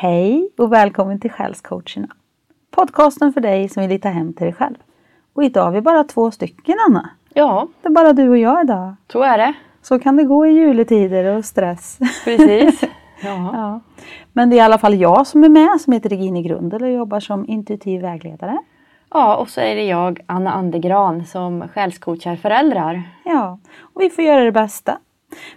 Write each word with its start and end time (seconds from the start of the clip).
Hej 0.00 0.50
och 0.58 0.72
välkommen 0.72 1.20
till 1.20 1.30
Själscoacherna. 1.30 2.08
Podcasten 2.70 3.32
för 3.32 3.40
dig 3.40 3.68
som 3.68 3.82
vill 3.82 3.90
hitta 3.90 4.08
hem 4.08 4.32
till 4.32 4.44
dig 4.44 4.54
själv. 4.54 4.74
Och 5.34 5.44
idag 5.44 5.66
är 5.68 5.72
vi 5.72 5.80
bara 5.80 6.04
två 6.04 6.30
stycken 6.30 6.76
Anna. 6.88 7.10
Ja, 7.34 7.68
Det 7.82 7.88
är 7.88 7.92
bara 7.92 8.12
du 8.12 8.28
och 8.28 8.38
jag 8.38 8.64
idag. 8.64 8.94
så 9.12 9.22
är 9.22 9.38
det. 9.38 9.52
Så 9.82 9.98
kan 9.98 10.16
det 10.16 10.24
gå 10.24 10.46
i 10.46 10.50
juletider 10.52 11.36
och 11.36 11.44
stress. 11.44 11.98
Precis. 12.24 12.80
Ja. 13.22 13.50
ja. 13.52 13.80
Men 14.32 14.50
det 14.50 14.56
är 14.56 14.58
i 14.58 14.60
alla 14.60 14.78
fall 14.78 14.94
jag 14.94 15.26
som 15.26 15.44
är 15.44 15.48
med 15.48 15.80
som 15.80 15.92
heter 15.92 16.08
Regine 16.08 16.42
Grundel 16.42 16.82
och 16.82 16.90
jobbar 16.90 17.20
som 17.20 17.48
intuitiv 17.48 18.02
vägledare. 18.02 18.58
ja, 19.10 19.36
och 19.36 19.48
så 19.50 19.60
är 19.60 19.74
det 19.76 19.84
jag, 19.86 20.20
Anna 20.26 20.52
Andegran, 20.52 21.24
som 21.26 21.68
själscoachar 21.68 22.36
föräldrar. 22.36 23.02
Ja, 23.24 23.58
och 23.80 24.00
vi 24.00 24.10
får 24.10 24.24
göra 24.24 24.44
det 24.44 24.52
bästa. 24.52 24.98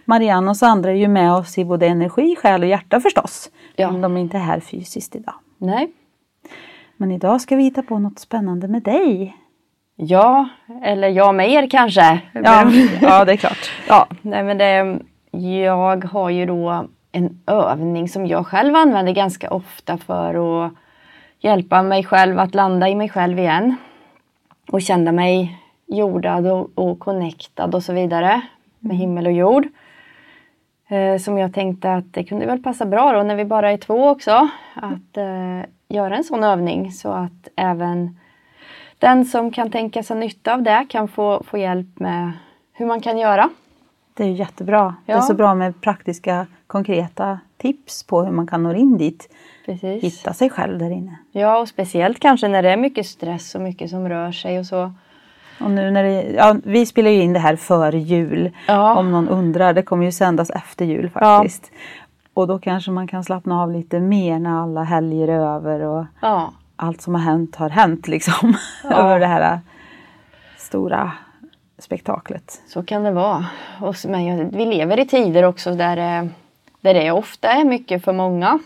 Marianne 0.05 0.49
och 0.49 0.57
Sandra 0.57 0.91
är 0.91 0.95
ju 0.95 1.07
med 1.07 1.33
oss 1.33 1.57
i 1.57 1.65
både 1.65 1.87
energi, 1.87 2.35
själ 2.35 2.61
och 2.61 2.67
hjärta 2.67 2.99
förstås. 2.99 3.51
Ja. 3.75 3.91
Men 3.91 4.01
de 4.01 4.17
är 4.17 4.21
inte 4.21 4.37
här 4.37 4.59
fysiskt 4.59 5.15
idag. 5.15 5.35
Nej. 5.57 5.91
Men 6.97 7.11
idag 7.11 7.41
ska 7.41 7.55
vi 7.55 7.63
hitta 7.63 7.83
på 7.83 7.99
något 7.99 8.19
spännande 8.19 8.67
med 8.67 8.83
dig. 8.83 9.37
Ja, 9.95 10.49
eller 10.83 11.07
jag 11.07 11.35
med 11.35 11.51
er 11.51 11.69
kanske. 11.69 12.19
Ja, 12.33 12.71
ja 13.01 13.25
det 13.25 13.31
är 13.31 13.37
klart. 13.37 13.71
Ja, 13.87 14.07
nej 14.21 14.43
men 14.43 14.57
det, 14.57 14.99
jag 15.61 16.05
har 16.05 16.29
ju 16.29 16.45
då 16.45 16.85
en 17.11 17.41
övning 17.47 18.09
som 18.09 18.27
jag 18.27 18.47
själv 18.47 18.75
använder 18.75 19.13
ganska 19.13 19.49
ofta 19.49 19.97
för 19.97 20.65
att 20.65 20.73
hjälpa 21.39 21.83
mig 21.83 22.03
själv 22.03 22.39
att 22.39 22.55
landa 22.55 22.89
i 22.89 22.95
mig 22.95 23.09
själv 23.09 23.39
igen. 23.39 23.75
Och 24.71 24.81
känna 24.81 25.11
mig 25.11 25.57
jordad 25.87 26.47
och, 26.47 26.69
och 26.75 26.99
connectad 26.99 27.75
och 27.75 27.83
så 27.83 27.93
vidare 27.93 28.41
med 28.81 28.97
himmel 28.97 29.25
och 29.25 29.31
jord. 29.33 29.67
Eh, 30.87 31.17
som 31.17 31.37
jag 31.37 31.53
tänkte 31.53 31.93
att 31.93 32.13
det 32.13 32.23
kunde 32.23 32.45
väl 32.45 32.63
passa 32.63 32.85
bra 32.85 33.13
då 33.13 33.23
när 33.23 33.35
vi 33.35 33.45
bara 33.45 33.71
är 33.71 33.77
två 33.77 34.09
också. 34.09 34.49
Att 34.75 35.17
eh, 35.17 35.61
göra 35.87 36.17
en 36.17 36.23
sån 36.23 36.43
övning 36.43 36.91
så 36.91 37.11
att 37.11 37.47
även 37.55 38.17
den 38.99 39.25
som 39.25 39.51
kan 39.51 39.71
tänka 39.71 40.03
sig 40.03 40.17
nytta 40.17 40.53
av 40.53 40.61
det 40.63 40.85
kan 40.89 41.07
få, 41.07 41.43
få 41.43 41.57
hjälp 41.57 41.99
med 41.99 42.31
hur 42.73 42.85
man 42.85 43.01
kan 43.01 43.17
göra. 43.17 43.49
Det 44.13 44.23
är 44.23 44.27
jättebra. 44.31 44.95
Det 45.05 45.11
är 45.11 45.15
Ja. 45.15 45.21
så 45.21 45.33
bra 45.33 45.55
med 45.55 45.81
praktiska, 45.81 46.47
konkreta 46.67 47.39
tips 47.57 48.03
på 48.03 48.21
hur 48.23 48.31
man 48.31 48.47
kan 48.47 48.63
nå 48.63 48.73
in 48.73 48.97
dit. 48.97 49.35
Precis. 49.65 50.03
Hitta 50.03 50.33
sig 50.33 50.49
själv 50.49 50.79
där 50.79 50.89
inne. 50.89 51.15
Ja, 51.31 51.59
och 51.59 51.67
speciellt 51.67 52.19
kanske 52.19 52.47
när 52.47 52.63
det 52.63 52.69
är 52.71 52.77
mycket 52.77 53.05
stress 53.05 53.55
och 53.55 53.61
mycket 53.61 53.89
som 53.89 54.09
rör 54.09 54.31
sig 54.31 54.59
och 54.59 54.65
så. 54.65 54.91
Och 55.63 55.71
nu 55.71 55.91
när 55.91 56.03
det, 56.03 56.21
ja, 56.23 56.55
vi 56.63 56.85
spelar 56.85 57.11
ju 57.11 57.21
in 57.21 57.33
det 57.33 57.39
här 57.39 57.55
före 57.55 57.99
jul. 57.99 58.51
Ja. 58.67 58.95
Om 58.95 59.11
någon 59.11 59.29
undrar. 59.29 59.73
Det 59.73 59.81
kommer 59.81 60.05
ju 60.05 60.11
sändas 60.11 60.49
efter 60.49 60.85
jul 60.85 61.09
faktiskt. 61.09 61.71
Och 62.33 62.47
då 62.47 62.59
kanske 62.59 62.91
man 62.91 63.07
kan 63.07 63.23
slappna 63.23 63.61
av 63.61 63.71
lite 63.71 63.99
mer 63.99 64.39
när 64.39 64.61
alla 64.63 64.83
helger 64.83 65.27
är 65.27 65.55
över 65.55 65.79
och 65.79 66.05
Ja, 66.21 66.53
allt 66.75 67.01
som 67.01 67.15
har 67.15 67.21
hänt 67.21 67.55
har 67.55 67.69
hänt 67.69 68.07
liksom. 68.07 68.53
Ja. 68.83 68.89
Över 68.95 69.19
det 69.19 69.25
här 69.27 69.59
stora 70.57 71.11
spektaklet. 71.77 72.61
så 72.67 72.83
kan 72.83 73.03
det 73.03 73.11
vara. 73.11 73.45
Och, 73.81 73.95
men 74.07 74.49
vi 74.49 74.65
lever 74.65 74.99
i 74.99 75.05
tider 75.07 75.43
också 75.43 75.73
där, 75.75 75.95
det- 75.95 76.29
där 76.81 76.93
det 76.93 77.11
ofta 77.11 77.49
är 77.49 77.63
mycket 77.65 78.03
för 78.03 78.13
många. 78.13 78.59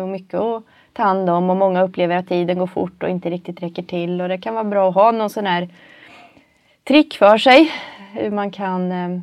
Och 0.00 0.08
mycket 0.08 0.40
att 0.40 0.62
ta 0.92 1.02
hand 1.02 1.30
om 1.30 1.50
och 1.50 1.56
många 1.56 1.82
upplever 1.82 2.16
att 2.16 2.28
tiden 2.28 2.58
går 2.58 2.66
fort 2.66 3.02
och 3.02 3.08
inte 3.08 3.30
riktigt 3.30 3.62
räcker 3.62 3.82
till. 3.82 4.20
Och 4.20 4.28
det 4.28 4.38
kan 4.38 4.54
vara 4.54 4.64
bra 4.64 4.88
att 4.88 4.94
ha 4.94 5.10
någon 5.10 5.30
sån 5.30 5.46
här 5.46 5.68
trick 6.90 7.16
för 7.16 7.38
sig. 7.38 7.70
Hur 8.12 8.30
man 8.30 8.50
kan 8.50 8.92
eh, 8.92 9.20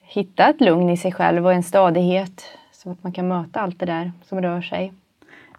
hitta 0.00 0.48
ett 0.48 0.60
lugn 0.60 0.90
i 0.90 0.96
sig 0.96 1.12
själv 1.12 1.46
och 1.46 1.52
en 1.52 1.62
stadighet. 1.62 2.44
Så 2.72 2.90
att 2.90 3.02
man 3.02 3.12
kan 3.12 3.28
möta 3.28 3.60
allt 3.60 3.78
det 3.78 3.86
där 3.86 4.12
som 4.28 4.40
rör 4.42 4.60
sig. 4.62 4.92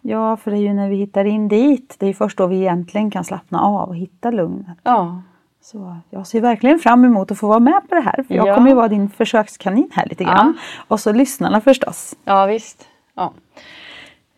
Ja, 0.00 0.36
för 0.36 0.50
det 0.50 0.56
är 0.56 0.60
ju 0.60 0.74
när 0.74 0.88
vi 0.88 0.96
hittar 0.96 1.24
in 1.24 1.48
dit. 1.48 1.96
Det 1.98 2.06
är 2.06 2.08
ju 2.08 2.14
först 2.14 2.38
då 2.38 2.46
vi 2.46 2.56
egentligen 2.56 3.10
kan 3.10 3.24
slappna 3.24 3.60
av 3.60 3.88
och 3.88 3.96
hitta 3.96 4.30
lugnet. 4.30 4.78
Ja, 4.82 5.22
Så 5.62 5.96
jag 6.10 6.26
ser 6.26 6.40
verkligen 6.40 6.78
fram 6.78 7.04
emot 7.04 7.30
att 7.30 7.38
få 7.38 7.48
vara 7.48 7.58
med 7.60 7.80
på 7.88 7.94
det 7.94 8.00
här. 8.00 8.22
För 8.28 8.34
jag 8.34 8.46
Ja. 8.48 8.54
kommer 8.54 8.68
ju 8.68 8.74
vara 8.76 8.88
din 8.88 9.08
försökskanin 9.10 9.90
här 9.92 10.06
lite 10.06 10.24
grann. 10.24 10.58
Och 10.88 11.00
så 11.00 11.12
lyssnarna 11.12 11.60
förstås. 11.60 12.14
Ja 12.24 12.46
visst. 12.46 12.88
Ja. 13.14 13.32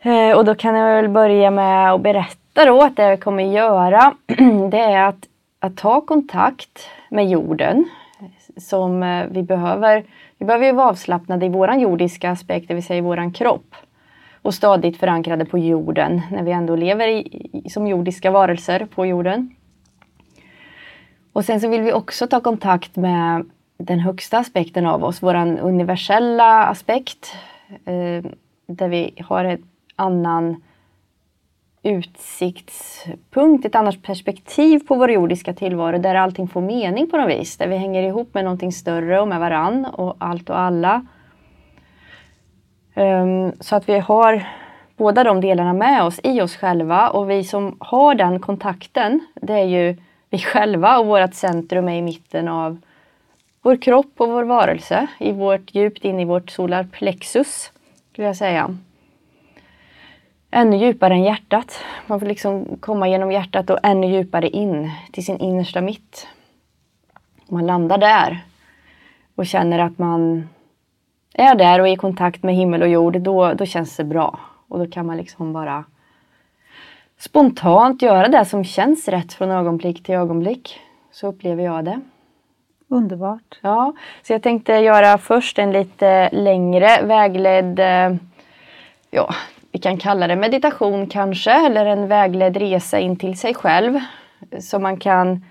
Eh, 0.01 0.37
Och 0.37 0.45
då 0.45 0.55
kan 0.55 0.75
jag 0.75 1.03
väl 1.03 1.09
börja 1.11 1.51
med 1.51 1.93
att 1.95 2.01
berätta 2.03 2.65
då 2.67 2.83
att 2.83 2.97
det 2.97 3.03
jag 3.03 3.21
kommer 3.21 3.43
göra 3.45 4.15
det 4.71 4.79
är 4.81 5.05
att, 5.05 5.27
att 5.61 5.77
ta 5.77 6.01
kontakt 6.01 6.89
med 7.11 7.29
jorden 7.29 7.89
som 8.57 9.03
eh, 9.03 9.27
vi 9.31 9.43
behöver. 9.43 10.05
Vi 10.39 10.47
behöver 10.47 10.67
ju 10.67 10.73
vara 10.73 10.89
avslappnade 10.89 11.47
i 11.47 11.49
våran 11.49 11.81
jordiska 11.81 12.31
aspekt, 12.31 12.69
det 12.69 12.75
vill 12.75 12.85
säga 12.85 12.99
i 12.99 13.01
våran 13.01 13.33
kropp. 13.33 13.75
Och 14.43 14.55
stadigt 14.55 14.97
förankrade 14.97 15.45
på 15.45 15.59
jorden 15.59 16.23
när 16.31 16.43
vi 16.43 16.53
ändå 16.53 16.77
lever 16.77 17.09
i, 17.09 17.19
i, 17.65 17.71
som 17.71 17.87
jordiska 17.87 18.31
varelser 18.31 18.87
på 18.95 19.07
jorden. 19.07 19.55
Och 21.33 21.45
sen 21.45 21.61
så 21.61 21.69
vill 21.69 21.83
vi 21.83 21.93
också 21.93 22.27
ta 22.27 22.41
kontakt 22.41 22.97
med 22.97 23.51
den 23.79 24.01
högsta 24.01 24.39
aspekten 24.39 24.87
av 24.87 25.05
oss, 25.05 25.23
våran 25.23 25.59
universella 25.59 26.67
aspekt. 26.67 27.35
Eh, 27.85 28.31
där 28.67 28.89
vi 28.89 29.15
har 29.25 29.45
en 29.45 29.63
annan 29.97 30.63
utsiktspunkt, 31.88 33.65
ett 33.65 33.75
annat 33.75 34.03
perspektiv 34.03 34.78
på 34.88 34.94
vår 34.94 35.10
jordiska 35.10 35.54
tillvaro 35.54 35.99
där 35.99 36.15
allting 36.15 36.49
får 36.49 36.60
mening 36.60 37.10
på 37.10 37.16
något 37.16 37.31
vis. 37.31 37.56
Där 37.56 37.69
vi 37.69 37.76
hänger 37.76 38.03
ihop 38.03 38.34
med 38.34 38.44
någonting 38.44 38.72
större 38.72 39.21
och 39.21 39.28
med 39.28 39.41
varann 39.41 39.84
och 39.84 40.16
allt 40.19 40.50
och 40.50 40.59
alla. 40.59 41.06
Um, 42.94 43.53
Så 43.60 43.77
att 43.77 43.88
vi 43.88 43.98
har 43.98 44.47
båda 44.97 45.25
de 45.25 45.41
delarna 45.41 45.72
med 45.72 46.03
oss 46.03 46.21
i 46.22 46.41
oss 46.41 46.56
själva 46.56 47.09
och 47.09 47.31
vi 47.31 47.44
som 47.44 47.77
har 47.81 48.15
den 48.15 48.41
kontakten, 48.41 49.21
det 49.34 49.53
är 49.53 49.65
ju 49.65 49.97
vi 50.31 50.38
själva 50.38 50.98
och 50.98 51.06
vårt 51.06 51.34
centrum 51.34 51.88
är 51.88 51.98
i 51.98 52.03
mitten 52.03 52.48
av 52.48 52.81
vår 53.62 53.77
kropp 53.77 54.12
och 54.16 54.28
vår 54.28 54.44
varelse, 54.44 55.06
i 55.19 55.32
vårt 55.32 55.75
djupt 55.75 56.04
in 56.04 56.21
i 56.21 56.25
vårt 56.25 56.50
solarplexus, 56.50 57.72
skulle 58.12 58.27
jag 58.27 58.37
säga. 58.37 58.77
Ännu 60.50 60.76
djupare 60.76 61.14
än 61.14 61.22
hjärtat. 61.22 61.81
Man 62.06 62.20
får 62.20 62.26
liksom 62.26 62.76
komma 62.81 63.09
genom 63.09 63.32
hjärtat 63.32 63.70
och 63.70 63.78
ännu 63.82 64.06
djupare 64.06 64.48
in 64.48 64.91
till 65.12 65.25
sin 65.25 65.38
innersta 65.38 65.81
mitt. 65.81 66.28
Man 67.48 67.66
landar 67.66 67.98
där 67.98 68.44
och 69.34 69.47
känner 69.47 69.78
att 69.78 69.98
man 69.98 70.48
är 71.34 71.54
där 71.54 71.81
och 71.81 71.88
är 71.88 71.92
i 71.92 71.97
kontakt 71.97 72.42
med 72.42 72.54
himmel 72.54 72.82
och 72.82 72.88
jord, 72.88 73.20
då, 73.20 73.53
då 73.53 73.66
känns 73.66 73.97
det 73.97 74.04
bra. 74.04 74.38
Och 74.69 74.78
då 74.78 74.91
kan 74.91 75.06
man 75.06 75.16
liksom 75.16 75.53
bara 75.53 75.84
spontant 77.19 78.03
göra 78.03 78.28
det 78.28 78.44
som 78.44 78.65
känns 78.65 79.09
rätt 79.09 79.32
från 79.32 79.50
ögonblick 79.50 80.03
till 80.03 80.15
ögonblick. 80.15 80.80
Så 81.12 81.26
upplever 81.26 81.65
jag 81.65 81.84
det. 81.84 82.00
Underbart. 82.88 83.59
Ja, 83.60 83.92
så 84.22 84.32
jag 84.32 84.42
tänkte 84.42 84.72
göra 84.72 85.19
först 85.19 85.59
en 85.59 85.72
lite 85.72 86.30
längre 86.32 87.03
vägledd, 87.03 87.78
eh, 87.78 88.16
ja, 89.10 89.34
vi 89.73 89.79
kan 89.79 89.99
kalla 89.99 90.27
det 90.27 90.37
meditation 90.37 91.06
kanske, 91.06 91.67
eller 91.67 91.87
en 91.87 92.09
vägledd 92.09 92.56
resa 92.56 92.99
in 92.99 93.17
till 93.17 93.39
sig 93.39 93.55
själv. 93.55 94.01
Så 94.61 94.79
man 94.79 94.97
kan 94.97 95.45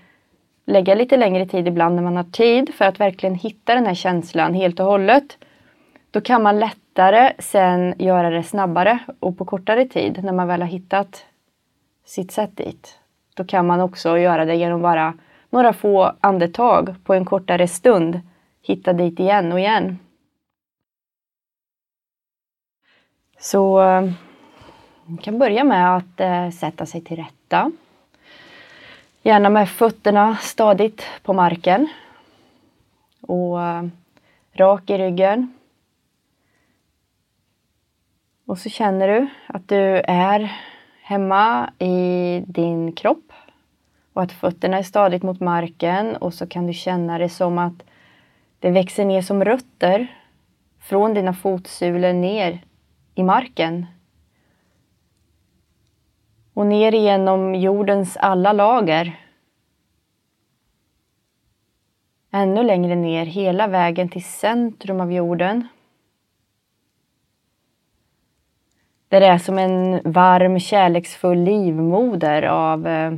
lägga 0.66 0.94
lite 0.94 1.16
längre 1.16 1.46
tid 1.46 1.68
ibland 1.68 1.94
när 1.94 2.02
man 2.02 2.16
har 2.16 2.24
tid 2.24 2.74
för 2.74 2.84
att 2.84 3.00
verkligen 3.00 3.34
hitta 3.34 3.74
den 3.74 3.86
här 3.86 3.94
känslan 3.94 4.54
helt 4.54 4.80
och 4.80 4.86
hållet. 4.86 5.38
Då 6.10 6.20
kan 6.20 6.42
man 6.42 6.58
lättare 6.58 7.32
sen 7.38 7.94
göra 7.98 8.30
det 8.30 8.42
snabbare 8.42 8.98
och 9.20 9.38
på 9.38 9.44
kortare 9.44 9.84
tid 9.84 10.24
när 10.24 10.32
man 10.32 10.48
väl 10.48 10.62
har 10.62 10.68
hittat 10.68 11.24
sitt 12.04 12.32
sätt 12.32 12.56
dit. 12.56 12.98
Då 13.34 13.44
kan 13.44 13.66
man 13.66 13.80
också 13.80 14.18
göra 14.18 14.44
det 14.44 14.54
genom 14.54 14.82
bara 14.82 15.14
några 15.50 15.72
få 15.72 16.12
andetag 16.20 16.94
på 17.04 17.14
en 17.14 17.24
kortare 17.24 17.68
stund. 17.68 18.20
Hitta 18.62 18.92
dit 18.92 19.20
igen 19.20 19.52
och 19.52 19.60
igen. 19.60 19.98
Så 23.40 23.82
eh, 23.82 24.10
man 25.04 25.18
kan 25.18 25.38
börja 25.38 25.64
med 25.64 25.96
att 25.96 26.20
eh, 26.20 26.50
sätta 26.50 26.86
sig 26.86 27.00
till 27.00 27.16
rätta. 27.16 27.72
Gärna 29.22 29.50
med 29.50 29.68
fötterna 29.68 30.36
stadigt 30.36 31.04
på 31.22 31.32
marken. 31.32 31.88
Och 33.20 33.62
eh, 33.62 33.84
rak 34.52 34.90
i 34.90 34.98
ryggen. 34.98 35.54
Och 38.46 38.58
så 38.58 38.68
känner 38.68 39.08
du 39.08 39.28
att 39.46 39.68
du 39.68 40.02
är 40.04 40.52
hemma 41.02 41.72
i 41.78 42.42
din 42.46 42.92
kropp 42.92 43.32
och 44.12 44.22
att 44.22 44.32
fötterna 44.32 44.78
är 44.78 44.82
stadigt 44.82 45.22
mot 45.22 45.40
marken 45.40 46.16
och 46.16 46.34
så 46.34 46.46
kan 46.46 46.66
du 46.66 46.72
känna 46.72 47.18
det 47.18 47.28
som 47.28 47.58
att 47.58 47.82
det 48.58 48.70
växer 48.70 49.04
ner 49.04 49.22
som 49.22 49.44
rötter 49.44 50.06
från 50.80 51.14
dina 51.14 51.34
fotsulor 51.34 52.12
ner 52.12 52.60
i 53.18 53.22
marken. 53.22 53.86
Och 56.54 56.66
ner 56.66 56.94
igenom 56.94 57.54
jordens 57.54 58.16
alla 58.16 58.52
lager. 58.52 59.20
Ännu 62.30 62.62
längre 62.62 62.94
ner, 62.94 63.26
hela 63.26 63.66
vägen 63.66 64.08
till 64.08 64.24
centrum 64.24 65.00
av 65.00 65.12
jorden. 65.12 65.68
Där 69.08 69.20
det 69.20 69.26
är 69.26 69.38
som 69.38 69.58
en 69.58 70.00
varm 70.12 70.60
kärleksfull 70.60 71.38
livmoder 71.38 72.42
av 72.42 72.86
eh, 72.86 73.14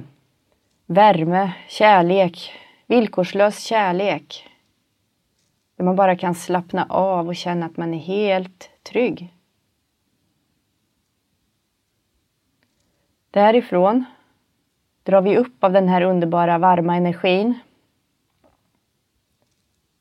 värme, 0.87 1.53
kärlek, 1.69 2.53
villkorslös 2.87 3.65
kärlek. 3.65 4.49
Där 5.77 5.85
man 5.85 5.97
bara 5.97 6.17
kan 6.17 6.35
slappna 6.35 6.87
av 6.89 7.29
och 7.29 7.37
känna 7.37 7.67
att 7.67 7.77
man 7.77 7.95
är 7.95 7.99
helt 7.99 8.71
trygg. 8.83 9.35
Därifrån 13.31 14.05
drar 15.03 15.23
vi 15.23 15.37
upp 15.37 15.65
av 15.65 15.73
den 15.73 15.89
här 15.89 16.03
underbara 16.03 16.59
varma 16.59 16.97
energin. 16.97 17.59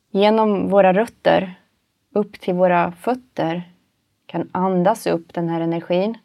Genom 0.10 0.70
våra 0.70 0.94
rötter 0.94 1.56
upp 2.12 2.40
till 2.40 2.54
våra 2.54 2.92
fötter 2.92 3.72
kan 4.26 4.50
andas 4.52 5.08
upp 5.08 5.34
den 5.34 5.50
här 5.50 5.62
energin. 5.62 6.18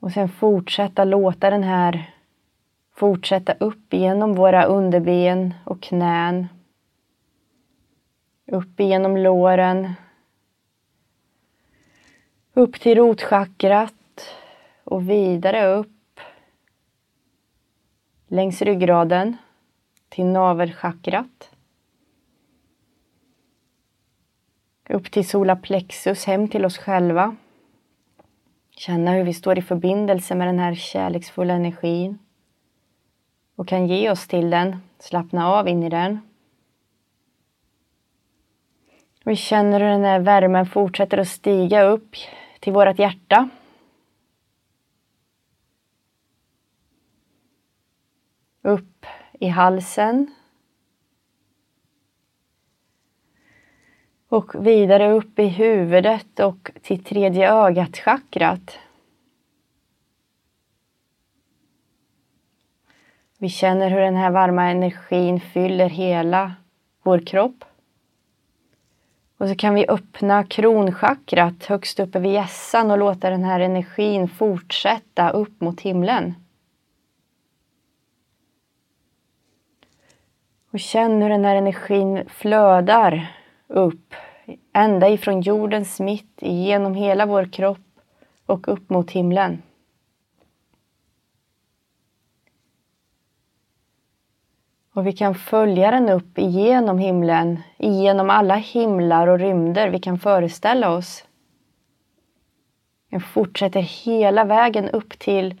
Och 0.00 0.12
sen 0.12 0.28
fortsätta 0.28 1.04
låta 1.04 1.50
den 1.50 1.62
här 1.62 2.14
fortsätta 3.00 3.52
upp 3.52 3.92
genom 3.92 4.34
våra 4.34 4.64
underben 4.64 5.54
och 5.64 5.82
knän. 5.82 6.48
Upp 8.46 8.80
genom 8.80 9.16
låren. 9.16 9.92
Upp 12.60 12.80
till 12.80 12.98
rotchakrat 12.98 14.34
och 14.84 15.10
vidare 15.10 15.66
upp 15.66 16.20
längs 18.28 18.62
ryggraden 18.62 19.36
till 20.08 20.24
navelchakrat. 20.24 21.50
Upp 24.88 25.10
till 25.10 25.28
solaplexus, 25.28 26.24
hem 26.24 26.48
till 26.48 26.64
oss 26.64 26.78
själva. 26.78 27.36
Känna 28.70 29.12
hur 29.12 29.24
vi 29.24 29.34
står 29.34 29.58
i 29.58 29.62
förbindelse 29.62 30.34
med 30.34 30.48
den 30.48 30.58
här 30.58 30.74
kärleksfulla 30.74 31.54
energin 31.54 32.18
och 33.56 33.68
kan 33.68 33.86
ge 33.86 34.10
oss 34.10 34.26
till 34.26 34.50
den, 34.50 34.76
slappna 34.98 35.48
av 35.48 35.68
in 35.68 35.82
i 35.82 35.88
den. 35.88 36.20
Vi 39.24 39.36
känner 39.36 39.80
hur 39.80 39.88
den 39.88 40.04
här 40.04 40.20
värmen 40.20 40.66
fortsätter 40.66 41.18
att 41.18 41.28
stiga 41.28 41.82
upp 41.82 42.16
till 42.60 42.72
vårt 42.72 42.98
hjärta. 42.98 43.48
Upp 48.62 49.06
i 49.32 49.48
halsen. 49.48 50.34
Och 54.28 54.66
vidare 54.66 55.12
upp 55.12 55.38
i 55.38 55.46
huvudet 55.46 56.40
och 56.40 56.70
till 56.82 57.04
tredje 57.04 57.52
ögat-chakrat. 57.52 58.78
Vi 63.38 63.48
känner 63.48 63.90
hur 63.90 64.00
den 64.00 64.16
här 64.16 64.30
varma 64.30 64.64
energin 64.64 65.40
fyller 65.40 65.88
hela 65.88 66.54
vår 67.02 67.18
kropp. 67.26 67.64
Och 69.40 69.48
så 69.48 69.54
kan 69.54 69.74
vi 69.74 69.86
öppna 69.88 70.44
kronchakrat 70.44 71.64
högst 71.64 72.00
uppe 72.00 72.18
vid 72.18 72.32
hjässan 72.32 72.90
och 72.90 72.98
låta 72.98 73.30
den 73.30 73.44
här 73.44 73.60
energin 73.60 74.28
fortsätta 74.28 75.30
upp 75.30 75.60
mot 75.60 75.80
himlen. 75.80 76.34
Och 80.70 80.80
känn 80.80 81.22
hur 81.22 81.28
den 81.28 81.44
här 81.44 81.56
energin 81.56 82.24
flödar 82.28 83.26
upp 83.66 84.14
ända 84.72 85.08
ifrån 85.08 85.40
jordens 85.40 86.00
mitt 86.00 86.38
genom 86.40 86.94
hela 86.94 87.26
vår 87.26 87.52
kropp 87.52 88.00
och 88.46 88.68
upp 88.68 88.90
mot 88.90 89.10
himlen. 89.10 89.62
Och 94.94 95.06
vi 95.06 95.12
kan 95.12 95.34
följa 95.34 95.90
den 95.90 96.08
upp 96.08 96.38
igenom 96.38 96.98
himlen, 96.98 97.62
igenom 97.78 98.30
alla 98.30 98.54
himlar 98.54 99.26
och 99.26 99.38
rymder 99.38 99.88
vi 99.88 99.98
kan 99.98 100.18
föreställa 100.18 100.90
oss. 100.90 101.24
Den 103.10 103.20
fortsätter 103.20 103.80
hela 103.80 104.44
vägen 104.44 104.88
upp 104.88 105.18
till 105.18 105.60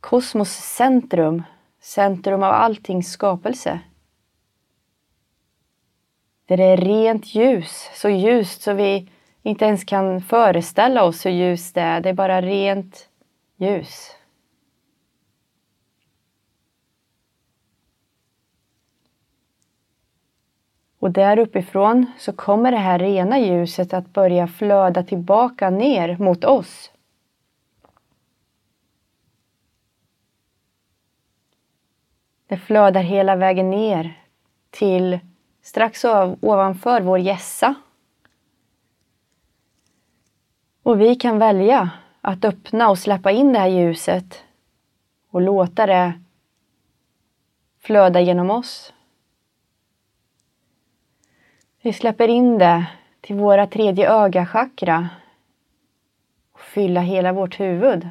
kosmos 0.00 0.50
centrum, 0.50 1.42
centrum 1.80 2.42
av 2.42 2.52
alltings 2.52 3.12
skapelse. 3.12 3.80
Där 6.46 6.56
det 6.56 6.64
är 6.64 6.76
rent 6.76 7.34
ljus, 7.34 7.90
så 7.94 8.08
ljust 8.08 8.62
så 8.62 8.72
vi 8.72 9.10
inte 9.42 9.64
ens 9.64 9.84
kan 9.84 10.20
föreställa 10.20 11.04
oss 11.04 11.26
hur 11.26 11.30
ljust 11.30 11.74
det 11.74 11.80
är. 11.80 12.00
Det 12.00 12.08
är 12.08 12.14
bara 12.14 12.42
rent 12.42 13.08
ljus. 13.56 14.10
Och 21.04 21.10
där 21.10 21.38
uppifrån 21.38 22.06
så 22.18 22.32
kommer 22.32 22.70
det 22.70 22.78
här 22.78 22.98
rena 22.98 23.38
ljuset 23.38 23.94
att 23.94 24.12
börja 24.12 24.46
flöda 24.46 25.02
tillbaka 25.02 25.70
ner 25.70 26.16
mot 26.16 26.44
oss. 26.44 26.92
Det 32.46 32.56
flödar 32.56 33.02
hela 33.02 33.36
vägen 33.36 33.70
ner 33.70 34.22
till 34.70 35.18
strax 35.62 36.04
ovanför 36.40 37.00
vår 37.00 37.18
gässa. 37.18 37.74
Och 40.82 41.00
vi 41.00 41.16
kan 41.16 41.38
välja 41.38 41.90
att 42.20 42.44
öppna 42.44 42.90
och 42.90 42.98
släppa 42.98 43.30
in 43.30 43.52
det 43.52 43.58
här 43.58 43.68
ljuset 43.68 44.44
och 45.30 45.40
låta 45.40 45.86
det 45.86 46.12
flöda 47.80 48.20
genom 48.20 48.50
oss. 48.50 48.93
Vi 51.84 51.92
släpper 51.92 52.28
in 52.28 52.58
det 52.58 52.86
till 53.20 53.36
våra 53.36 53.66
tredje 53.66 54.10
öga-chakra 54.10 55.08
och 56.52 56.60
fylla 56.60 57.00
hela 57.00 57.32
vårt 57.32 57.60
huvud. 57.60 58.08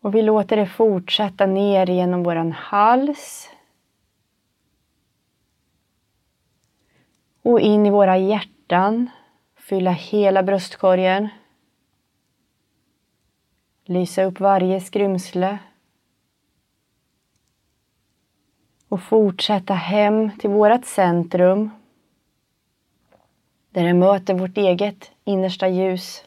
Och 0.00 0.14
vi 0.14 0.22
låter 0.22 0.56
det 0.56 0.66
fortsätta 0.66 1.46
ner 1.46 1.86
genom 1.86 2.22
våran 2.22 2.52
hals. 2.52 3.50
Och 7.42 7.60
in 7.60 7.86
i 7.86 7.90
våra 7.90 8.18
hjärtan. 8.18 9.10
Fylla 9.56 9.90
hela 9.90 10.42
bröstkorgen. 10.42 11.28
Lysa 13.84 14.24
upp 14.24 14.40
varje 14.40 14.80
skrymsle 14.80 15.58
och 18.92 19.02
fortsätta 19.02 19.74
hem 19.74 20.30
till 20.38 20.50
vårt 20.50 20.84
centrum 20.84 21.70
där 23.70 23.84
det 23.84 23.94
möter 23.94 24.34
vårt 24.34 24.56
eget 24.56 25.10
innersta 25.24 25.68
ljus 25.68 26.24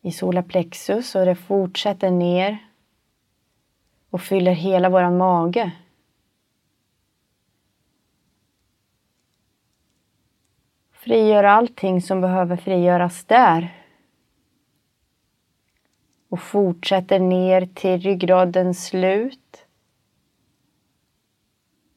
i 0.00 0.12
solarplexus 0.12 1.14
och 1.14 1.24
det 1.24 1.34
fortsätter 1.34 2.10
ner 2.10 2.58
och 4.10 4.20
fyller 4.20 4.52
hela 4.52 4.88
våran 4.88 5.16
mage. 5.16 5.72
Frigör 10.92 11.44
allting 11.44 12.02
som 12.02 12.20
behöver 12.20 12.56
frigöras 12.56 13.24
där 13.24 13.79
och 16.30 16.40
fortsätter 16.40 17.18
ner 17.18 17.68
till 17.74 18.00
ryggradens 18.00 18.86
slut 18.86 19.66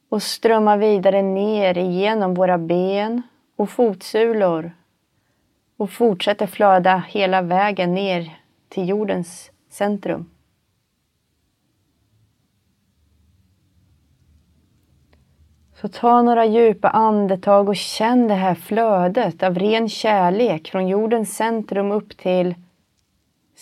och 0.09 0.23
strömmar 0.23 0.77
vidare 0.77 1.21
ner 1.21 1.77
igenom 1.77 2.33
våra 2.33 2.57
ben 2.57 3.21
och 3.55 3.69
fotsulor 3.69 4.71
och 5.77 5.89
fortsätter 5.89 6.47
flöda 6.47 7.03
hela 7.07 7.41
vägen 7.41 7.93
ner 7.93 8.37
till 8.69 8.89
jordens 8.89 9.51
centrum. 9.69 10.29
Så 15.73 15.87
ta 15.87 16.21
några 16.21 16.45
djupa 16.45 16.89
andetag 16.89 17.69
och 17.69 17.75
känn 17.75 18.27
det 18.27 18.33
här 18.33 18.55
flödet 18.55 19.43
av 19.43 19.59
ren 19.59 19.89
kärlek 19.89 20.67
från 20.67 20.87
jordens 20.87 21.35
centrum 21.35 21.91
upp 21.91 22.17
till 22.17 22.55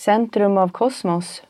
Centrum 0.01 0.57
av 0.57 0.69
kosmos. 0.69 1.43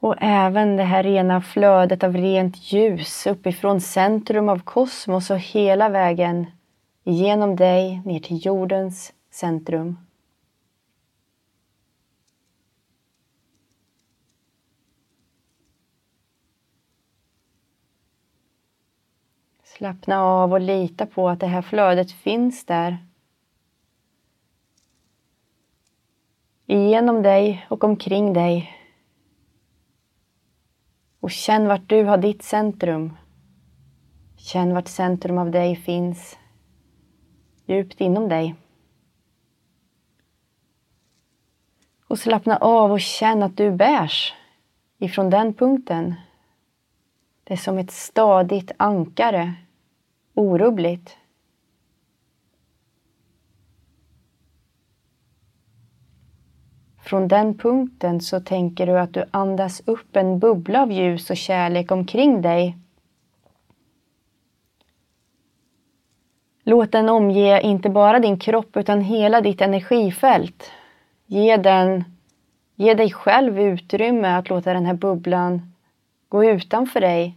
Och 0.00 0.14
även 0.18 0.76
det 0.76 0.82
här 0.82 1.02
rena 1.02 1.40
flödet 1.40 2.04
av 2.04 2.16
rent 2.16 2.72
ljus 2.72 3.26
uppifrån 3.26 3.80
centrum 3.80 4.48
av 4.48 4.58
kosmos 4.58 5.30
och 5.30 5.38
hela 5.38 5.88
vägen 5.88 6.46
genom 7.04 7.56
dig 7.56 8.02
ner 8.04 8.20
till 8.20 8.46
jordens 8.46 9.12
centrum. 9.30 9.96
Slappna 19.64 20.22
av 20.22 20.52
och 20.52 20.60
lita 20.60 21.06
på 21.06 21.28
att 21.28 21.40
det 21.40 21.46
här 21.46 21.62
flödet 21.62 22.12
finns 22.12 22.64
där 22.64 23.07
Igenom 26.70 27.22
dig 27.22 27.66
och 27.70 27.84
omkring 27.84 28.32
dig. 28.32 28.72
Och 31.20 31.30
känn 31.30 31.68
vart 31.68 31.88
du 31.88 32.04
har 32.04 32.18
ditt 32.18 32.42
centrum. 32.42 33.16
Känn 34.36 34.74
vart 34.74 34.88
centrum 34.88 35.38
av 35.38 35.50
dig 35.50 35.76
finns 35.76 36.38
djupt 37.66 38.00
inom 38.00 38.28
dig. 38.28 38.54
Och 42.06 42.18
slappna 42.18 42.56
av 42.56 42.92
och 42.92 43.00
känn 43.00 43.42
att 43.42 43.56
du 43.56 43.70
bärs 43.70 44.34
ifrån 44.98 45.30
den 45.30 45.54
punkten. 45.54 46.14
Det 47.44 47.52
är 47.52 47.58
som 47.58 47.78
ett 47.78 47.90
stadigt 47.90 48.72
ankare, 48.76 49.54
orubbligt. 50.34 51.16
Från 57.08 57.28
den 57.28 57.58
punkten 57.58 58.20
så 58.20 58.40
tänker 58.40 58.86
du 58.86 58.98
att 58.98 59.14
du 59.14 59.24
andas 59.30 59.82
upp 59.84 60.16
en 60.16 60.38
bubbla 60.38 60.82
av 60.82 60.92
ljus 60.92 61.30
och 61.30 61.36
kärlek 61.36 61.90
omkring 61.90 62.42
dig. 62.42 62.76
Låt 66.62 66.92
den 66.92 67.08
omge 67.08 67.60
inte 67.60 67.90
bara 67.90 68.18
din 68.18 68.38
kropp 68.38 68.76
utan 68.76 69.00
hela 69.00 69.40
ditt 69.40 69.60
energifält. 69.60 70.70
Ge, 71.26 71.56
den, 71.56 72.04
ge 72.74 72.94
dig 72.94 73.10
själv 73.12 73.60
utrymme 73.60 74.28
att 74.28 74.48
låta 74.48 74.72
den 74.72 74.86
här 74.86 74.94
bubblan 74.94 75.72
gå 76.28 76.44
utanför 76.44 77.00
dig 77.00 77.36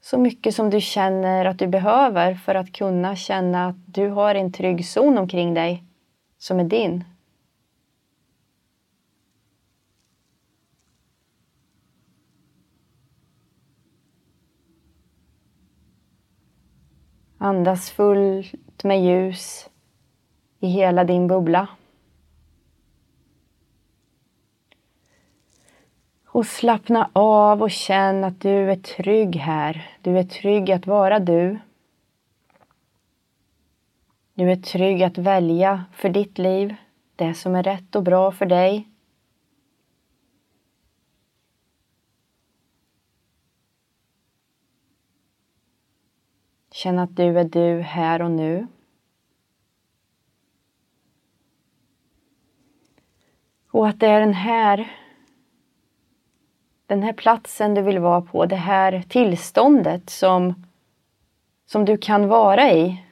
så 0.00 0.18
mycket 0.18 0.54
som 0.54 0.70
du 0.70 0.80
känner 0.80 1.44
att 1.44 1.58
du 1.58 1.66
behöver 1.66 2.34
för 2.34 2.54
att 2.54 2.72
kunna 2.72 3.16
känna 3.16 3.66
att 3.66 3.76
du 3.86 4.08
har 4.08 4.34
en 4.34 4.52
trygg 4.52 4.86
zon 4.86 5.18
omkring 5.18 5.54
dig 5.54 5.82
som 6.38 6.60
är 6.60 6.64
din. 6.64 7.04
Andas 17.38 17.90
fullt 17.90 18.84
med 18.84 19.04
ljus 19.04 19.70
i 20.60 20.66
hela 20.66 21.04
din 21.04 21.26
bubbla. 21.26 21.68
Och 26.26 26.46
slappna 26.46 27.10
av 27.12 27.62
och 27.62 27.70
känn 27.70 28.24
att 28.24 28.40
du 28.40 28.70
är 28.70 28.76
trygg 28.76 29.36
här. 29.36 29.90
Du 30.02 30.18
är 30.18 30.24
trygg 30.24 30.70
att 30.70 30.86
vara 30.86 31.18
du. 31.18 31.58
Du 34.34 34.50
är 34.50 34.56
trygg 34.56 35.02
att 35.02 35.18
välja 35.18 35.84
för 35.92 36.08
ditt 36.08 36.38
liv 36.38 36.74
det 37.16 37.34
som 37.34 37.54
är 37.54 37.62
rätt 37.62 37.96
och 37.96 38.02
bra 38.02 38.32
för 38.32 38.46
dig. 38.46 38.88
Känn 46.78 46.98
att 46.98 47.16
du 47.16 47.38
är 47.38 47.44
du 47.44 47.80
här 47.80 48.22
och 48.22 48.30
nu. 48.30 48.66
Och 53.70 53.88
att 53.88 54.00
det 54.00 54.06
är 54.06 54.20
den 54.20 54.34
här 54.34 54.88
den 56.86 57.02
här 57.02 57.12
platsen 57.12 57.74
du 57.74 57.82
vill 57.82 57.98
vara 57.98 58.20
på, 58.20 58.46
det 58.46 58.56
här 58.56 59.02
tillståndet 59.08 60.10
som, 60.10 60.66
som 61.66 61.84
du 61.84 61.96
kan 61.96 62.28
vara 62.28 62.72
i. 62.72 63.02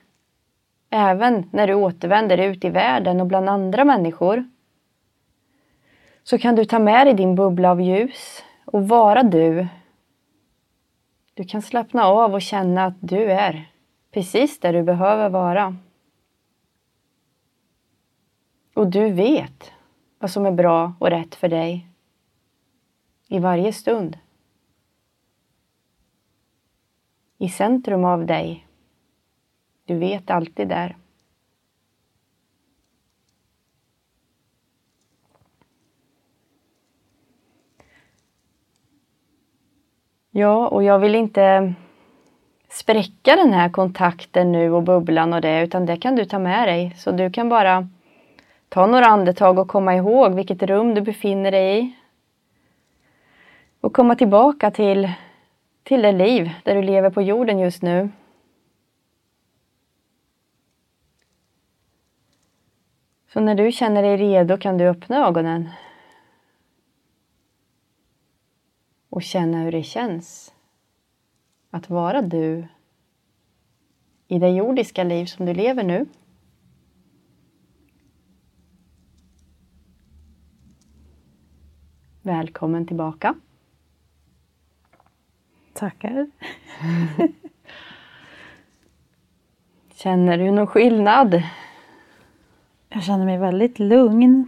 Även 0.90 1.49
när 1.52 1.66
du 1.66 1.75
återvänder 1.75 2.38
ut 2.38 2.64
i 2.64 2.70
världen 2.70 3.20
och 3.20 3.26
bland 3.26 3.49
andra 3.49 3.85
människor. 3.85 4.44
Så 6.23 6.38
kan 6.38 6.56
du 6.56 6.64
ta 6.64 6.78
med 6.78 7.06
dig 7.06 7.14
din 7.14 7.35
bubbla 7.35 7.70
av 7.70 7.80
ljus 7.80 8.44
och 8.64 8.88
vara 8.88 9.23
du. 9.23 9.66
Du 11.37 11.45
kan 11.45 11.62
slappna 11.62 12.05
av 12.05 12.35
och 12.35 12.43
känna 12.43 12.85
att 12.85 12.95
du 13.00 13.33
är 13.33 13.71
precis 14.11 14.61
där 14.61 14.73
du 14.73 14.83
behöver 14.83 15.28
vara. 15.28 15.76
Och 18.75 18.87
du 18.90 19.11
vet 19.11 19.73
vad 20.19 20.31
som 20.31 20.47
är 20.47 20.50
bra 20.50 20.95
och 20.99 21.11
rätt 21.11 21.35
för 21.35 21.49
dig 21.49 21.88
i 23.28 23.38
varje 23.38 23.73
stund. 23.73 24.19
I 27.38 27.49
centrum 27.49 28.05
av 28.05 28.26
dig. 28.26 28.66
Du 29.85 29.99
vet 29.99 30.31
alltid 30.31 30.69
där. 30.69 30.97
Ja, 40.38 40.69
och 40.69 40.83
jag 40.85 40.99
vill 40.99 41.14
inte 41.14 41.75
spräcka 42.69 43.37
den 43.37 43.52
här 43.52 43.69
kontakten 43.69 44.52
nu 44.52 44.73
och 44.73 44.83
bubblan 44.83 45.33
och 45.33 45.40
det, 45.40 45.62
utan 45.62 45.87
det 45.87 45.97
kan 45.97 46.16
du 46.16 46.25
ta 46.25 46.38
med 46.38 46.69
dig. 46.69 46.95
Så 46.97 47.11
du 47.11 47.31
kan 47.31 47.49
bara 47.49 47.88
ta 48.69 48.87
några 48.87 49.07
andetag 49.07 49.59
och 49.59 49.69
komma 49.69 49.95
ihåg 49.95 50.35
vilket 50.35 50.62
rum 50.62 50.95
du 50.95 51.00
befinner 51.00 51.50
dig 51.50 51.78
i 51.78 51.95
och 53.81 53.93
komma 53.93 54.16
tillbaka 54.16 54.71
till, 54.71 55.12
till 55.83 56.02
det 56.02 56.12
liv 56.12 56.50
där 56.62 56.75
du 56.75 56.83
lever 56.83 57.11
på 57.11 57.23
jorden 57.23 57.59
just 57.59 57.83
nu. 57.83 58.09
Så 63.33 63.40
när 63.40 63.55
du 63.55 63.73
känner 63.73 64.02
dig 64.02 64.16
redo 64.16 64.59
kan 64.59 64.78
du 64.78 64.88
öppna 64.88 65.26
ögonen 65.26 65.71
och 69.16 69.23
känna 69.23 69.62
hur 69.62 69.73
det 69.73 69.82
känns 69.82 70.54
att 71.70 71.90
vara 71.90 72.23
du 72.23 72.66
i 74.28 74.38
det 74.38 74.49
jordiska 74.49 75.04
liv 75.04 75.26
som 75.26 75.46
du 75.46 75.54
lever 75.54 75.82
nu. 75.82 76.06
Välkommen 82.23 82.87
tillbaka. 82.87 83.35
Tackar. 85.73 86.30
Känner 89.94 90.38
du 90.38 90.50
någon 90.50 90.66
skillnad? 90.66 91.42
Jag 92.88 93.02
känner 93.02 93.25
mig 93.25 93.38
väldigt 93.38 93.78
lugn 93.78 94.46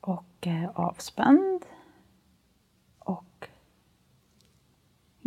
och 0.00 0.46
eh, 0.46 0.70
avspänd. 0.74 1.66
Och 2.98 3.48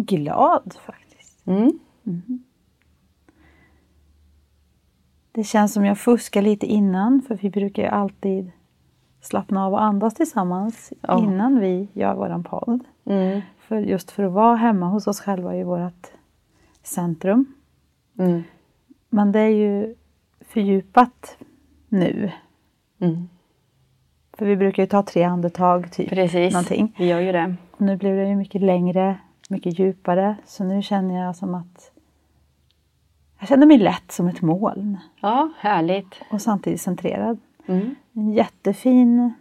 glad 0.05 0.75
faktiskt. 0.85 1.47
Mm. 1.47 1.79
Mm. 2.05 2.43
Det 5.31 5.43
känns 5.43 5.73
som 5.73 5.85
jag 5.85 5.97
fuskar 5.97 6.41
lite 6.41 6.65
innan 6.65 7.21
för 7.21 7.35
vi 7.35 7.49
brukar 7.49 7.83
ju 7.83 7.89
alltid 7.89 8.51
slappna 9.21 9.65
av 9.65 9.73
och 9.73 9.83
andas 9.83 10.13
tillsammans 10.13 10.93
Ja. 11.01 11.19
innan 11.23 11.59
vi 11.59 11.87
gör 11.93 12.15
våran 12.15 12.43
podd. 12.43 12.83
Mm. 13.05 13.41
För 13.59 13.77
just 13.79 14.11
för 14.11 14.23
att 14.23 14.31
vara 14.31 14.55
hemma 14.55 14.85
hos 14.85 15.07
oss 15.07 15.21
själva 15.21 15.55
i 15.55 15.63
vårt 15.63 16.07
centrum. 16.83 17.45
Mm. 18.19 18.43
Men 19.09 19.31
det 19.31 19.39
är 19.39 19.49
ju 19.49 19.95
fördjupat 20.41 21.37
nu. 21.89 22.31
Mm. 22.99 23.29
För 24.33 24.45
vi 24.45 24.55
brukar 24.55 24.83
ju 24.83 24.87
ta 24.87 25.03
tre 25.03 25.23
andetag 25.23 25.91
typ. 25.91 26.09
Precis, 26.09 26.53
Någonting. 26.53 26.95
vi 26.97 27.05
gör 27.07 27.19
ju 27.19 27.31
det. 27.31 27.55
Och 27.71 27.81
nu 27.81 27.97
blev 27.97 28.15
det 28.15 28.27
ju 28.29 28.35
mycket 28.35 28.61
längre, 28.61 29.17
mycket 29.49 29.79
djupare. 29.79 30.35
Så 30.45 30.63
nu 30.63 30.81
känner 30.81 31.25
jag 31.25 31.35
som 31.35 31.55
att 31.55 31.91
jag 33.39 33.47
känner 33.49 33.65
mig 33.67 33.77
lätt 33.77 34.11
som 34.11 34.27
ett 34.27 34.41
moln 34.41 34.97
Ja, 35.21 35.49
härligt. 35.57 36.21
och 36.31 36.41
samtidigt 36.41 36.81
centrerad. 36.81 37.37
Mm. 37.65 37.95
En 38.13 38.31
jättefin 38.33 39.33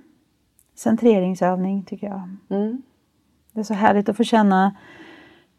centreringsövning 0.74 1.82
tycker 1.84 2.06
jag. 2.06 2.28
Mm. 2.50 2.82
Det 3.52 3.60
är 3.60 3.64
så 3.64 3.74
härligt 3.74 4.08
att 4.08 4.16
få 4.16 4.24
känna 4.24 4.76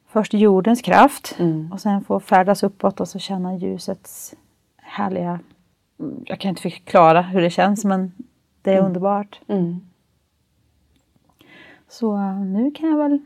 först 0.08 0.34
jordens 0.34 0.82
kraft 0.82 1.36
Mm. 1.39 1.72
och 1.72 1.82
sen 1.82 2.03
få 2.03 2.20
färdas 2.20 2.63
uppåt 2.63 3.00
och 3.00 3.08
så 3.08 3.20
känna 3.20 3.56
ljusets 3.58 4.36
härliga... 4.77 5.39
Jag 6.25 6.39
kan 6.39 6.50
inte 6.50 6.62
förklara 6.62 7.22
hur 7.22 7.41
det 7.41 7.50
känns 7.50 7.86
men 7.86 8.12
det 8.62 8.74
är 8.74 8.82
underbart. 8.86 9.41
Mm. 9.48 9.79
Så 11.88 12.18
nu 12.32 12.72
kan 12.72 12.89
jag 12.89 12.98
väl 12.98 13.20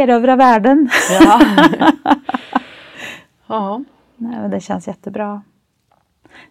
erövra 0.00 0.36
världen. 0.36 0.88
Ja. 1.20 1.40
ja. 3.46 3.84
Nej, 4.16 4.40
men 4.40 4.50
det 4.50 4.60
känns 4.60 4.86
jättebra. 4.86 5.42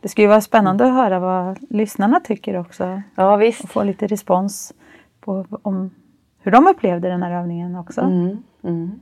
Det 0.01 0.09
skulle 0.09 0.23
ju 0.23 0.29
vara 0.29 0.41
spännande 0.41 0.85
att 0.85 0.93
höra 0.93 1.19
vad 1.19 1.57
lyssnarna 1.69 2.19
tycker 2.19 2.57
också. 2.57 3.01
ja, 3.15 3.35
visst. 3.35 3.63
Och 3.63 3.69
få 3.69 3.83
lite 3.83 4.07
respons 4.07 4.73
på 5.19 5.45
om 5.61 5.91
hur 6.39 6.51
de 6.51 6.67
upplevde 6.67 7.09
den 7.09 7.23
här 7.23 7.31
övningen 7.31 7.75
också. 7.75 8.01
Mm. 8.01 8.43
Mm. 8.63 8.99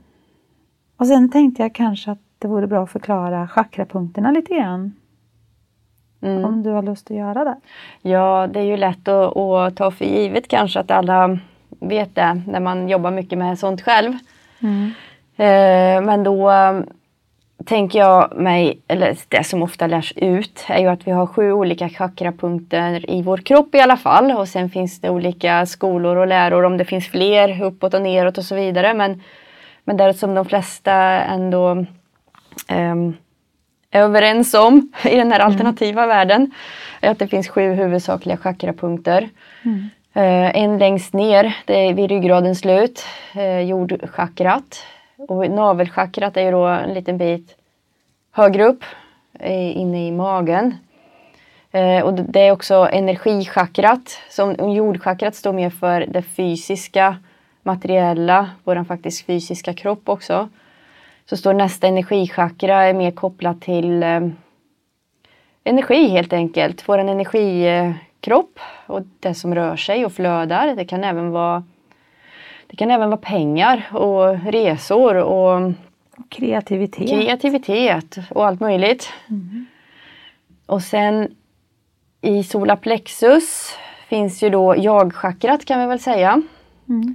Och 0.96 1.06
sen 1.06 1.30
tänkte 1.30 1.62
jag 1.62 1.74
kanske 1.74 2.10
att 2.10 2.18
det 2.38 2.48
vore 2.48 2.66
bra 2.66 2.82
att 2.82 2.90
förklara 2.90 3.48
chakrapunkterna 3.48 4.30
lite 4.30 4.54
grann. 4.54 4.92
Mm. 6.20 6.44
Om 6.44 6.62
du 6.62 6.70
har 6.70 6.82
lust 6.82 7.10
att 7.10 7.16
göra 7.16 7.44
det. 7.44 7.56
Ja, 8.02 8.48
det 8.52 8.60
är 8.60 8.64
ju 8.64 8.76
lätt 8.76 9.08
att, 9.08 9.36
att 9.36 9.76
ta 9.76 9.90
för 9.90 10.04
givet 10.04 10.48
kanske 10.48 10.80
att 10.80 10.90
alla 10.90 11.38
vet 11.68 12.14
det 12.14 12.42
när 12.46 12.60
man 12.60 12.88
jobbar 12.88 13.10
mycket 13.10 13.38
med 13.38 13.58
sånt 13.58 13.82
själv. 13.82 14.12
Eh, 15.36 16.02
men 16.02 16.24
då 16.24 16.50
eh, 16.50 16.80
tänker 17.64 17.98
jag 17.98 18.36
mig, 18.36 18.80
eller 18.88 19.16
det 19.28 19.44
som 19.44 19.62
ofta 19.62 19.86
lärs 19.86 20.12
ut, 20.16 20.64
är 20.68 20.80
ju 20.80 20.88
att 20.88 21.06
vi 21.06 21.10
har 21.10 21.26
sju 21.26 21.52
olika 21.52 21.88
chakrapunkter 21.88 23.10
i 23.10 23.22
vår 23.22 23.38
kropp 23.38 23.74
i 23.74 23.80
alla 23.80 23.96
fall. 23.96 24.32
Och 24.32 24.48
sen 24.48 24.70
finns 24.70 25.00
det 25.00 25.10
olika 25.10 25.66
skolor 25.66 26.16
och 26.16 26.26
läror 26.26 26.64
om 26.64 26.76
det 26.76 26.84
finns 26.84 27.08
fler 27.08 27.62
uppåt 27.62 27.94
och 27.94 28.02
neråt 28.02 28.38
och 28.38 28.44
så 28.44 28.54
vidare. 28.54 28.94
Men, 28.94 29.22
men 29.84 29.96
det 29.96 30.14
som 30.14 30.34
de 30.34 30.44
flesta 30.44 30.94
ändå 31.22 31.86
ehm, 32.68 33.14
är 33.90 34.00
överens 34.00 34.54
om 34.54 34.92
i 35.04 35.16
den 35.16 35.32
här 35.32 35.40
alternativa 35.40 36.06
världen 36.06 36.50
är 37.00 37.10
att 37.10 37.18
det 37.18 37.28
finns 37.28 37.48
sju 37.48 37.72
huvudsakliga 37.72 38.36
chakrapunkter. 38.36 39.28
Eh, 39.62 39.70
Eh, 40.14 40.56
en 40.56 40.78
längst 40.78 41.12
ner, 41.12 41.56
det 41.66 41.74
är 41.74 41.94
vid 41.94 42.10
ryggradens 42.10 42.58
slut, 42.58 43.04
eh, 43.34 43.60
jordchakrat. 43.60 44.84
Och 45.16 45.50
navelchakrat 45.50 46.36
är 46.36 46.42
ju 46.42 46.50
då 46.50 46.66
en 46.66 46.94
liten 46.94 47.18
bit 47.18 47.56
högre 48.30 48.64
upp, 48.64 48.84
eh, 49.38 49.76
inne 49.76 50.06
i 50.06 50.12
magen. 50.12 50.74
Eh, 51.70 52.04
och 52.04 52.14
det 52.14 52.40
är 52.40 52.52
också 52.52 52.88
energichakrat. 52.92 54.20
Som 54.30 54.72
jordchakrat 54.72 55.34
står 55.34 55.52
mer 55.52 55.70
för 55.70 56.00
det 56.00 56.22
fysiska, 56.22 57.16
materiella, 57.62 58.50
vår 58.64 58.84
faktiskt 58.84 59.26
fysiska 59.26 59.74
kropp 59.74 60.08
också. 60.08 60.48
Så 61.26 61.36
står 61.36 61.52
nästa 61.52 61.86
energichakra 61.86 62.82
är 62.82 62.94
mer 62.94 63.10
kopplat 63.10 63.60
till 63.60 64.02
eh, 64.02 64.20
energi 65.64 66.08
helt 66.08 66.32
enkelt. 66.32 66.88
Vår 66.88 66.98
energikropp 68.22 68.58
och 68.86 69.02
det 69.20 69.34
som 69.34 69.54
rör 69.54 69.76
sig 69.76 70.04
och 70.04 70.12
flödar. 70.12 70.76
Det 70.76 70.84
kan 70.84 71.04
även 71.04 71.30
vara, 71.30 71.64
det 72.66 72.76
kan 72.76 72.90
även 72.90 73.08
vara 73.08 73.20
pengar 73.20 73.88
och 73.92 74.52
resor 74.52 75.16
och 75.16 75.72
Kreativitet. 76.28 77.08
kreativitet 77.08 78.18
och 78.30 78.46
allt 78.46 78.60
möjligt. 78.60 79.12
Och 80.66 80.82
sen 80.82 81.34
i 82.20 82.42
solarplexus 82.42 83.76
finns 84.08 84.42
ju 84.42 84.50
då 84.50 84.74
jag-chakrat 84.76 85.64
kan 85.64 85.80
vi 85.80 85.86
väl 85.86 86.00
säga. 86.00 86.42
Mm. 86.88 87.14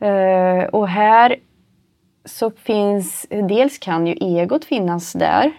Eh, 0.00 0.64
och 0.64 0.88
här 0.88 1.36
så 2.24 2.50
finns, 2.50 3.26
dels 3.30 3.78
kan 3.78 4.06
ju 4.06 4.14
egot 4.14 4.64
finnas 4.64 5.12
där. 5.12 5.52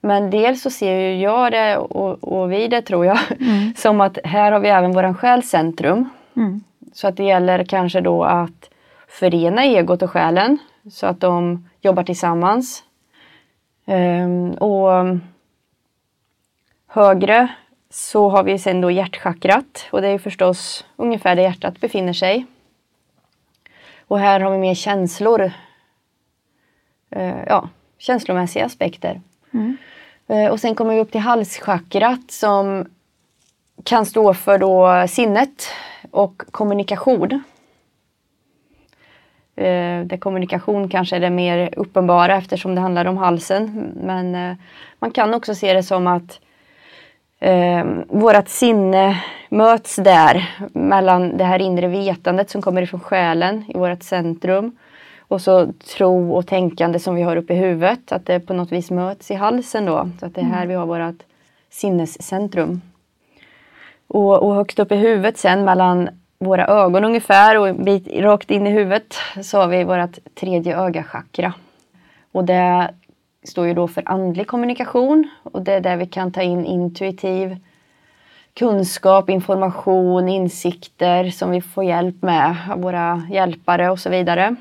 Men 0.00 0.30
dels 0.30 0.62
så 0.62 0.70
ser 0.70 1.00
ju 1.00 1.20
jag 1.20 1.52
det 1.52 1.76
och, 1.76 2.24
och 2.24 2.52
vi 2.52 2.68
det 2.68 2.82
tror 2.82 3.06
jag 3.06 3.18
som 3.76 4.00
att 4.00 4.18
här 4.24 4.52
har 4.52 4.60
vi 4.60 4.68
även 4.68 4.92
våran 4.92 5.14
själscentrum. 5.14 6.08
Mm. 6.36 6.60
Så 6.92 7.08
att 7.08 7.16
det 7.16 7.24
gäller 7.24 7.64
kanske 7.64 8.00
då 8.00 8.24
att 8.24 8.70
förena 9.08 9.64
egot 9.64 10.02
och 10.02 10.10
själen 10.10 10.58
så 10.90 11.06
att 11.06 11.20
de 11.20 11.68
jobbar 11.80 12.02
tillsammans. 12.02 12.84
Ehm, 13.86 14.50
och 14.50 15.18
högre 16.86 17.48
så 17.90 18.28
har 18.28 18.42
vi 18.44 18.58
sen 18.58 18.80
då 18.80 18.90
hjärtchakrat 18.90 19.88
och 19.90 20.02
det 20.02 20.08
är 20.08 20.18
förstås 20.18 20.86
ungefär 20.96 21.36
där 21.36 21.42
hjärtat 21.42 21.80
befinner 21.80 22.12
sig. 22.12 22.46
Och 24.06 24.18
här 24.18 24.40
har 24.40 24.50
vi 24.50 24.58
mer 24.58 24.74
känslor. 24.74 25.52
Eh, 27.10 27.42
ja, 27.46 27.68
känslomässiga 27.98 28.64
aspekter. 28.64 29.20
Mm. 29.54 29.76
Eh, 30.30 30.50
och 30.50 30.60
sen 30.60 30.74
kommer 30.74 30.94
vi 30.94 31.00
upp 31.00 31.12
till 31.12 31.20
halschakrat 31.20 32.30
som 32.30 32.86
kan 33.84 34.06
stå 34.06 34.34
för 34.34 34.58
då 34.58 35.06
sinnet 35.08 35.68
och 36.10 36.42
kommunikation. 36.50 37.42
Eh, 39.56 40.00
där 40.04 40.16
kommunikation 40.16 40.88
kanske 40.88 41.16
är 41.16 41.20
det 41.20 41.30
mer 41.30 41.74
uppenbara 41.76 42.36
eftersom 42.36 42.74
det 42.74 42.80
handlar 42.80 43.04
om 43.04 43.16
halsen. 43.16 43.92
Men 43.96 44.34
eh, 44.34 44.56
man 44.98 45.10
kan 45.10 45.34
också 45.34 45.54
se 45.54 45.72
det 45.72 45.82
som 45.82 46.06
att 46.06 46.40
eh, 47.38 47.84
vårt 48.08 48.48
sinne 48.48 49.22
möts 49.48 49.96
där 49.96 50.50
mellan 50.72 51.36
det 51.36 51.44
här 51.44 51.58
inre 51.58 51.88
vetandet 51.88 52.50
som 52.50 52.62
kommer 52.62 52.82
ifrån 52.82 53.00
själen 53.00 53.64
i 53.68 53.78
vårt 53.78 54.02
centrum 54.02 54.76
och 55.30 55.40
så 55.40 55.72
tro 55.72 56.32
och 56.34 56.46
tänkande 56.46 56.98
som 56.98 57.14
vi 57.14 57.22
har 57.22 57.36
uppe 57.36 57.52
i 57.52 57.56
huvudet. 57.56 58.12
Att 58.12 58.26
det 58.26 58.40
på 58.40 58.54
något 58.54 58.72
vis 58.72 58.90
möts 58.90 59.30
i 59.30 59.34
halsen 59.34 59.86
då. 59.86 60.08
Så 60.20 60.26
att 60.26 60.34
det 60.34 60.40
är 60.40 60.44
här 60.44 60.66
vi 60.66 60.74
har 60.74 60.86
vårt 60.86 61.22
sinnescentrum. 61.70 62.80
Och, 64.06 64.42
och 64.42 64.54
högst 64.54 64.78
upp 64.78 64.92
i 64.92 64.96
huvudet 64.96 65.38
sen 65.38 65.64
mellan 65.64 66.08
våra 66.38 66.66
ögon 66.66 67.04
ungefär 67.04 67.58
och 67.58 67.68
en 67.68 67.84
bit 67.84 68.08
rakt 68.12 68.50
in 68.50 68.66
i 68.66 68.70
huvudet 68.70 69.14
så 69.42 69.58
har 69.58 69.68
vi 69.68 69.84
vårt 69.84 70.34
tredje 70.34 70.78
ögachakra. 70.78 71.52
Och 72.32 72.44
det 72.44 72.90
står 73.44 73.66
ju 73.66 73.74
då 73.74 73.88
för 73.88 74.02
andlig 74.06 74.46
kommunikation 74.46 75.28
och 75.42 75.62
det 75.62 75.72
är 75.72 75.80
där 75.80 75.96
vi 75.96 76.06
kan 76.06 76.32
ta 76.32 76.42
in 76.42 76.64
intuitiv 76.64 77.56
kunskap, 78.54 79.30
information, 79.30 80.28
insikter 80.28 81.30
som 81.30 81.50
vi 81.50 81.60
får 81.60 81.84
hjälp 81.84 82.22
med 82.22 82.56
av 82.70 82.82
våra 82.82 83.22
hjälpare 83.30 83.90
och 83.90 83.98
så 83.98 84.10
vidare. 84.10 84.56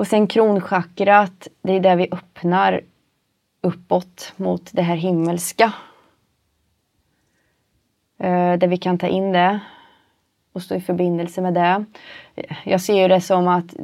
Och 0.00 0.06
sen 0.06 0.26
kronchakrat, 0.26 1.48
det 1.62 1.72
är 1.72 1.80
där 1.80 1.96
vi 1.96 2.08
öppnar 2.12 2.80
uppåt 3.60 4.32
mot 4.36 4.70
det 4.72 4.82
här 4.82 4.96
himmelska. 4.96 5.72
Eh, 8.18 8.52
Där 8.52 8.66
vi 8.66 8.76
kan 8.76 8.98
ta 8.98 9.06
in 9.06 9.32
det 9.32 9.60
och 10.52 10.62
stå 10.62 10.74
i 10.74 10.80
förbindelse 10.80 11.40
med 11.40 11.54
det. 11.54 11.84
Jag 12.64 12.80
ser 12.80 13.02
ju 13.02 13.08
det 13.08 13.20
som 13.20 13.48
att 13.48 13.74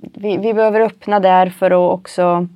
vi, 0.00 0.36
vi 0.36 0.54
behöver 0.54 0.80
öppna 0.80 1.20
där 1.20 1.50
för 1.50 1.70
att 1.70 1.98
också 1.98 2.48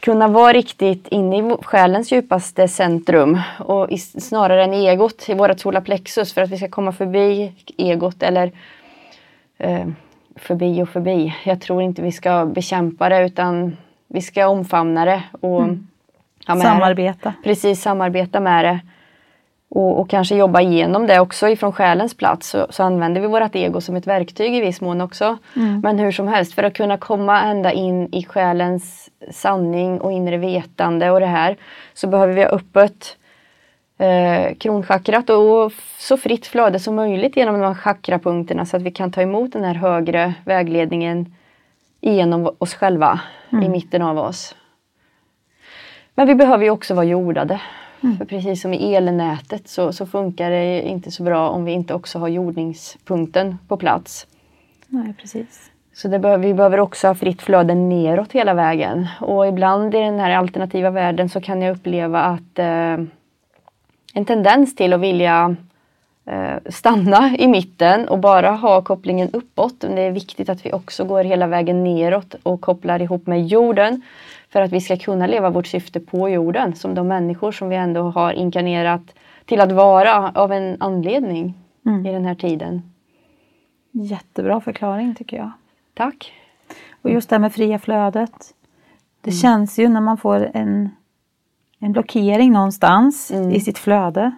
kunna 0.00 0.28
vara 0.28 0.52
riktigt 0.52 1.08
inne 1.08 1.38
i 1.38 1.56
själens 1.62 2.12
djupaste 2.12 2.68
centrum 2.68 3.40
och 3.58 3.90
i, 3.90 3.98
snarare 3.98 4.64
än 4.64 4.74
egot 4.74 5.28
i 5.28 5.34
vårt 5.34 5.60
solarplexus 5.60 6.34
för 6.34 6.40
att 6.40 6.50
vi 6.50 6.56
ska 6.56 6.68
komma 6.68 6.92
förbi 6.92 7.52
egot 7.76 8.22
eller 8.22 8.52
eh, 9.58 9.86
förbi 10.36 10.82
och 10.82 10.88
förbi. 10.88 11.34
Jag 11.44 11.60
tror 11.60 11.82
inte 11.82 12.02
vi 12.02 12.12
ska 12.12 12.46
bekämpa 12.46 13.08
det 13.08 13.26
utan 13.26 13.76
vi 14.08 14.20
ska 14.20 14.46
omfamna 14.46 15.04
det 15.04 15.22
och 15.40 15.62
ha 16.46 16.54
med 16.54 16.56
det. 16.56 16.60
Samarbeta. 16.60 17.34
Precis, 17.44 17.82
samarbeta 17.82 18.40
med 18.40 18.64
det. 18.64 18.80
Och, 19.68 20.00
och 20.00 20.10
kanske 20.10 20.36
jobba 20.36 20.60
igenom 20.60 21.06
det 21.06 21.20
också 21.20 21.48
ifrån 21.48 21.72
själens 21.72 22.14
plats. 22.16 22.48
Så, 22.48 22.66
så 22.70 22.82
använder 22.82 23.20
vi 23.20 23.26
vårt 23.26 23.54
ego 23.54 23.80
som 23.80 23.96
ett 23.96 24.06
verktyg 24.06 24.54
i 24.54 24.60
viss 24.60 24.80
mån 24.80 25.00
också. 25.00 25.38
Men 25.82 25.98
hur 25.98 26.12
som 26.12 26.28
helst, 26.28 26.54
för 26.54 26.62
att 26.62 26.74
kunna 26.74 26.98
komma 26.98 27.42
ända 27.42 27.72
in 27.72 28.08
i 28.14 28.24
själens 28.24 29.10
sanning 29.30 30.00
och 30.00 30.12
inre 30.12 30.36
vetande 30.36 31.10
och 31.10 31.20
det 31.20 31.26
här 31.26 31.56
så 31.94 32.06
behöver 32.06 32.32
vi 32.32 32.42
ha 32.42 32.48
öppet 32.48 33.16
eh, 33.98 34.54
kronchakrat 34.54 35.30
och 35.30 35.72
så 35.98 36.16
fritt 36.16 36.46
flöde 36.46 36.78
som 36.78 36.94
möjligt 36.94 37.36
genom 37.36 37.60
de 37.60 37.66
här 37.66 37.74
chakrapunkterna 37.74 38.66
så 38.66 38.76
att 38.76 38.82
vi 38.82 38.90
kan 38.90 39.12
ta 39.12 39.22
emot 39.22 39.52
den 39.52 39.64
här 39.64 39.74
högre 39.74 40.34
vägledningen 40.44 41.34
genom 42.00 42.50
oss 42.58 42.74
själva, 42.74 43.20
i 43.50 43.68
mitten 43.68 44.02
av 44.02 44.18
oss. 44.18 44.56
Men 46.14 46.26
vi 46.26 46.34
behöver 46.34 46.64
ju 46.64 46.70
också 46.70 46.94
vara 46.94 47.04
jordade. 47.04 47.60
För 48.18 48.24
precis 48.24 48.62
som 48.62 48.74
i 48.74 48.94
elnätet 48.94 49.68
så, 49.68 49.92
så 49.92 50.06
funkar 50.06 50.50
det 50.50 50.82
inte 50.82 51.10
så 51.10 51.22
bra 51.22 51.48
om 51.48 51.64
vi 51.64 51.72
inte 51.72 51.94
också 51.94 52.18
har 52.18 52.28
jordningspunkten 52.28 53.58
på 53.68 53.76
plats. 53.76 54.26
Nej, 54.86 55.14
precis. 55.20 55.70
Så 55.94 56.08
behöver, 56.08 56.38
vi 56.38 56.54
behöver 56.54 56.80
också 56.80 57.06
ha 57.06 57.14
fritt 57.14 57.42
flöde 57.42 57.74
neråt 57.74 58.32
hela 58.32 58.54
vägen. 58.54 59.08
Och 59.20 59.46
ibland 59.46 59.94
i 59.94 59.98
den 59.98 60.20
här 60.20 60.30
alternativa 60.30 60.90
världen 60.90 61.28
så 61.28 61.40
kan 61.40 61.62
jag 61.62 61.76
uppleva 61.76 62.22
att 62.22 62.58
eh, 62.58 62.96
en 64.12 64.24
tendens 64.24 64.74
till 64.76 64.92
att 64.92 65.00
vilja 65.00 65.56
eh, 66.24 66.56
stanna 66.66 67.36
i 67.38 67.48
mitten 67.48 68.08
och 68.08 68.18
bara 68.18 68.50
ha 68.50 68.82
kopplingen 68.82 69.30
uppåt. 69.32 69.74
Men 69.82 69.94
det 69.94 70.02
är 70.02 70.10
viktigt 70.10 70.48
att 70.48 70.66
vi 70.66 70.72
också 70.72 71.04
går 71.04 71.24
hela 71.24 71.46
vägen 71.46 71.84
neråt 71.84 72.34
och 72.42 72.60
kopplar 72.60 73.02
ihop 73.02 73.26
med 73.26 73.46
jorden. 73.46 74.02
För 74.48 74.60
att 74.60 74.72
vi 74.72 74.80
ska 74.80 74.96
kunna 74.96 75.26
leva 75.26 75.50
vårt 75.50 75.66
syfte 75.66 76.00
på 76.00 76.28
jorden 76.28 76.74
som 76.74 76.94
de 76.94 77.08
människor 77.08 77.52
som 77.52 77.68
vi 77.68 77.76
ändå 77.76 78.02
har 78.02 78.32
inkarnerat 78.32 79.14
till 79.44 79.60
att 79.60 79.72
vara 79.72 80.32
av 80.34 80.52
en 80.52 80.76
anledning 80.80 81.54
i 82.06 82.12
den 82.12 82.24
här 82.24 82.34
tiden. 82.34 82.92
Jättebra 83.90 84.60
förklaring 84.60 85.14
tycker 85.14 85.36
jag. 85.36 85.50
Tack! 85.94 86.32
Och 87.02 87.10
just 87.10 87.28
det 87.28 87.34
här 87.34 87.40
med 87.40 87.52
fria 87.52 87.78
flödet. 87.78 88.54
Det 89.20 89.30
känns 89.30 89.78
ju 89.78 89.88
när 89.88 90.00
man 90.00 90.16
får 90.16 90.50
en, 90.54 90.90
en 91.82 91.92
blockering 91.92 92.52
någonstans 92.52 93.30
i 93.52 93.60
sitt 93.60 93.78
flöde. 93.78 94.30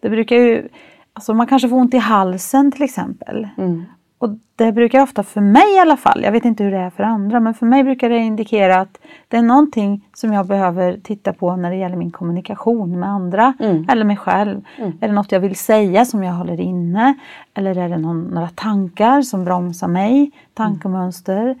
Det 0.00 0.10
brukar 0.10 0.36
ju, 0.36 0.68
alltså 1.12 1.34
man 1.34 1.46
kanske 1.46 1.68
får 1.68 1.76
ont 1.76 1.94
i 1.94 1.98
halsen 1.98 2.72
till 2.72 2.82
exempel. 2.82 3.48
Mm. 3.58 3.84
och 4.18 4.30
det 4.56 4.72
brukar 4.72 5.02
ofta 5.02 5.22
för 5.22 5.40
mig 5.40 5.76
i 5.76 5.78
alla 5.78 5.96
fall, 5.96 6.22
jag 6.22 6.32
vet 6.32 6.44
inte 6.44 6.64
hur 6.64 6.70
det 6.70 6.78
är 6.78 6.90
för 6.90 7.02
andra, 7.02 7.40
men 7.40 7.54
för 7.54 7.66
mig 7.66 7.84
brukar 7.84 8.08
det 8.10 8.18
indikera 8.18 8.80
att 8.80 8.98
det 9.28 9.36
är 9.36 9.42
någonting 9.42 10.04
som 10.14 10.32
jag 10.32 10.46
behöver 10.46 10.98
titta 11.02 11.32
på 11.32 11.56
när 11.56 11.70
det 11.70 11.76
gäller 11.76 11.96
min 11.96 12.10
kommunikation 12.10 13.00
med 13.00 13.08
andra 13.08 13.52
Mm. 13.60 13.86
eller 13.88 14.04
mig 14.04 14.16
själv. 14.16 14.60
Är 15.00 15.08
det 15.08 15.14
något 15.14 15.32
jag 15.32 15.40
vill 15.40 15.56
säga 15.56 16.04
som 16.04 16.22
jag 16.24 16.32
håller 16.32 16.60
inne? 16.60 17.14
Eller 17.54 17.78
är 17.78 17.88
det 17.88 17.98
någon, 17.98 18.22
några 18.22 18.48
tankar 18.48 19.22
som 19.22 19.44
bromsar 19.44 19.88
mig? 19.88 20.30
Tankemönster? 20.54 21.56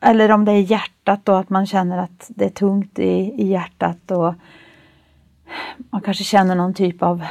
Eller 0.00 0.32
om 0.32 0.44
det 0.44 0.52
är 0.52 0.62
hjärtat 0.62 1.20
då, 1.24 1.32
att 1.32 1.50
man 1.50 1.66
känner 1.66 1.98
att 1.98 2.30
det 2.34 2.44
är 2.44 2.50
tungt 2.50 2.98
i, 2.98 3.34
i 3.42 3.46
hjärtat 3.46 4.10
och 4.10 4.34
man 5.90 6.00
kanske 6.00 6.24
känner 6.24 6.54
någon 6.54 6.74
typ 6.74 7.02
av 7.02 7.24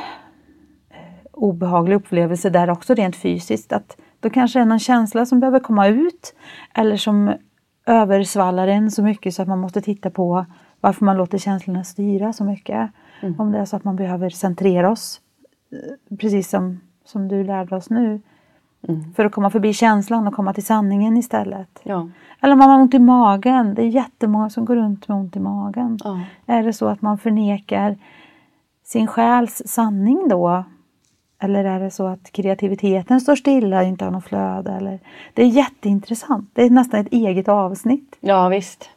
obehaglig 1.32 1.96
upplevelse 1.96 2.50
där 2.50 2.70
också 2.70 2.94
rent 2.94 3.16
fysiskt. 3.16 3.74
Att 3.74 3.98
då 4.20 4.30
kanske 4.30 4.60
det 4.60 4.64
är 4.64 4.66
någon 4.66 4.80
känsla 4.80 5.26
som 5.26 5.40
behöver 5.40 5.60
komma 5.60 5.88
ut 5.88 6.36
eller 6.74 6.98
som 6.98 7.34
översvallar 7.86 8.68
en 8.68 8.92
så 8.92 9.04
mycket 9.04 9.34
så 9.36 9.42
att 9.42 9.48
man 9.48 9.60
måste 9.60 9.82
titta 9.82 10.10
på 10.10 10.46
varför 10.82 11.06
man 11.06 11.18
låter 11.18 11.38
känslorna 11.38 11.84
styra 11.84 12.34
så 12.34 12.44
mycket. 12.44 12.92
Om 13.38 13.52
det 13.52 13.60
är 13.60 13.66
så 13.66 13.76
att 13.76 13.84
man 13.84 13.96
behöver 13.96 14.30
centrera 14.30 14.92
oss, 14.92 15.22
eh, 15.72 16.18
precis 16.18 16.50
som, 16.50 16.80
som 17.06 17.28
du 17.28 17.44
lärde 17.44 17.76
oss 17.76 17.90
nu. 17.90 18.22
För 19.16 19.26
att 19.26 19.32
komma 19.32 19.50
förbi 19.50 19.74
känslan 19.74 20.28
och 20.28 20.34
komma 20.34 20.54
till 20.54 20.66
sanningen 20.66 21.18
istället. 21.18 21.80
Ja. 21.84 22.10
Eller 22.42 22.54
om 22.54 22.60
man 22.60 22.70
har 22.70 22.80
ont 22.80 22.94
i 22.94 23.00
magen. 23.00 23.74
Det 23.74 23.82
är 23.82 23.88
jättemånga 23.88 24.50
som 24.50 24.66
går 24.66 24.76
runt 24.76 25.08
med 25.08 25.18
ont 25.18 25.36
i 25.36 25.40
magen. 25.40 26.00
Ja. 26.04 26.20
Är 26.46 26.64
det 26.64 26.74
så 26.74 26.88
att 26.88 27.02
man 27.02 27.18
förnekar 27.18 27.98
sin 28.84 29.08
själs 29.08 29.62
sanning 29.66 30.28
då? 30.30 30.64
Eller 31.40 31.66
är 31.66 31.80
det 31.80 31.92
så 31.92 32.08
att 32.08 32.32
kreativiteten 32.32 33.22
står 33.22 33.36
stilla 33.36 33.80
och 33.80 33.88
inte 33.88 34.06
har 34.06 34.12
något 34.12 34.26
flöde? 34.26 34.72
Eller? 34.72 35.00
Det 35.34 35.42
är 35.42 35.48
jätteintressant. 35.48 36.50
Det 36.54 36.64
är 36.64 36.70
nästan 36.70 37.00
ett 37.00 37.14
eget 37.14 37.48
avsnitt. 37.48 38.18
Ja 38.20 38.50
visst. 38.50 38.90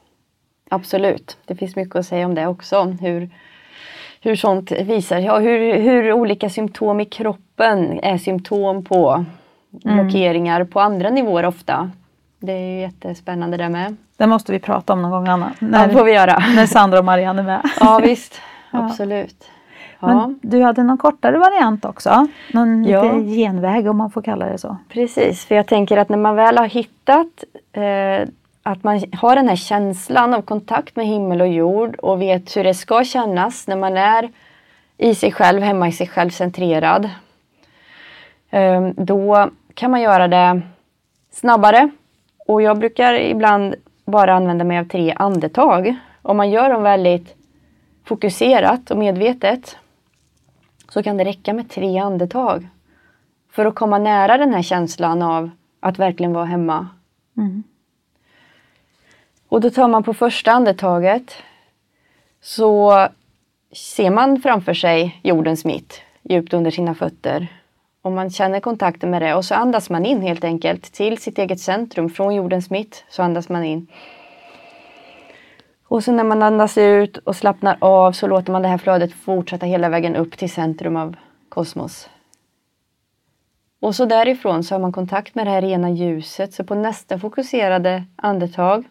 Absolut. 0.70 1.38
Det 1.46 1.55
finns 1.55 1.76
mycket 1.76 1.96
att 1.96 2.07
säga 2.07 2.26
om 2.26 2.35
det 2.35 2.46
också. 2.46 2.83
Hur, 2.83 3.31
hur 4.20 4.37
sånt 4.37 4.72
visar 4.72 5.18
ja, 5.18 5.38
hur, 5.38 5.74
hur 5.74 6.12
olika 6.12 6.50
symptom 6.50 7.00
i 7.00 7.05
kroppen 7.05 8.00
är 8.03 8.18
symptom 8.18 8.85
på 8.85 9.24
blockeringar 9.70 10.64
på 10.64 10.80
andra 10.80 11.11
nivåer 11.11 11.44
ofta. 11.46 11.90
Det 12.38 12.52
är 12.52 12.74
ju 12.74 12.80
jättespännande 12.80 13.56
det 13.56 13.68
med. 13.68 13.96
Det 14.16 14.26
måste 14.26 14.52
vi 14.52 14.59
prata 14.59 14.92
om 14.92 15.02
någon 15.02 15.11
gång 15.11 15.28
Anna. 15.28 15.52
Ja, 15.61 15.66
När, 15.66 15.88
det 15.88 15.94
får 15.94 16.04
vi 16.04 16.12
göra. 16.12 16.38
när 16.56 16.66
Sandra 16.66 16.98
och 16.98 17.04
Marianne 17.04 17.42
är 17.42 17.46
med. 17.46 17.70
Ja 17.80 18.00
visst. 18.02 18.40
Absolut. 18.70 19.50
Ja. 20.00 20.06
Men 20.09 20.38
du 20.42 20.62
hade 20.62 20.83
någon 20.83 20.98
kortare 20.98 21.38
variant 21.38 21.85
också. 21.85 22.26
Någon 22.52 22.85
Ja. 22.85 23.14
genväg 23.20 23.88
om 23.88 23.96
man 23.96 24.11
får 24.11 24.22
kalla 24.22 24.46
det 24.46 24.59
så. 24.59 24.76
Precis, 24.88 25.44
för 25.44 25.54
jag 25.54 25.66
tänker 25.66 25.96
att 25.96 26.09
när 26.09 26.18
man 26.18 26.37
väl 26.37 26.59
har 26.59 26.66
hittat 26.66 27.44
eh, 27.72 28.28
att 28.62 28.85
man 28.85 29.02
har 29.12 29.37
den 29.37 29.48
här 29.48 29.56
känslan 29.56 30.35
av 30.35 30.42
kontakt 30.42 30.96
med 30.96 31.06
himmel 31.06 31.40
och 31.40 31.48
jord 31.48 31.96
och 31.96 32.22
vet 32.22 32.56
hur 32.56 32.64
det 32.64 32.74
ska 32.74 33.04
kännas 33.04 33.66
när 33.68 33.76
man 33.76 33.96
är 33.96 34.28
i 34.98 35.14
sig 35.14 35.33
själv, 35.33 35.62
hemma 35.62 35.88
i 35.88 35.92
sig 35.92 36.06
själv 36.06 36.30
centrerad. 36.30 37.11
Eh, 38.50 38.88
då 38.96 39.50
kan 39.74 39.90
man 39.90 40.00
göra 40.00 40.28
det 40.28 40.62
snabbare. 41.30 41.90
Och 42.46 42.62
jag 42.62 42.78
brukar 42.78 43.14
ibland 43.14 43.74
bara 44.04 44.35
använda 44.35 44.64
mig 44.64 44.78
av 44.78 44.85
tre 44.85 45.14
andetag. 45.16 45.96
Om 46.22 46.37
man 46.37 46.50
gör 46.50 46.70
dem 46.70 46.83
väldigt 46.83 47.37
fokuserat 48.04 48.90
och 48.90 48.96
medvetet 48.96 49.76
så 50.88 51.02
kan 51.02 51.16
det 51.16 51.24
räcka 51.24 51.52
med 51.52 51.70
tre 51.70 51.98
andetag 51.98 52.68
för 53.50 53.66
att 53.66 53.74
komma 53.74 53.98
nära 53.98 54.38
den 54.38 54.54
här 54.54 54.62
känslan 54.62 55.22
av 55.22 55.50
att 55.80 55.98
verkligen 55.98 56.33
vara 56.33 56.44
hemma. 56.44 56.88
Mm. 57.37 57.62
Och 59.48 59.61
då 59.61 59.70
tar 59.70 59.88
man 59.88 60.02
på 60.02 60.14
första 60.14 60.52
andetaget 60.52 61.37
så 62.40 63.09
ser 63.72 64.11
man 64.11 64.42
framför 64.42 64.74
sig 64.74 65.20
jordens 65.22 65.64
mitt 65.64 66.00
djupt 66.22 66.52
under 66.52 66.70
sina 66.70 66.94
fötter. 66.94 67.60
Och 68.02 68.12
man 68.12 68.30
känner 68.30 68.60
kontakten 68.60 69.10
med 69.10 69.22
det 69.22 69.34
och 69.34 69.44
så 69.44 69.54
andas 69.54 69.90
man 69.90 70.06
in 70.06 70.22
helt 70.22 70.44
enkelt 70.44 70.92
till 70.92 71.18
sitt 71.18 71.38
eget 71.38 71.60
centrum 71.60 72.10
från 72.10 72.34
jordens 72.34 72.70
mitt. 72.70 73.04
Så 73.08 73.22
andas 73.22 73.48
man 73.48 73.64
in. 73.64 73.86
Och 75.90 76.04
så 76.04 76.12
när 76.12 76.24
man 76.24 76.42
andas 76.42 76.78
ut 76.78 77.16
och 77.16 77.36
slappnar 77.36 77.76
av 77.80 78.12
så 78.12 78.26
låter 78.26 78.52
man 78.52 78.62
det 78.62 78.68
här 78.68 78.78
flödet 78.78 79.12
fortsätta 79.12 79.66
hela 79.66 79.88
vägen 79.88 80.16
upp 80.16 80.38
till 80.38 80.50
centrum 80.50 80.96
av 80.96 81.16
kosmos. 81.48 82.08
Och 83.80 83.94
så 83.94 84.04
därifrån 84.04 84.64
så 84.64 84.74
har 84.74 84.80
man 84.80 84.92
kontakt 84.92 85.34
med 85.34 85.46
det 85.46 85.50
här 85.50 85.62
rena 85.62 85.90
ljuset. 85.90 86.54
Så 86.54 86.64
på 86.64 86.74
nästa 86.74 87.18
fokuserade 87.18 88.04
andetag 88.16 88.84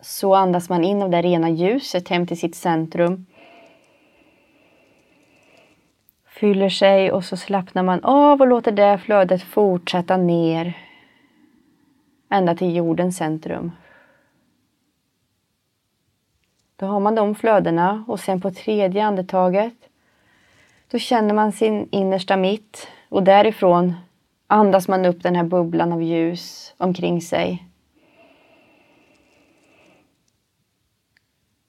så 0.00 0.34
andas 0.34 0.68
man 0.68 0.84
in 0.84 1.02
av 1.02 1.10
det 1.10 1.22
rena 1.22 1.50
ljuset 1.50 2.08
hem 2.08 2.26
till 2.26 2.40
sitt 2.40 2.54
centrum. 2.54 3.26
Fyller 6.40 6.68
sig 6.68 7.12
och 7.12 7.24
så 7.24 7.36
slappnar 7.36 7.82
man 7.82 8.04
av 8.04 8.40
och 8.40 8.46
låter 8.46 8.72
det 8.72 8.98
flödet 8.98 9.42
fortsätta 9.42 10.16
ner. 10.16 10.78
Ända 12.30 12.54
till 12.54 12.76
jordens 12.76 13.16
centrum. 13.16 13.72
Då 16.76 16.86
har 16.86 17.00
man 17.00 17.14
de 17.14 17.34
flödena 17.34 18.04
och 18.08 18.20
sen 18.20 18.40
på 18.40 18.50
tredje 18.50 19.04
andetaget 19.04 19.74
då 20.90 20.98
känner 20.98 21.34
man 21.34 21.52
sin 21.52 21.88
innersta 21.90 22.36
mitt 22.36 22.88
och 23.08 23.22
därifrån 23.22 23.94
andas 24.46 24.88
man 24.88 25.06
upp 25.06 25.22
den 25.22 25.36
här 25.36 25.44
bubblan 25.44 25.92
av 25.92 26.02
ljus 26.02 26.74
omkring 26.78 27.20
sig. 27.20 27.66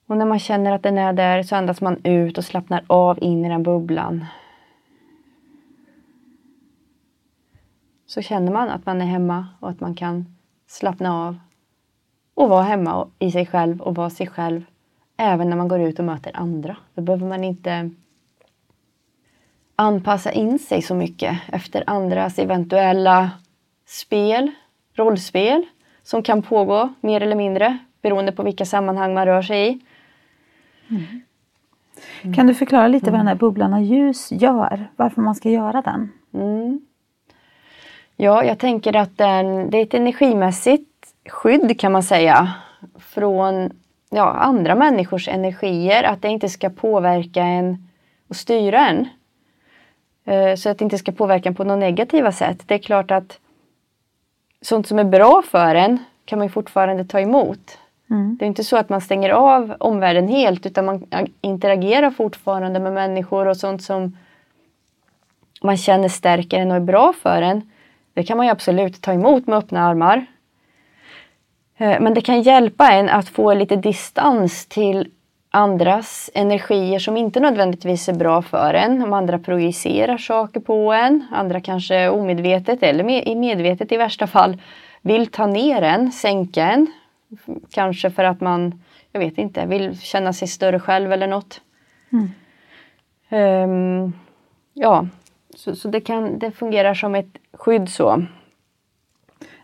Och 0.06 0.16
när 0.16 0.26
man 0.26 0.38
känner 0.38 0.72
att 0.72 0.82
den 0.82 0.98
är 0.98 1.12
där 1.12 1.42
så 1.42 1.56
andas 1.56 1.80
man 1.80 2.00
ut 2.04 2.38
och 2.38 2.44
slappnar 2.44 2.84
av 2.86 3.22
in 3.22 3.44
i 3.44 3.48
den 3.48 3.62
bubblan. 3.62 4.26
Så 8.12 8.22
känner 8.22 8.52
man 8.52 8.68
att 8.68 8.86
man 8.86 9.00
är 9.00 9.06
hemma 9.06 9.46
och 9.60 9.70
att 9.70 9.80
man 9.80 9.94
kan 9.94 10.36
slappna 10.66 11.26
av 11.26 11.38
och 12.34 12.48
vara 12.48 12.62
hemma 12.62 13.08
i 13.18 13.30
sig 13.30 13.46
själv 13.46 13.80
och 13.80 13.94
vara 13.94 14.10
sig 14.10 14.26
själv 14.26 14.64
även 15.16 15.50
när 15.50 15.56
man 15.56 15.68
går 15.68 15.80
ut 15.80 15.98
och 15.98 16.04
möter 16.04 16.36
andra. 16.36 16.76
Då 16.94 17.02
behöver 17.02 17.26
man 17.26 17.44
inte 17.44 17.90
anpassa 19.76 20.32
in 20.32 20.58
sig 20.58 20.82
så 20.82 20.94
mycket 20.94 21.38
efter 21.46 21.84
andras 21.86 22.38
eventuella 22.38 23.30
spel, 23.86 24.50
rollspel 24.94 25.66
som 26.02 26.22
kan 26.22 26.42
pågå 26.42 26.94
mer 27.00 27.20
eller 27.20 27.36
mindre 27.36 27.78
beroende 28.02 28.32
på 28.32 28.42
vilka 28.42 28.64
sammanhang 28.64 29.14
man 29.14 29.26
rör 29.26 29.42
sig 29.42 29.68
i. 29.68 29.80
Kan 32.34 32.46
du 32.46 32.54
förklara 32.54 32.88
lite 32.88 33.10
vad 33.10 33.20
den 33.20 33.28
här 33.28 33.34
bubblan 33.34 33.74
av 33.74 33.82
ljus 33.82 34.32
gör? 34.32 34.90
Varför 34.96 35.22
man 35.22 35.34
ska 35.34 35.50
göra 35.50 35.82
den? 35.82 36.12
Mm. 36.34 36.80
Ja, 38.22 38.44
jag 38.44 38.58
tänker 38.58 38.96
att 38.96 39.18
den, 39.18 39.70
det 39.70 39.78
är 39.78 39.82
ett 39.82 39.94
energimässigt 39.94 41.14
skydd 41.28 41.80
kan 41.80 41.92
man 41.92 42.02
säga 42.02 42.52
från 42.98 43.70
ja, 44.10 44.30
andra 44.30 44.74
människors 44.74 45.28
energier. 45.28 46.04
Att 46.04 46.22
det 46.22 46.28
inte 46.28 46.48
ska 46.48 46.70
påverka 46.70 47.42
en 47.42 47.88
och 48.28 48.36
styra 48.36 48.88
en. 48.88 49.08
Eh, 50.24 50.56
Så 50.56 50.68
att 50.68 50.78
det 50.78 50.84
inte 50.84 50.98
ska 50.98 51.12
påverka 51.12 51.48
en 51.48 51.54
på 51.54 51.64
något 51.64 51.78
negativa 51.78 52.32
sätt. 52.32 52.62
Det 52.66 52.74
är 52.74 52.78
klart 52.78 53.10
att 53.10 53.38
sånt 54.60 54.86
som 54.86 54.98
är 54.98 55.04
bra 55.04 55.42
för 55.46 55.74
en 55.74 55.98
kan 56.24 56.38
man 56.38 56.50
fortfarande 56.50 57.04
ta 57.04 57.20
emot. 57.20 57.78
Mm. 58.10 58.36
Det 58.36 58.44
är 58.44 58.46
inte 58.46 58.64
så 58.64 58.76
att 58.76 58.88
man 58.88 59.00
stänger 59.00 59.30
av 59.30 59.74
omvärlden 59.78 60.28
helt 60.28 60.66
utan 60.66 60.84
man 60.84 61.06
interagerar 61.40 62.10
fortfarande 62.10 62.80
med 62.80 62.92
människor 62.92 63.48
och 63.48 63.56
sånt 63.56 63.82
som 63.82 64.16
man 65.62 65.76
känner 65.76 66.08
stärker 66.08 66.58
en 66.58 66.70
och 66.70 66.76
är 66.76 66.80
bra 66.80 67.12
för 67.22 67.42
en. 67.42 67.71
Det 68.14 68.22
kan 68.22 68.36
man 68.36 68.46
ju 68.46 68.52
absolut 68.52 69.02
ta 69.02 69.12
emot 69.12 69.46
med 69.46 69.58
öppna 69.58 69.88
armar. 69.88 70.26
Eh, 71.76 72.00
Men 72.00 72.14
det 72.14 72.20
kan 72.20 72.42
hjälpa 72.42 72.92
en 72.92 73.08
att 73.08 73.28
få 73.28 73.54
lite 73.54 73.76
distans 73.76 74.66
till 74.66 75.10
andras 75.50 76.30
energier 76.34 76.98
som 76.98 77.16
inte 77.16 77.40
nödvändigtvis 77.40 78.08
är 78.08 78.12
bra 78.12 78.42
för 78.42 78.74
en. 78.74 79.02
Om 79.02 79.12
andra 79.12 79.38
projicerar 79.38 80.18
saker 80.18 80.60
på 80.60 80.92
en, 80.92 81.26
andra 81.32 81.60
kanske 81.60 82.08
omedvetet 82.08 82.82
eller 82.82 83.34
medvetet 83.34 83.92
i 83.92 83.96
värsta 83.96 84.26
fall 84.26 84.62
vill 85.02 85.26
ta 85.26 85.46
ner 85.46 85.82
en, 85.82 86.12
sänka 86.12 86.62
en. 86.70 86.86
Kanske 87.70 88.10
för 88.10 88.24
att 88.24 88.40
man, 88.40 88.82
jag 89.12 89.20
vet 89.20 89.38
inte, 89.38 89.66
vill 89.66 90.00
känna 90.00 90.32
sig 90.32 90.48
större 90.48 90.80
själv 90.80 91.12
eller 91.12 91.26
något. 91.26 91.60
Ehm, 93.28 94.12
ja, 94.74 95.06
så, 95.56 95.76
så 95.76 95.88
det, 95.88 96.00
kan, 96.00 96.38
det 96.38 96.50
fungerar 96.50 96.94
som 96.94 97.14
ett 97.14 97.38
skydd 97.52 97.88
så. 97.88 98.22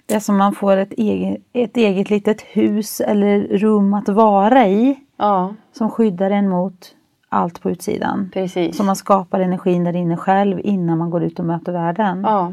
Det 0.06 0.14
är 0.14 0.20
som 0.20 0.36
man 0.36 0.52
får 0.52 0.76
ett 0.76 0.92
eget, 0.92 1.42
ett 1.52 1.76
eget 1.76 2.10
litet 2.10 2.42
hus 2.42 3.00
eller 3.00 3.40
rum 3.40 3.94
att 3.94 4.08
vara 4.08 4.66
i. 4.68 4.96
Ja, 5.16 5.54
Som 5.72 5.90
skyddar 5.90 6.30
en 6.30 6.48
mot 6.48 6.94
allt 7.28 7.60
på 7.62 7.70
utsidan. 7.70 8.30
precis. 8.34 8.76
Så 8.76 8.84
man 8.84 8.96
skapar 8.96 9.40
energin 9.40 9.84
där 9.84 9.96
inne 9.96 10.16
själv 10.16 10.60
innan 10.64 10.98
man 10.98 11.10
går 11.10 11.22
ut 11.22 11.38
och 11.38 11.44
möter 11.44 11.72
världen. 11.72 12.22
Ja, 12.26 12.52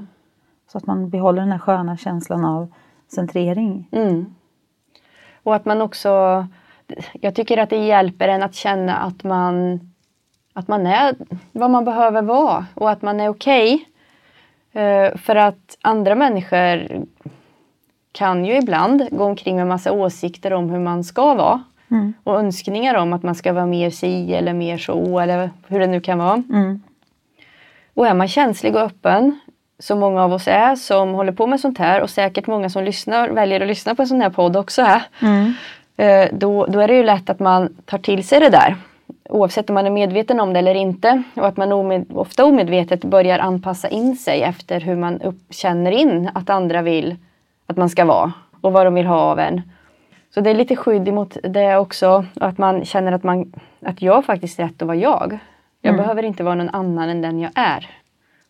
Så 0.72 0.78
att 0.78 0.86
man 0.88 1.10
behåller 1.10 1.42
den 1.42 1.52
här 1.52 1.60
sköna 1.60 1.98
känslan 1.98 2.46
av 2.46 2.74
centrering. 3.16 3.88
Mm. 3.92 4.26
Och 5.44 5.56
att 5.56 5.66
man 5.66 5.82
också, 5.82 6.46
jag 7.14 7.36
tycker 7.36 7.58
att 7.58 7.70
det 7.70 7.86
hjälper 7.86 8.28
en 8.28 8.44
att 8.44 8.56
känna 8.56 8.96
att 8.96 9.24
man, 9.24 9.80
att 10.56 10.68
man 10.68 10.88
är 10.88 11.16
vad 11.52 11.70
man 11.70 11.86
behöver 11.86 12.22
vara 12.22 12.66
och 12.74 12.92
att 12.92 13.02
man 13.02 13.20
är 13.20 13.30
okej. 13.30 13.74
Okay. 13.74 15.18
För 15.18 15.36
att 15.36 15.78
andra 15.82 16.16
människor 16.16 17.06
kan 18.12 18.46
ju 18.46 18.58
ibland 18.58 19.08
gå 19.12 19.24
omkring 19.24 19.56
med 19.56 19.68
massa 19.68 19.92
åsikter 19.92 20.54
om 20.54 20.70
hur 20.70 20.80
man 20.80 21.04
ska 21.04 21.34
vara. 21.34 21.64
Mm. 21.92 22.14
Och 22.24 22.40
önskningar 22.40 22.96
om 22.96 23.14
att 23.14 23.24
man 23.24 23.36
ska 23.36 23.54
vara 23.54 23.66
mer 23.66 23.90
si 23.90 24.34
eller 24.34 24.54
mer 24.54 24.78
så 24.78 25.20
eller 25.20 25.50
hur 25.68 25.80
det 25.80 25.88
nu 25.88 26.02
kan 26.02 26.18
vara. 26.18 26.44
Mm. 26.50 26.82
Och 27.94 28.08
är 28.08 28.14
man 28.14 28.28
känslig 28.28 28.76
och 28.76 28.82
öppen, 28.82 29.40
som 29.80 30.00
många 30.00 30.24
av 30.24 30.34
oss 30.34 30.48
är 30.48 30.76
som 30.76 31.14
håller 31.14 31.32
på 31.32 31.48
med 31.48 31.60
sånt 31.60 31.78
här 31.78 32.02
och 32.02 32.10
säkert 32.10 32.48
många 32.48 32.70
som 32.70 32.84
lyssnar 32.84 33.30
väljer 33.30 33.62
att 33.62 33.68
lyssna 33.68 33.96
på 33.96 34.02
en 34.02 34.08
sån 34.08 34.22
här 34.22 34.30
podd 34.30 34.58
också 34.58 34.82
är. 34.82 35.02
Mm. 35.22 35.54
Eh, 35.98 36.30
då, 36.38 36.66
då 36.66 36.80
är 36.80 36.88
det 36.88 36.96
ju 36.96 37.04
lätt 37.04 37.30
att 37.30 37.40
man 37.40 37.76
tar 37.86 37.98
till 37.98 38.28
sig 38.28 38.40
det 38.40 38.50
där. 38.50 38.76
Oavsett 39.30 39.70
om 39.70 39.74
man 39.74 39.86
är 39.86 39.92
medveten 39.92 40.40
om 40.40 40.54
det 40.54 40.60
eller 40.60 40.76
inte. 40.76 41.24
Och 41.36 41.48
att 41.48 41.58
man 41.58 41.72
omed, 41.72 42.06
ofta 42.14 42.46
omedvetet 42.46 43.04
börjar 43.04 43.40
anpassa 43.40 43.88
in 43.88 44.16
sig 44.16 44.42
efter 44.42 44.80
hur 44.80 44.96
man 44.96 45.22
upp, 45.22 45.40
känner 45.50 45.92
in 45.92 46.30
att 46.34 46.50
andra 46.50 46.82
vill 46.82 47.16
att 47.66 47.78
man 47.78 47.90
ska 47.90 48.06
vara 48.06 48.34
och 48.62 48.74
vad 48.74 48.86
de 48.86 48.94
vill 48.94 49.06
ha 49.06 49.20
av 49.20 49.40
en. 49.40 49.62
Så 50.34 50.42
det 50.42 50.50
är 50.50 50.54
lite 50.54 50.76
skydd 50.76 51.08
emot 51.08 51.38
det 51.44 51.78
också. 51.78 52.26
Att 52.34 52.58
man 52.58 52.86
känner 52.86 53.12
att, 53.12 53.24
man, 53.24 53.54
att 53.82 54.02
jag 54.02 54.26
faktiskt 54.26 54.60
är 54.60 54.64
rätt 54.64 54.82
att 54.82 54.88
vara 54.88 54.98
jag. 54.98 55.40
Jag 55.82 55.94
mm. 55.94 56.04
behöver 56.04 56.24
inte 56.24 56.44
vara 56.44 56.56
någon 56.56 56.70
annan 56.70 57.10
än 57.10 57.22
den 57.22 57.40
jag 57.40 57.52
är. 57.56 57.90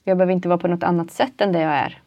Jag 0.04 0.18
behöver 0.18 0.34
inte 0.34 0.48
vara 0.48 0.58
på 0.58 0.68
något 0.68 0.84
annat 0.84 1.12
sätt 1.12 1.42
än 1.42 1.52
det 1.52 1.60
jag 1.62 1.72
är. 1.72 1.98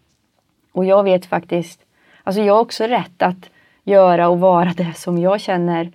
Och 0.72 0.84
jag 0.84 1.02
vet 1.02 1.26
faktiskt, 1.26 1.80
alltså 2.24 2.42
jag 2.42 2.54
har 2.54 2.60
också 2.60 2.84
rätt 2.84 3.22
att 3.22 3.50
göra 3.84 4.28
och 4.28 4.40
vara 4.40 4.72
det 4.76 4.92
som 4.96 5.18
jag 5.18 5.40
känner 5.40 5.92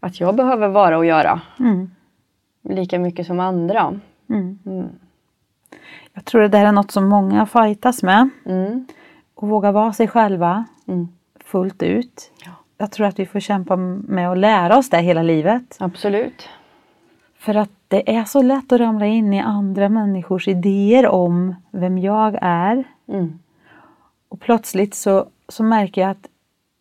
att 0.00 0.20
jag 0.20 0.34
behöver 0.34 0.68
vara 0.68 0.98
och 0.98 1.06
göra. 1.06 1.40
Mm. 1.58 1.90
Lika 2.62 2.98
mycket 2.98 3.26
som 3.26 3.40
andra. 3.40 4.00
Mm. 4.28 4.58
Mm. 4.66 4.88
Jag 6.12 6.24
tror 6.24 6.40
det 6.40 6.48
där 6.48 6.64
är 6.64 6.72
något 6.72 6.90
som 6.90 7.08
många 7.08 7.46
fightas 7.46 8.02
med. 8.02 8.28
Mm. 8.46 8.86
Och 9.34 9.48
våga 9.48 9.72
vara 9.72 9.92
sig 9.92 10.08
själva 10.08 10.64
mm. 10.86 11.08
fullt 11.44 11.82
ut. 11.82 12.32
Ja. 12.44 12.50
Jag 12.78 12.92
tror 12.92 13.06
att 13.06 13.18
vi 13.18 13.26
får 13.26 13.40
kämpa 13.40 13.76
med 13.76 14.30
att 14.30 14.38
lära 14.38 14.78
oss 14.78 14.90
det 14.90 14.98
hela 14.98 15.22
livet. 15.22 15.76
Absolut. 15.80 16.48
För 17.38 17.54
att 17.54 17.70
det 17.88 18.16
är 18.16 18.24
så 18.24 18.42
lätt 18.42 18.72
att 18.72 18.80
ramla 18.80 19.06
in 19.06 19.32
i 19.32 19.40
andra 19.40 19.88
människors 19.88 20.48
idéer 20.48 21.06
om 21.06 21.54
vem 21.70 21.98
jag 21.98 22.38
är. 22.40 22.84
Mm. 23.08 23.38
Och 24.28 24.40
plötsligt 24.40 24.94
så, 24.94 25.26
så 25.48 25.62
märker 25.62 26.00
jag 26.00 26.10
att 26.10 26.26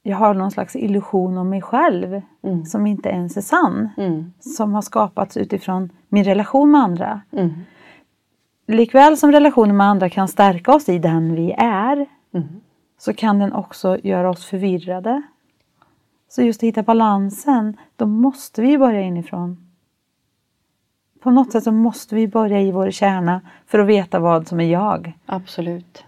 jag 0.03 0.17
har 0.17 0.33
någon 0.33 0.51
slags 0.51 0.75
illusion 0.75 1.37
om 1.37 1.49
mig 1.49 1.61
själv 1.61 2.21
mm. 2.43 2.65
som 2.65 2.87
inte 2.87 3.09
ens 3.09 3.37
är 3.37 3.41
sann. 3.41 3.89
Mm. 3.97 4.33
Som 4.39 4.73
har 4.73 4.81
skapats 4.81 5.37
utifrån 5.37 5.89
min 6.09 6.23
relation 6.23 6.71
med 6.71 6.81
andra. 6.81 7.21
Mm. 7.31 7.51
Likväl 8.67 9.17
som 9.17 9.31
relationen 9.31 9.77
med 9.77 9.87
andra 9.87 10.09
kan 10.09 10.27
stärka 10.27 10.73
oss 10.73 10.89
i 10.89 10.99
den 10.99 11.35
vi 11.35 11.51
är 11.57 12.05
mm. 12.33 12.47
så 12.97 13.13
kan 13.13 13.39
den 13.39 13.53
också 13.53 13.97
göra 14.03 14.29
oss 14.29 14.45
förvirrade. 14.45 15.21
Så 16.29 16.41
just 16.41 16.59
att 16.59 16.67
hitta 16.67 16.83
balansen, 16.83 17.77
då 17.95 18.05
måste 18.05 18.61
vi 18.61 18.77
börja 18.77 19.01
inifrån. 19.01 19.71
På 21.19 21.31
något 21.31 21.51
sätt 21.51 21.63
så 21.63 21.71
måste 21.71 22.15
vi 22.15 22.27
börja 22.27 22.61
i 22.61 22.71
vår 22.71 22.91
kärna 22.91 23.41
för 23.65 23.79
att 23.79 23.87
veta 23.87 24.19
vad 24.19 24.47
som 24.47 24.59
är 24.59 24.71
jag. 24.71 25.13
Absolut. 25.25 26.05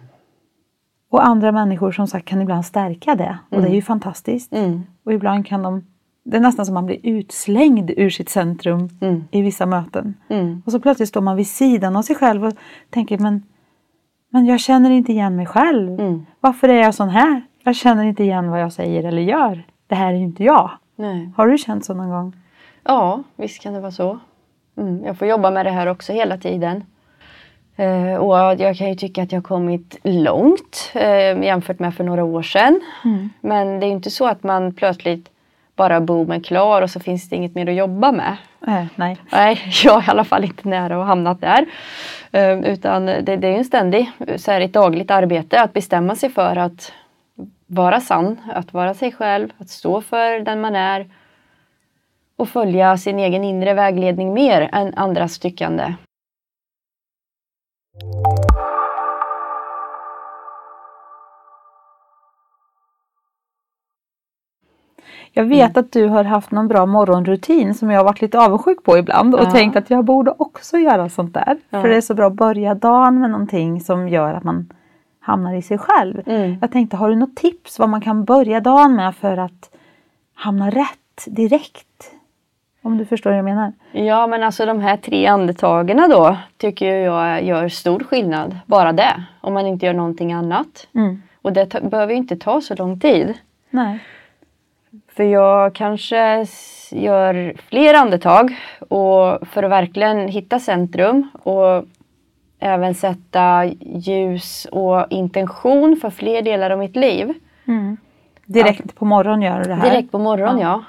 Och 1.13 1.25
andra 1.25 1.51
människor 1.51 1.91
som 1.91 2.07
sagt 2.07 2.27
kan 2.27 2.41
ibland 2.41 2.65
stärka 2.65 3.15
det 3.15 3.37
och 3.49 3.53
mm. 3.53 3.63
det 3.63 3.69
är 3.69 3.73
ju 3.73 3.77
mm. 3.77 3.85
fantastiskt. 3.85 4.53
Mm. 4.53 4.83
Och 5.03 5.13
ibland 5.13 5.45
kan 5.45 5.63
de 5.63 5.83
det 6.23 6.37
är 6.37 6.41
nästan 6.41 6.65
som 6.65 6.73
man 6.73 6.85
blir 6.85 6.99
utslängd 7.03 7.91
ur 7.97 8.09
sitt 8.09 8.29
centrum 8.29 8.89
mm. 9.01 9.23
i 9.31 9.41
vissa 9.41 9.65
möten. 9.65 10.13
Mm. 10.29 10.61
Och 10.65 10.71
så 10.71 10.79
plötsligt 10.79 11.09
står 11.09 11.21
man 11.21 11.35
vid 11.35 11.47
sidan 11.47 11.95
av 11.95 12.01
sig 12.01 12.15
själv 12.15 12.45
och 12.45 12.53
tänker 12.89 13.17
men, 13.17 13.43
men 14.29 14.45
jag 14.45 14.59
känner 14.59 14.89
inte 14.89 15.11
igen 15.11 15.35
mig 15.35 15.45
själv. 15.45 15.99
Mm. 15.99 16.25
Varför 16.39 16.69
är 16.69 16.81
jag 16.81 16.95
sån 16.95 17.09
här? 17.09 17.41
Jag 17.63 17.75
känner 17.75 18.03
inte 18.03 18.23
igen 18.23 18.49
vad 18.49 18.61
jag 18.61 18.73
säger 18.73 19.03
eller 19.03 19.21
gör. 19.21 19.63
Det 19.87 19.95
här 19.95 20.13
är 20.13 20.17
ju 20.17 20.23
inte 20.23 20.43
jag. 20.43 20.71
Nej. 20.95 21.31
Har 21.35 21.47
du 21.47 21.57
känt 21.57 21.85
så 21.85 21.93
någon 21.93 22.09
gång? 22.09 22.35
Ja, 22.83 23.23
visst 23.35 23.61
kan 23.61 23.73
det 23.73 23.79
vara 23.79 23.91
så. 23.91 24.19
Jag 25.03 25.17
får 25.17 25.27
jobba 25.27 25.51
med 25.51 25.65
det 25.65 25.71
här 25.71 25.87
också 25.87 26.13
hela 26.13 26.37
tiden. 26.37 26.83
Uh, 27.79 28.15
och 28.15 28.59
jag 28.59 28.77
kan 28.77 28.89
ju 28.89 28.95
tycka 28.95 29.23
att 29.23 29.31
jag 29.31 29.39
har 29.39 29.43
kommit 29.43 29.97
långt 30.03 30.91
uh, 30.95 31.43
jämfört 31.43 31.79
med 31.79 31.95
för 31.95 32.03
några 32.03 32.23
år 32.23 32.41
sedan. 32.41 32.81
Mm. 33.05 33.29
Men 33.41 33.79
det 33.79 33.85
är 33.85 33.89
inte 33.89 34.11
så 34.11 34.27
att 34.27 34.43
man 34.43 34.73
plötsligt 34.73 35.29
bara 35.75 36.01
boom 36.01 36.31
är 36.31 36.39
klar 36.39 36.81
och 36.81 36.89
så 36.89 36.99
finns 36.99 37.29
det 37.29 37.35
inget 37.35 37.55
mer 37.55 37.69
att 37.69 37.75
jobba 37.75 38.11
med. 38.11 38.37
Uh, 38.67 38.85
nej. 38.95 39.17
nej, 39.31 39.59
jag 39.83 39.97
är 39.97 40.07
i 40.07 40.11
alla 40.11 40.23
fall 40.23 40.43
inte 40.43 40.69
nära 40.69 41.01
att 41.01 41.07
hamnat 41.07 41.41
där. 41.41 41.65
utan 42.65 43.05
det, 43.05 43.21
det, 43.21 43.47
är 43.47 43.57
en 43.57 43.65
ständig, 43.65 44.11
så 44.35 44.51
här, 44.51 44.61
ett 44.61 44.73
dagligt 44.73 45.11
arbete 45.11 45.61
att 45.61 45.73
bestämma 45.73 46.15
sig 46.15 46.29
för 46.29 46.55
att 46.55 46.91
vara 47.67 47.99
sann, 47.99 48.37
att 48.53 48.73
vara 48.73 48.93
sig 48.93 49.11
själv, 49.11 49.49
att 49.57 49.69
stå 49.69 50.01
för 50.01 50.39
den 50.39 50.61
man 50.61 50.75
är 50.75 51.09
och 52.35 52.49
följa 52.49 52.97
sin 52.97 53.19
egen 53.19 53.43
inre 53.43 53.73
vägledning 53.73 54.33
mer 54.33 54.69
än 54.73 54.93
andras 54.95 55.39
tyckande. 55.39 55.93
Jag 65.35 65.45
vet 65.45 65.69
mm. 65.69 65.85
att 65.85 65.91
du 65.91 66.07
har 66.07 66.23
haft 66.23 66.51
någon 66.51 66.67
bra 66.67 66.85
morgonrutin 66.85 67.73
som 67.73 67.89
jag 67.89 67.99
har 67.99 68.05
varit 68.05 68.21
lite 68.21 68.39
avundsjuk 68.39 68.83
på 68.83 68.97
ibland 68.97 69.35
och 69.35 69.43
ja. 69.43 69.51
tänkt 69.51 69.75
att 69.75 69.89
jag 69.89 70.05
borde 70.05 70.33
också 70.37 70.77
göra 70.77 71.09
sånt 71.09 71.33
där. 71.33 71.57
Ja. 71.69 71.81
För 71.81 71.89
det 71.89 71.95
är 71.95 72.01
så 72.01 72.13
bra 72.13 72.27
att 72.27 72.33
börja 72.33 72.75
dagen 72.75 73.19
med 73.19 73.29
någonting 73.29 73.81
som 73.81 74.09
gör 74.09 74.33
att 74.33 74.43
man 74.43 74.69
hamnar 75.19 75.53
i 75.53 75.61
sig 75.61 75.77
själv. 75.77 76.21
Mm. 76.25 76.57
Jag 76.61 76.71
tänkte, 76.71 76.97
har 76.97 77.09
du 77.09 77.15
något 77.15 77.35
tips 77.35 77.79
vad 77.79 77.89
man 77.89 78.01
kan 78.01 78.25
börja 78.25 78.59
dagen 78.59 78.95
med 78.95 79.15
för 79.15 79.37
att 79.37 79.75
hamna 80.33 80.69
rätt 80.69 81.25
direkt? 81.25 82.11
Om 82.85 82.97
du 82.97 83.05
förstår 83.05 83.29
vad 83.29 83.37
jag 83.37 83.45
menar? 83.45 83.73
Ja 83.91 84.27
men 84.27 84.43
alltså 84.43 84.65
de 84.65 84.79
här 84.79 84.97
tre 84.97 85.27
andetagen 85.27 86.09
då 86.09 86.37
tycker 86.57 86.95
jag 86.95 87.43
gör 87.43 87.69
stor 87.69 87.99
skillnad. 87.99 88.59
Bara 88.65 88.91
det. 88.91 89.23
Om 89.41 89.53
man 89.53 89.67
inte 89.67 89.85
gör 89.85 89.93
någonting 89.93 90.33
annat. 90.33 90.87
Mm. 90.95 91.21
Och 91.41 91.53
det 91.53 91.81
behöver 91.81 92.13
ju 92.13 92.17
inte 92.17 92.35
ta 92.35 92.61
så 92.61 92.75
lång 92.75 92.99
tid. 92.99 93.33
Nej. 93.69 93.99
För 95.07 95.23
jag 95.23 95.75
kanske 95.75 96.45
gör 96.91 97.53
fler 97.69 97.93
andetag 97.93 98.55
och 98.79 99.47
för 99.47 99.63
att 99.63 99.71
verkligen 99.71 100.27
hitta 100.27 100.59
centrum 100.59 101.29
och 101.43 101.85
även 102.59 102.95
sätta 102.95 103.65
ljus 103.79 104.67
och 104.71 105.05
intention 105.09 105.95
för 106.01 106.09
fler 106.09 106.41
delar 106.41 106.69
av 106.69 106.79
mitt 106.79 106.95
liv. 106.95 107.33
Mm. 107.67 107.97
Direkt 108.45 108.81
ja. 108.85 108.91
på 108.95 109.05
morgonen 109.05 109.41
gör 109.41 109.57
du 109.57 109.63
det 109.63 109.75
här? 109.75 109.89
Direkt 109.89 110.11
på 110.11 110.19
morgonen 110.19 110.59
ja. 110.59 110.67
ja. 110.67 110.83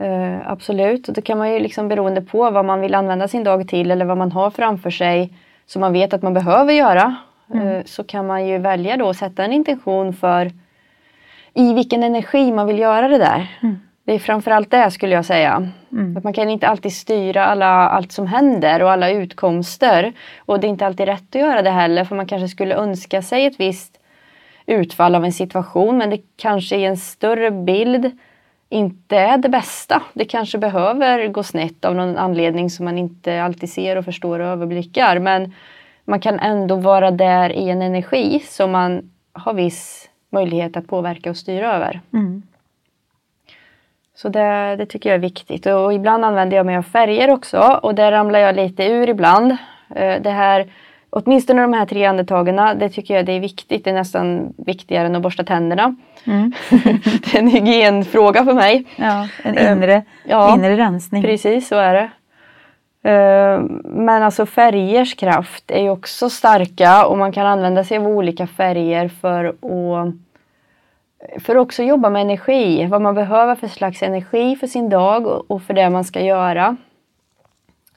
Uh, 0.00 0.50
absolut, 0.50 1.08
och 1.08 1.14
då 1.14 1.22
kan 1.22 1.38
man 1.38 1.52
ju 1.52 1.58
liksom 1.58 1.88
beroende 1.88 2.22
på 2.22 2.50
vad 2.50 2.64
man 2.64 2.80
vill 2.80 2.94
använda 2.94 3.28
sin 3.28 3.44
dag 3.44 3.68
till 3.68 3.90
eller 3.90 4.04
vad 4.04 4.18
man 4.18 4.32
har 4.32 4.50
framför 4.50 4.90
sig 4.90 5.32
som 5.66 5.80
man 5.80 5.92
vet 5.92 6.12
att 6.12 6.22
man 6.22 6.34
behöver 6.34 6.72
göra. 6.72 7.16
Mm. 7.54 7.68
Uh, 7.68 7.84
så 7.84 8.04
kan 8.04 8.26
man 8.26 8.46
ju 8.46 8.58
välja 8.58 8.96
då 8.96 9.08
att 9.08 9.16
sätta 9.16 9.44
en 9.44 9.52
intention 9.52 10.12
för 10.12 10.50
i 11.54 11.72
vilken 11.74 12.02
energi 12.02 12.52
man 12.52 12.66
vill 12.66 12.78
göra 12.78 13.08
det 13.08 13.18
där. 13.18 13.46
Mm. 13.62 13.78
Det 14.04 14.14
är 14.14 14.18
framförallt 14.18 14.70
det 14.70 14.90
skulle 14.90 15.14
jag 15.14 15.24
säga. 15.24 15.68
Mm. 15.92 16.16
Att 16.16 16.24
man 16.24 16.32
kan 16.32 16.50
inte 16.50 16.68
alltid 16.68 16.92
styra 16.92 17.44
alla, 17.44 17.66
allt 17.66 18.12
som 18.12 18.26
händer 18.26 18.82
och 18.82 18.90
alla 18.90 19.10
utkomster. 19.10 20.12
Och 20.38 20.60
det 20.60 20.66
är 20.66 20.68
inte 20.68 20.86
alltid 20.86 21.06
rätt 21.06 21.34
att 21.34 21.40
göra 21.40 21.62
det 21.62 21.70
heller 21.70 22.04
för 22.04 22.16
man 22.16 22.26
kanske 22.26 22.48
skulle 22.48 22.74
önska 22.74 23.22
sig 23.22 23.46
ett 23.46 23.60
visst 23.60 24.00
utfall 24.66 25.14
av 25.14 25.24
en 25.24 25.32
situation 25.32 25.98
men 25.98 26.10
det 26.10 26.20
kanske 26.36 26.76
i 26.76 26.84
en 26.84 26.96
större 26.96 27.50
bild 27.50 28.18
inte 28.70 29.16
är 29.16 29.38
det 29.38 29.48
bästa. 29.48 30.02
Det 30.12 30.24
kanske 30.24 30.58
behöver 30.58 31.28
gå 31.28 31.42
snett 31.42 31.84
av 31.84 31.94
någon 31.94 32.16
anledning 32.16 32.70
som 32.70 32.84
man 32.84 32.98
inte 32.98 33.42
alltid 33.42 33.72
ser 33.72 33.96
och 33.96 34.04
förstår 34.04 34.40
och 34.40 34.46
överblickar. 34.46 35.18
Men 35.18 35.54
man 36.04 36.20
kan 36.20 36.38
ändå 36.38 36.76
vara 36.76 37.10
där 37.10 37.52
i 37.52 37.70
en 37.70 37.82
energi 37.82 38.40
som 38.40 38.70
man 38.70 39.10
har 39.32 39.54
viss 39.54 40.08
möjlighet 40.30 40.76
att 40.76 40.86
påverka 40.86 41.30
och 41.30 41.36
styra 41.36 41.74
över. 41.74 42.00
Mm. 42.12 42.42
Så 44.14 44.28
det, 44.28 44.76
det, 44.76 44.86
tycker 44.86 45.10
jag 45.10 45.14
är 45.14 45.20
viktigt. 45.20 45.66
Och 45.66 45.94
ibland 45.94 46.24
använder 46.24 46.56
jag 46.56 46.66
mig 46.66 46.76
av 46.76 46.82
färger 46.82 47.30
också 47.30 47.80
och 47.82 47.94
där 47.94 48.12
ramlar 48.12 48.38
jag 48.38 48.56
lite 48.56 48.84
ur 48.84 49.08
ibland. 49.08 49.56
Eh, 49.94 50.22
det 50.22 50.30
här 50.30 50.72
åtminstone 51.10 51.62
de 51.62 51.72
här 51.72 51.86
tre 51.86 52.04
andetagen, 52.04 52.78
det 52.78 52.88
tycker 52.88 53.14
jag 53.14 53.26
det 53.26 53.32
är 53.32 53.40
viktigt. 53.40 53.84
Det 53.84 53.90
är 53.90 53.94
nästan 53.94 54.54
viktigare 54.56 55.06
än 55.06 55.16
att 55.16 55.22
borsta 55.22 55.44
tänderna. 55.44 55.96
Mm. 56.24 56.52
det 57.00 57.34
är 57.34 57.38
en 57.38 57.48
hygienfråga 57.48 58.44
för 58.44 58.54
mig. 58.54 58.84
Ja, 58.96 59.28
en 59.42 59.58
inre, 59.58 60.02
ja, 60.24 60.54
inre 60.54 60.76
rensning. 60.76 61.22
Precis, 61.22 61.68
så 61.68 61.76
är 61.76 61.94
det. 61.94 62.10
Eh, 63.02 63.60
Men 63.84 64.22
alltså 64.22 64.46
färgers 64.46 65.14
kraft 65.14 65.70
är 65.70 65.82
ju 65.82 65.90
också 65.90 66.30
starka 66.30 67.06
och 67.06 67.18
man 67.18 67.32
kan 67.32 67.46
använda 67.46 67.84
sig 67.84 67.98
av 67.98 68.06
olika 68.06 68.46
färger 68.46 69.08
för 69.08 69.44
att 69.44 70.14
för 71.38 71.56
att 71.56 71.62
också 71.62 71.82
jobba 71.82 72.10
med 72.10 72.22
energi, 72.22 72.86
vad 72.86 73.02
man 73.02 73.14
behöver 73.14 73.54
för 73.54 73.68
slags 73.68 74.02
energi 74.02 74.56
för 74.56 74.66
sin 74.66 74.88
dag 74.88 75.50
och 75.50 75.62
för 75.62 75.74
det 75.74 75.90
man 75.90 76.04
ska 76.04 76.20
göra. 76.20 76.76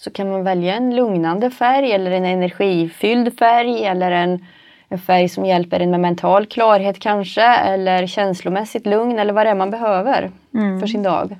Så 0.04 0.12
kan 0.12 0.32
man 0.32 0.44
välja 0.44 0.74
en 0.76 0.96
lugnande 0.96 1.50
färg 1.50 1.92
eller 1.92 2.12
en 2.12 2.26
energifylld 2.26 3.40
färg 3.40 3.86
eller 3.86 4.12
en, 4.12 4.46
en 4.90 5.00
färg 5.00 5.30
som 5.30 5.46
hjälper 5.46 5.80
en 5.80 5.92
med 5.92 6.00
mental 6.00 6.46
klarhet 6.46 7.00
kanske 7.00 7.44
eller 7.44 8.08
känslomässigt 8.08 8.86
lugn 8.86 9.20
eller 9.20 9.34
vad 9.34 9.46
det 9.46 9.50
är 9.50 9.56
man 9.56 9.72
behöver 9.72 10.32
för 10.80 10.88
sin 10.88 11.04
dag. 11.04 11.38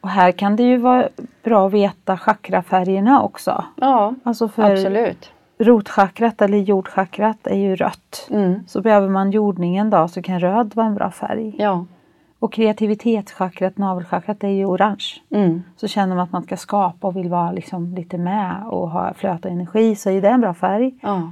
Och 0.00 0.08
här 0.08 0.32
kan 0.32 0.56
det 0.56 0.62
ju 0.62 0.76
vara 0.76 1.08
bra 1.44 1.66
att 1.66 1.72
veta 1.72 2.16
chakrafärgerna 2.16 3.22
också. 3.22 3.64
Ja, 3.76 4.14
Alltså 4.22 4.48
för 4.48 4.70
absolut. 4.70 5.30
rotchakrat 5.58 6.42
eller 6.42 6.58
jordchakrat 6.58 7.46
är 7.46 7.58
ju 7.58 7.76
rött. 7.76 8.28
Mm. 8.30 8.66
Så 8.66 8.80
behöver 8.80 9.08
man 9.08 9.30
jordningen 9.30 9.90
då 9.90 10.08
så 10.08 10.22
kan 10.22 10.40
röd 10.40 10.72
vara 10.74 10.86
en 10.86 10.94
bra 10.94 11.10
färg. 11.10 11.54
Ja. 11.58 11.86
Och 12.46 12.52
kreativitetschakrat, 12.52 13.78
navelchakrat 13.78 14.44
är 14.44 14.48
ju 14.48 14.64
orange. 14.64 15.04
Mm. 15.30 15.62
Så 15.76 15.88
känner 15.88 16.16
man 16.16 16.24
att 16.24 16.32
man 16.32 16.42
ska 16.42 16.56
skapa 16.56 17.06
och 17.06 17.16
vill 17.16 17.28
vara 17.28 17.52
liksom 17.52 17.94
lite 17.94 18.18
med 18.18 18.66
och 18.66 18.90
ha 18.90 19.14
flöt 19.14 19.44
och 19.44 19.50
energi 19.50 19.96
så 19.96 20.10
är 20.10 20.22
det 20.22 20.28
en 20.28 20.40
bra 20.40 20.54
färg. 20.54 20.94
Ja. 21.02 21.30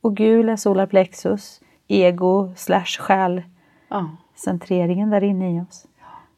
Och 0.00 0.16
gul 0.16 0.48
är 0.48 0.56
solarplexus, 0.56 1.60
ego 1.88 2.52
slash 2.56 2.98
själ 3.00 3.42
Ja. 3.88 4.10
centreringen 4.34 5.10
där 5.10 5.24
inne 5.24 5.56
i 5.56 5.60
oss. 5.60 5.86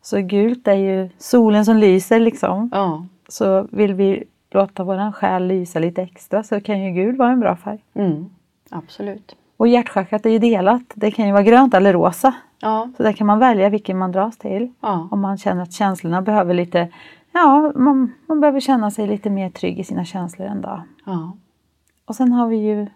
Så 0.03 0.21
gult 0.21 0.69
är 0.69 0.75
ju 0.75 1.09
solen 1.19 1.65
som 1.65 1.77
lyser 1.77 2.21
liksom. 2.21 2.71
Ja. 2.73 3.07
Så 3.29 3.67
vill 3.71 3.95
vi 3.95 4.25
låta 4.51 4.85
våran 4.85 5.13
själ 5.13 5.47
lysa 5.47 5.79
lite 5.79 6.03
extra 6.03 6.43
så 6.43 6.61
kan 6.61 6.81
ju 6.83 6.91
gul 6.91 7.17
vara 7.17 7.31
en 7.31 7.41
bra 7.41 7.57
färg. 7.57 7.79
Mm. 7.95 8.31
Absolut. 8.71 9.37
Och 9.57 9.69
hjärtchakrat 9.69 10.27
är 10.27 10.31
ju 10.31 10.39
delat. 10.39 10.83
Det 10.95 11.11
kan 11.11 11.27
ju 11.27 11.33
vara 11.33 11.43
grönt 11.43 11.75
eller 11.75 11.93
rosa. 11.93 12.35
Ja. 12.63 12.89
Så 12.97 13.03
där 13.03 13.13
kan 13.13 13.27
man 13.27 13.39
välja 13.39 13.69
vilken 13.69 13.99
man 13.99 14.13
dras 14.13 14.37
till. 14.39 14.73
Ja. 14.81 15.09
Om 15.11 15.21
man 15.21 15.39
känner 15.39 15.63
att 15.63 15.73
känslorna 15.73 16.23
behöver 16.23 16.55
lite, 16.55 16.89
ja 17.33 17.73
man, 17.77 18.13
man 18.27 18.41
behöver 18.41 18.61
känna 18.61 18.91
sig 18.91 19.07
lite 19.07 19.31
mer 19.31 19.51
trygg 19.51 19.79
i 19.79 19.85
sina 19.85 20.05
känslor 20.05 20.47
en 20.49 20.61
dag. 20.61 20.83
Ja. 21.05 21.37
Och 22.05 22.15
sen 22.17 22.33
har 22.33 22.47
vi 22.49 22.57
ju 22.57 22.87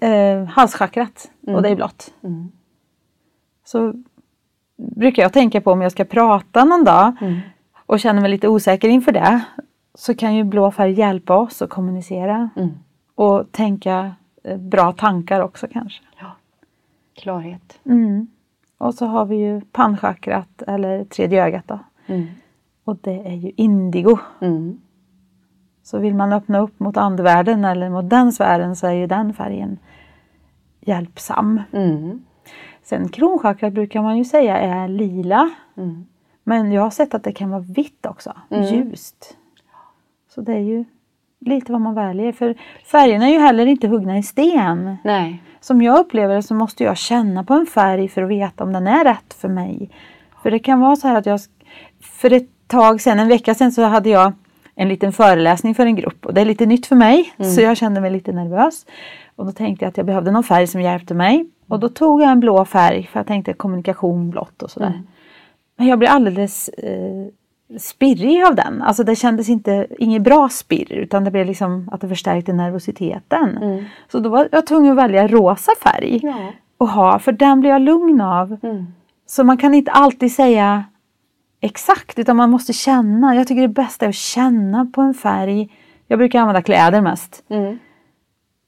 eh, 0.00 0.44
halschakrat 0.44 1.30
och 1.46 1.62
det 1.62 1.68
är 1.68 1.76
blått. 1.76 2.14
Mm. 2.22 2.48
Så 3.64 3.94
brukar 4.76 5.22
jag 5.22 5.32
tänka 5.32 5.60
på 5.60 5.72
om 5.72 5.80
jag 5.80 5.92
ska 5.92 6.04
prata 6.04 6.64
någon 6.64 6.84
dag 6.84 7.12
Mm. 7.20 7.38
och 7.86 8.00
känner 8.00 8.20
mig 8.22 8.30
lite 8.30 8.48
osäker 8.48 8.88
inför 8.88 9.12
det. 9.12 9.40
Så 9.94 10.14
kan 10.14 10.34
ju 10.34 10.44
blå 10.44 10.70
färg 10.70 10.92
hjälpa 10.92 11.36
oss 11.36 11.62
att 11.62 11.70
kommunicera 11.70 12.50
Mm. 12.56 12.70
och 13.14 13.52
tänka 13.52 14.12
eh, 14.44 14.56
bra 14.58 14.92
tankar 14.92 15.40
också 15.40 15.66
kanske. 15.72 16.02
Ja. 16.20 16.36
Klarhet. 17.14 17.78
Mm. 17.84 18.26
Och 18.80 18.94
så 18.94 19.06
har 19.06 19.24
vi 19.24 19.36
ju 19.36 19.60
pannchakrat 19.60 20.62
eller 20.66 21.04
tredje 21.04 21.44
ögat 21.44 21.68
då. 21.68 21.78
Mm. 22.06 22.26
Och 22.84 22.96
det 23.00 23.26
är 23.28 23.34
ju 23.34 23.52
indigo. 23.56 24.18
Mm. 24.40 24.80
Så 25.82 25.98
vill 25.98 26.14
man 26.14 26.32
öppna 26.32 26.58
upp 26.58 26.80
mot 26.80 26.96
andevärlden 26.96 27.64
eller 27.64 27.90
mot 27.90 28.10
den 28.10 28.32
sfären 28.32 28.76
så 28.76 28.86
är 28.86 28.92
ju 28.92 29.06
den 29.06 29.34
färgen 29.34 29.78
hjälpsam. 30.80 31.62
Mm. 31.72 32.22
Sen 32.82 33.08
kronchakrat 33.08 33.72
brukar 33.72 34.02
man 34.02 34.18
ju 34.18 34.24
säga 34.24 34.58
är 34.58 34.88
lila. 34.88 35.50
Mm. 35.76 36.06
Men 36.44 36.72
jag 36.72 36.82
har 36.82 36.90
sett 36.90 37.14
att 37.14 37.24
det 37.24 37.32
kan 37.32 37.50
vara 37.50 37.60
vitt 37.60 38.06
också, 38.06 38.32
Mm. 38.50 38.64
ljust. 38.64 39.36
Så 40.28 40.40
det 40.40 40.52
är 40.52 40.58
ju 40.58 40.84
lite 41.40 41.72
vad 41.72 41.80
man 41.80 41.94
väljer. 41.94 42.32
För 42.32 42.54
färgerna 42.84 43.28
är 43.28 43.32
ju 43.32 43.38
heller 43.38 43.66
inte 43.66 43.88
huggna 43.88 44.18
i 44.18 44.22
sten. 44.22 44.96
Nej. 45.04 45.42
Som 45.60 45.82
jag 45.82 45.98
upplever 45.98 46.34
det 46.34 46.42
så 46.42 46.54
måste 46.54 46.84
jag 46.84 46.96
känna 46.96 47.44
på 47.44 47.54
en 47.54 47.66
färg 47.66 48.08
för 48.08 48.22
att 48.22 48.28
veta 48.28 48.64
om 48.64 48.72
den 48.72 48.86
är 48.86 49.04
rätt 49.04 49.34
för 49.34 49.48
mig. 49.48 49.90
För 50.42 50.50
det 50.50 50.58
kan 50.58 50.80
vara 50.80 50.96
så 50.96 51.08
här 51.08 51.18
att 51.18 51.26
jag, 51.26 51.40
för 52.00 52.32
ett 52.32 52.48
tag 52.66 53.00
sedan, 53.00 53.18
en 53.18 53.28
vecka 53.28 53.54
sedan 53.54 53.72
så 53.72 53.82
hade 53.82 54.08
jag 54.08 54.32
en 54.74 54.88
liten 54.88 55.12
föreläsning 55.12 55.74
för 55.74 55.86
en 55.86 55.96
grupp 55.96 56.26
och 56.26 56.34
det 56.34 56.40
är 56.40 56.44
lite 56.44 56.66
nytt 56.66 56.86
för 56.86 56.96
mig 56.96 57.32
så 57.54 57.60
jag 57.60 57.76
kände 57.76 58.00
mig 58.00 58.10
lite 58.10 58.32
nervös. 58.32 58.86
Och 59.36 59.46
då 59.46 59.52
tänkte 59.52 59.84
jag 59.84 59.90
att 59.90 59.96
jag 59.96 60.06
behövde 60.06 60.30
någon 60.30 60.44
färg 60.44 60.66
som 60.66 60.80
hjälpte 60.80 61.14
mig. 61.14 61.50
Och 61.68 61.80
då 61.80 61.88
tog 61.88 62.22
jag 62.22 62.30
en 62.30 62.40
blå 62.40 62.64
färg 62.64 63.08
för 63.12 63.20
jag 63.20 63.26
tänkte 63.26 63.52
kommunikation 63.52 64.30
blått 64.30 64.62
och 64.62 64.70
sådär. 64.70 65.02
Men 65.76 65.86
jag 65.86 65.98
blev 65.98 66.10
alldeles 66.10 66.68
eh, 66.68 67.26
spirrig 67.78 68.44
av 68.44 68.54
den. 68.54 68.82
Alltså 68.82 69.04
det 69.04 69.16
kändes 69.16 69.48
inte, 69.48 69.86
inget 69.98 70.22
bra 70.22 70.48
spirr 70.48 70.92
utan 70.92 71.24
det 71.24 71.30
blev 71.30 71.46
liksom 71.46 71.88
att 71.92 72.00
det 72.00 72.08
förstärkte 72.08 72.52
nervositeten. 72.52 73.58
Så 74.12 74.20
då 74.20 74.28
var 74.30 74.48
jag 74.52 74.66
tvungen 74.66 74.90
att 74.92 74.98
välja 74.98 75.28
rosa 75.28 75.72
färg 75.82 76.20
Ja. 76.22 76.52
och 76.78 76.88
ha, 76.88 77.18
för 77.18 77.32
den 77.32 77.60
blir 77.60 77.70
jag 77.70 77.82
lugn 77.82 78.20
av. 78.20 78.56
Mm. 78.62 78.86
Så 79.26 79.44
man 79.44 79.56
kan 79.56 79.74
inte 79.74 79.90
alltid 79.90 80.32
säga 80.32 80.84
exakt 81.60 82.18
utan 82.18 82.36
man 82.36 82.50
måste 82.50 82.72
känna. 82.72 83.34
Jag 83.36 83.46
tycker 83.48 83.62
det 83.62 83.68
bästa 83.68 84.04
är 84.04 84.08
att 84.08 84.14
känna 84.14 84.86
på 84.94 85.00
en 85.00 85.14
färg. 85.14 85.70
Jag 86.06 86.18
brukar 86.18 86.40
använda 86.40 86.62
kläder 86.62 87.00
mest. 87.00 87.44
Mm. 87.48 87.78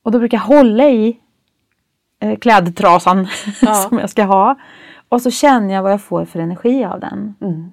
Och 0.03 0.13
då 0.13 0.19
brukar 0.19 0.37
jag 0.39 0.43
hålla 0.45 0.85
i 0.89 1.19
eh, 2.21 2.39
klädtrasan 2.39 3.27
Ja. 3.63 3.75
som 3.89 3.99
jag 3.99 4.11
ska 4.11 4.25
ha. 4.25 4.57
Och 5.09 5.23
så 5.23 5.31
känner 5.31 5.75
jag 5.75 5.83
vad 5.83 5.93
jag 5.93 6.03
får 6.03 6.25
för 6.25 6.39
energi 6.41 6.85
av 6.85 7.01
den. 7.01 7.35
Mm. 7.41 7.73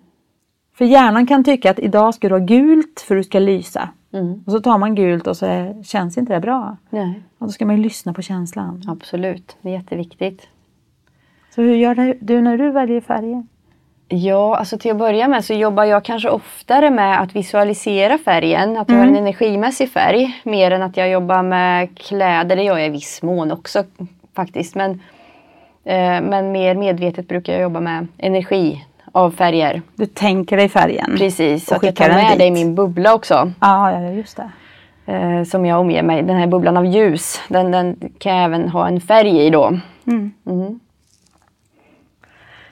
För 0.79 0.85
hjärnan 0.85 1.27
kan 1.27 1.43
tycka 1.43 1.71
att 1.71 1.79
idag 1.79 2.13
ska 2.13 2.29
du 2.29 2.35
ha 2.35 2.39
gult 2.39 3.05
för 3.07 3.15
du 3.15 3.23
ska 3.23 3.39
lysa. 3.39 3.89
Mm. 4.13 4.43
Och 4.45 4.51
så 4.51 4.59
tar 4.59 4.77
man 4.77 4.95
gult 4.95 5.27
och 5.27 5.37
så 5.37 5.45
är, 5.45 5.83
känns 5.83 6.17
inte 6.17 6.33
det 6.33 6.39
bra. 6.39 6.77
Nej. 6.89 7.21
Och 7.37 7.47
då 7.47 7.51
ska 7.51 7.65
man 7.65 7.77
ju 7.77 7.83
lyssna 7.83 8.13
på 8.13 8.21
känslan. 8.21 8.81
Absolut. 8.87 9.57
Det 9.61 9.69
är 9.69 9.73
jätteviktigt. 9.73 10.47
Så 11.55 11.61
hur 11.61 11.75
gör 11.75 12.15
du 12.21 12.41
när 12.41 12.57
du 12.57 12.71
väljer 12.71 13.01
färger? 13.01 13.43
Ja, 14.07 14.55
alltså 14.55 14.77
till 14.77 14.91
att 14.91 14.97
börja 14.97 15.27
med 15.27 15.45
så 15.45 15.53
jobbar 15.53 15.83
jag 15.83 16.05
kanske 16.05 16.29
oftare 16.29 16.89
med 16.89 17.21
att 17.21 17.35
visualisera 17.35 18.17
färgen, 18.17 18.77
att 18.77 18.89
jag 18.89 18.97
har 18.97 19.05
en 19.05 19.15
energimässig 19.15 19.91
färg, 19.91 20.41
mer 20.43 20.71
än 20.71 20.81
att 20.81 20.97
jag 20.97 21.09
jobbar 21.09 21.43
med 21.43 21.97
kläder. 21.97 22.55
Det 22.55 22.63
gör 22.63 22.77
jag 22.77 22.87
i 22.87 22.91
viss 22.91 23.21
mån 23.21 23.51
också 23.51 23.83
faktiskt, 24.35 24.75
men, 24.75 24.91
eh, 25.83 26.21
men 26.21 26.51
mer 26.51 26.75
medvetet 26.75 27.27
brukar 27.27 27.53
jag 27.53 27.61
jobba 27.61 27.79
med 27.79 28.07
energi 28.17 28.85
av 29.11 29.31
färger. 29.31 29.81
Du 29.95 30.05
tänker 30.05 30.57
dig 30.57 30.69
färgen? 30.69 31.15
Precis, 31.17 31.67
Och 31.71 31.77
att 31.77 31.83
jag 31.83 31.95
tar 31.95 32.09
med 32.09 32.41
i 32.41 32.51
min 32.51 32.75
bubbla 32.75 33.13
också. 33.13 33.51
Ja, 33.61 33.91
ja, 33.91 34.09
just 34.11 34.37
det. 34.37 34.51
eh, 35.13 35.43
som 35.43 35.65
jag 35.65 35.79
omger 35.79 36.03
mig. 36.03 36.23
Den 36.23 36.37
här 36.37 36.47
bubblan 36.47 36.77
av 36.77 36.85
ljus, 36.85 37.41
den, 37.47 37.71
den 37.71 38.11
kan 38.19 38.35
jag 38.35 38.45
även 38.45 38.69
ha 38.69 38.87
en 38.87 39.01
färg 39.01 39.45
i 39.45 39.49
då. 39.49 39.79
Mm. 40.07 40.31
Mm. 40.45 40.79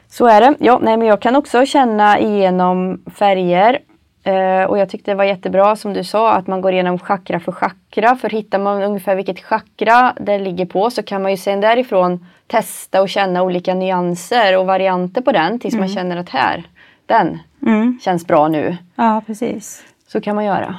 Så 0.10 0.26
är 0.28 0.41
det. 0.41 0.56
Ja, 0.60 0.80
nej, 0.82 0.97
men 0.97 1.08
jag 1.08 1.21
kan 1.21 1.36
också 1.36 1.65
känna 1.65 2.19
igenom 2.19 3.02
färger. 3.15 3.80
Eh, 4.27 4.63
och 4.63 4.77
jag 4.77 4.89
tyckte 4.89 5.11
det 5.11 5.15
var 5.15 5.23
jättebra 5.23 5.75
som 5.75 5.93
du 5.93 6.03
sa 6.03 6.31
att 6.33 6.47
man 6.47 6.61
går 6.61 6.71
igenom 6.73 6.99
chakra 6.99 7.39
för 7.39 7.51
chakra. 7.51 8.15
För 8.15 8.29
hittar 8.29 8.59
man 8.59 8.83
ungefär 8.83 9.15
vilket 9.15 9.39
chakra 9.39 10.13
det 10.19 10.39
ligger 10.39 10.65
på 10.65 10.89
så 10.89 11.03
kan 11.03 11.21
man 11.21 11.31
ju 11.31 11.37
sen 11.37 11.61
därifrån 11.61 12.25
testa 12.47 13.01
och 13.01 13.09
känna 13.09 13.43
olika 13.43 13.73
nyanser 13.73 14.57
och 14.57 14.65
varianter 14.65 15.21
på 15.21 15.32
den 15.32 15.59
tills 15.59 15.75
man 15.75 15.88
känner 15.88 16.17
att 16.17 16.30
här, 16.30 16.63
den 17.05 17.39
Mm. 17.61 17.99
känns 18.01 18.28
bra 18.28 18.47
nu. 18.47 18.78
Ja, 18.95 19.21
precis. 19.28 19.84
Så 20.07 20.21
kan 20.21 20.36
man 20.36 20.45
göra. 20.45 20.75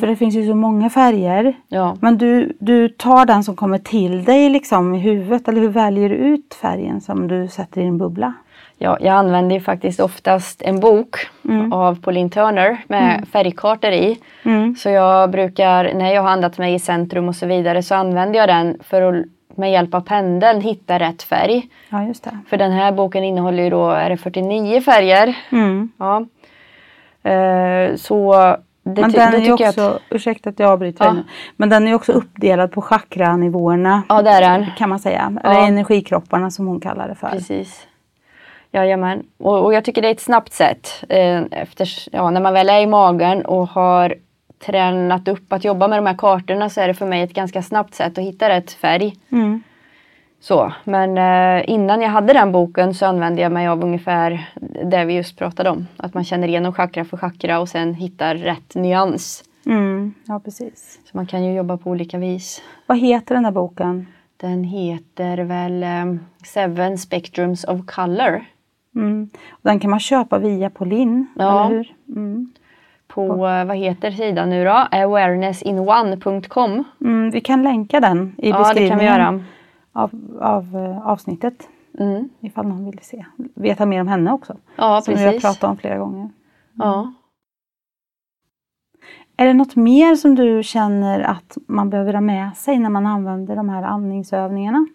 För 0.00 0.06
det 0.06 0.16
finns 0.16 0.34
ju 0.34 0.46
så 0.46 0.54
många 0.54 0.90
färger. 0.90 1.54
Ja. 1.68 1.96
Men 2.00 2.18
du, 2.18 2.56
du 2.60 2.88
tar 2.88 3.26
den 3.26 3.44
som 3.44 3.56
kommer 3.56 3.78
till 3.78 4.24
dig 4.24 4.48
liksom 4.48 4.94
i 4.94 4.98
huvudet 4.98 5.48
eller 5.48 5.60
hur 5.60 5.68
väljer 5.68 6.08
du 6.08 6.14
ut 6.14 6.54
färgen 6.62 7.00
som 7.00 7.28
du 7.28 7.48
sätter 7.48 7.80
i 7.80 7.84
en 7.86 7.98
bubbla? 7.98 8.32
Ja, 8.82 8.98
jag 9.00 9.14
använder 9.14 9.54
ju 9.56 9.60
faktiskt 9.60 10.00
oftast 10.00 10.62
en 10.62 10.80
bok 10.80 11.16
av 11.72 12.00
Pauline 12.00 12.30
Turner 12.30 12.84
med 12.88 13.28
färgkartor 13.32 13.90
i. 13.90 14.18
Mm. 14.42 14.76
Så 14.76 14.88
jag 14.88 15.30
brukar, 15.30 15.94
när 15.94 16.14
jag 16.14 16.22
har 16.22 16.30
andats 16.30 16.58
mig 16.58 16.74
i 16.74 16.78
centrum 16.78 17.28
och 17.28 17.36
så 17.36 17.46
vidare, 17.46 17.82
så 17.82 17.94
använder 17.94 18.38
jag 18.38 18.48
den 18.48 18.78
för 18.82 19.02
att 19.02 19.24
med 19.56 19.72
hjälp 19.72 19.94
av 19.94 20.00
pendeln 20.00 20.60
hitta 20.60 20.98
rätt 20.98 21.22
färg. 21.22 21.68
Ja, 21.88 22.04
just 22.04 22.24
det. 22.24 22.38
För 22.48 22.56
den 22.56 22.72
här 22.72 22.92
boken 22.92 23.24
innehåller 23.24 23.62
ju 23.62 23.70
då, 23.70 23.90
är 23.90 24.10
det 24.10 24.16
49 24.16 24.80
färger? 24.80 25.34
Mm. 25.52 25.92
Ja. 25.98 26.26
Eh, 27.30 27.96
så 27.96 28.32
det, 28.82 29.00
Men 29.00 29.12
den 29.12 29.34
är 29.34 29.38
tycker 29.38 29.64
jag 29.64 29.68
också, 29.68 29.80
att, 29.80 30.02
ursäkta 30.10 30.50
att 30.50 30.58
jag 30.58 30.70
avbryter 30.70 31.04
Ja. 31.04 31.12
nu. 31.12 31.24
Men 31.56 31.68
den 31.68 31.88
är 31.88 31.94
också 31.94 32.12
uppdelad 32.12 32.72
på 32.72 32.82
chakranivåerna. 32.82 34.02
Ja, 34.08 34.22
det 34.22 34.30
är 34.30 34.40
den. 34.40 34.66
Kan 34.78 34.88
man 34.88 34.98
säga. 34.98 35.32
Ja. 35.44 35.50
Eller 35.50 35.68
energikropparna 35.68 36.50
som 36.50 36.66
hon 36.66 36.80
kallar 36.80 37.08
det 37.08 37.14
för. 37.14 37.28
Precis. 37.28 37.86
Jajamän. 38.72 39.22
Och, 39.38 39.64
och 39.64 39.74
jag 39.74 39.84
tycker 39.84 40.02
det 40.02 40.08
är 40.08 40.12
ett 40.12 40.20
snabbt 40.20 40.52
sätt. 40.52 41.04
Eh, 41.08 41.42
efter, 41.50 41.88
ja, 42.12 42.30
när 42.30 42.40
man 42.40 42.52
väl 42.52 42.68
är 42.68 42.80
i 42.80 42.86
magen 42.86 43.46
och 43.46 43.68
har 43.68 44.14
tränat 44.58 45.28
upp 45.28 45.52
att 45.52 45.64
jobba 45.64 45.88
med 45.88 45.98
de 45.98 46.06
här 46.06 46.16
kartorna 46.18 46.70
så 46.70 46.80
är 46.80 46.88
det 46.88 46.94
för 46.94 47.06
mig 47.06 47.22
ett 47.22 47.32
ganska 47.32 47.62
snabbt 47.62 47.94
sätt 47.94 48.18
att 48.18 48.24
hitta 48.24 48.48
rätt 48.48 48.72
färg. 48.72 49.16
Mm. 49.32 49.62
Så, 50.40 50.72
men 50.84 51.18
eh, 51.18 51.70
innan 51.70 52.02
jag 52.02 52.10
hade 52.10 52.32
den 52.32 52.52
boken 52.52 52.94
så 52.94 53.06
använde 53.06 53.42
jag 53.42 53.52
mig 53.52 53.68
av 53.68 53.84
ungefär 53.84 54.50
det 54.84 55.04
vi 55.04 55.14
just 55.14 55.38
pratade 55.38 55.70
om. 55.70 55.86
Att 55.96 56.14
man 56.14 56.24
känner 56.24 56.48
igenom 56.48 56.72
chakra 56.72 57.04
för 57.04 57.16
chakra 57.16 57.60
och 57.60 57.68
sen 57.68 57.94
hittar 57.94 58.34
rätt 58.34 58.74
nyans. 58.74 59.44
Mm. 59.66 59.92
Mm, 60.02 60.14
ja, 60.26 60.40
precis. 60.40 61.00
Så 61.04 61.16
man 61.16 61.26
kan 61.26 61.44
ju 61.44 61.54
jobba 61.54 61.76
på 61.76 61.90
olika 61.90 62.18
vis. 62.18 62.62
Vad 62.86 62.98
heter 62.98 63.34
den 63.34 63.44
här 63.44 63.52
boken? 63.52 64.06
Den 64.36 64.64
heter 64.64 65.38
väl 65.38 65.84
um, 65.84 66.20
Seven 66.44 66.98
Spectrums 66.98 67.64
of 67.64 67.86
Color. 67.86 68.44
Mm. 68.96 69.28
Den 69.62 69.80
kan 69.80 69.90
man 69.90 70.00
köpa 70.00 70.38
via 70.38 70.70
Polin, 70.70 71.26
Ja. 71.36 71.66
eller 71.66 71.76
hur? 71.76 71.94
Mm. 72.16 72.52
På, 73.08 73.46
eh, 73.46 73.64
vad 73.64 73.76
heter 73.76 74.10
sidan 74.10 74.50
nu 74.50 74.64
då? 74.64 74.70
awarenessinone.com. 74.90 76.84
Mm, 77.00 77.30
vi 77.30 77.40
kan 77.40 77.62
länka 77.62 78.00
den 78.00 78.34
i 78.38 78.50
Ja, 78.50 78.58
beskrivningen. 78.58 79.44
Av, 79.92 80.10
av 80.40 80.76
eh, 80.76 81.08
avsnittet. 81.08 81.68
Mm. 81.98 82.28
Ifall 82.40 82.66
någon 82.68 82.84
vill 82.84 82.98
se. 83.02 83.24
Veta 83.54 83.86
mer 83.86 84.00
om 84.00 84.08
henne 84.08 84.32
också. 84.32 84.56
Ja, 84.76 85.00
som 85.00 85.14
vi 85.14 85.20
har 85.24 85.32
precis. 85.32 85.42
pratat 85.42 85.70
om 85.70 85.76
flera 85.76 85.98
gånger. 85.98 86.30
Ja. 86.74 87.12
Är 89.36 89.46
det 89.46 89.52
något 89.54 89.76
mer 89.76 90.14
som 90.14 90.34
du 90.34 90.62
känner 90.62 91.20
att 91.20 91.58
man 91.66 91.90
behöver 91.90 92.12
ha 92.12 92.20
med 92.20 92.56
sig 92.56 92.78
när 92.78 92.90
man 92.90 93.06
använder 93.06 93.56
de 93.56 93.68
här 93.68 93.82
andningsövningarna? 93.82 94.86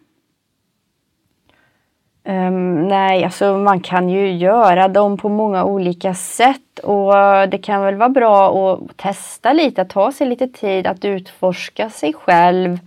Ehm, 2.29 2.87
nej, 2.87 3.23
alltså 3.23 3.57
man 3.57 3.79
kan 3.79 4.09
ju 4.09 4.31
göra 4.31 4.87
dem 4.87 5.17
på 5.17 5.29
många 5.29 5.63
olika 5.63 6.13
sätt 6.13 6.79
och 6.79 7.13
det 7.49 7.57
kan 7.57 7.81
väl 7.81 7.95
vara 7.95 8.09
bra 8.09 8.73
att 8.73 8.97
testa 8.97 9.53
lite, 9.53 9.81
att 9.81 9.89
ta 9.89 10.11
sig 10.11 10.27
lite 10.27 10.47
tid 10.47 10.87
att 10.87 11.05
utforska 11.05 11.89
sig 11.89 12.13
själv 12.13 12.79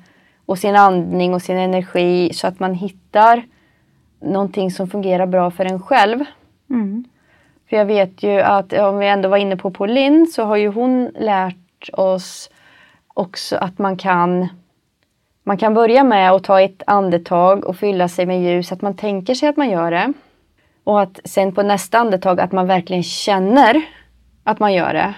och 0.47 0.59
sin 0.59 0.77
andning 0.77 1.35
och 1.35 1.43
sin 1.43 1.57
energi 1.57 2.33
så 2.35 2.47
att 2.47 2.61
man 2.61 2.75
hittar 2.75 3.43
någonting 4.21 4.71
som 4.71 4.89
fungerar 4.89 5.27
bra 5.27 5.51
för 5.51 5.65
en 5.65 5.83
själv. 5.83 6.25
Mm. 6.71 7.05
För 7.69 7.77
jag 7.77 7.85
vet 7.85 8.23
ju 8.23 8.41
att 8.41 8.73
om 8.73 8.99
vi 8.99 9.09
ändå 9.09 9.29
var 9.29 9.37
inne 9.37 9.57
på 9.57 9.71
Pauline 9.71 10.27
så 10.27 10.45
har 10.45 10.57
ju 10.57 10.69
hon 10.69 11.11
lärt 11.19 11.91
oss 11.93 12.51
också 13.15 13.57
att 13.57 13.79
man 13.79 13.97
kan 13.97 14.49
man 15.45 15.57
kan 15.57 15.75
börja 15.75 16.05
med 16.05 16.33
att 16.33 16.45
ta 16.45 16.61
ett 16.61 16.83
andetag 16.87 17.65
och 17.65 17.77
fylla 17.77 18.09
sig 18.09 18.27
med 18.27 18.43
ljus, 18.43 18.73
att 18.73 18.83
man 18.83 18.97
tänker 18.97 19.35
sig 19.35 19.49
att 19.49 19.57
man 19.57 19.71
gör 19.71 19.91
det. 19.91 20.13
Och 20.85 21.01
att 21.01 21.21
sen 21.25 21.55
på 21.55 21.63
nästa 21.63 21.99
andetag 21.99 22.41
att 22.41 22.53
man 22.53 22.67
verkligen 22.67 23.03
känner 23.03 23.83
att 24.45 24.59
man 24.59 24.75
gör 24.75 24.95
det. 24.95 25.15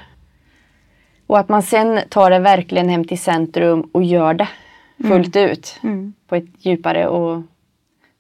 Och 1.27 1.39
att 1.39 1.49
man 1.49 1.63
sen 1.63 2.01
tar 2.09 2.31
det 2.31 2.39
verkligen 2.39 2.89
hem 2.89 3.05
till 3.05 3.19
centrum 3.19 3.91
och 3.93 4.03
gör 4.03 4.35
det 4.35 4.49
fullt 5.09 5.37
ut. 5.37 5.79
Mm. 5.83 6.13
På 6.29 6.37
ett 6.37 6.67
djupare 6.67 7.09
och 7.09 7.43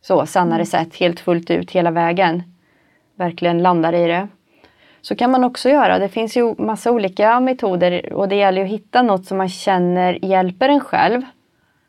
så 0.01 0.27
sannare 0.27 0.67
sätt, 0.67 0.97
helt 0.97 1.21
fullt 1.21 1.51
ut 1.51 1.71
hela 1.71 1.91
vägen. 1.91 2.43
Verkligen 3.15 3.63
landar 3.63 3.93
i 3.93 4.07
det. 4.07 4.29
Så 5.01 5.17
kan 5.17 5.31
man 5.31 5.45
också 5.45 5.69
göra. 5.69 5.99
Det 5.99 6.09
finns 6.09 6.37
ju 6.37 6.55
massa 6.59 6.91
olika 6.91 7.41
metoder 7.41 8.13
och 8.13 8.29
det 8.29 8.37
gäller 8.37 8.63
att 8.63 8.69
hitta 8.69 9.03
något 9.03 9.27
som 9.27 9.39
man 9.39 9.49
känner 9.49 10.25
hjälper 10.25 10.69
en 10.69 10.81
själv. 10.81 11.23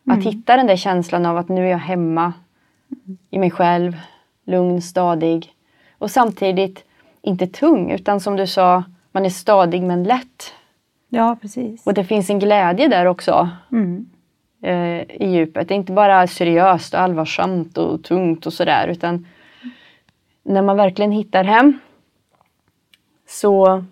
Att 0.06 0.24
hitta 0.24 0.58
den 0.58 0.68
där 0.68 0.76
känslan 0.76 1.26
av 1.26 1.38
att 1.38 1.50
nu 1.50 1.66
är 1.66 1.72
jag 1.72 1.78
hemma 1.78 2.34
i 3.30 3.40
mig 3.40 3.52
själv, 3.52 3.98
lugn, 4.46 4.82
stadig. 4.82 5.54
Och 5.98 6.12
samtidigt 6.12 6.86
inte 7.22 7.48
tung 7.48 7.92
utan 7.92 8.20
som 8.20 8.36
du 8.36 8.48
sa, 8.48 8.84
man 9.12 9.26
är 9.26 9.30
stadig 9.30 9.84
men 9.84 10.04
lätt. 10.04 10.54
Ja, 11.10 11.38
precis. 11.42 11.86
Och 11.88 11.94
det 11.94 12.04
finns 12.04 12.30
en 12.30 12.40
glädje 12.40 12.88
där 12.88 13.06
också 13.06 13.50
Mm. 13.72 14.06
eh, 14.62 15.02
i 15.22 15.30
djupet. 15.36 15.68
Det 15.68 15.74
är 15.74 15.76
inte 15.76 15.92
bara 15.92 16.28
seriöst 16.28 16.94
och 16.94 17.00
allvarsamt 17.00 17.78
och 17.78 18.04
tungt 18.04 18.46
och 18.46 18.54
sådär 18.54 18.88
utan 18.88 19.28
när 20.44 20.62
man 20.62 20.78
verkligen 20.78 21.12
hittar 21.12 21.44
hem 21.44 21.80
så 23.28 23.84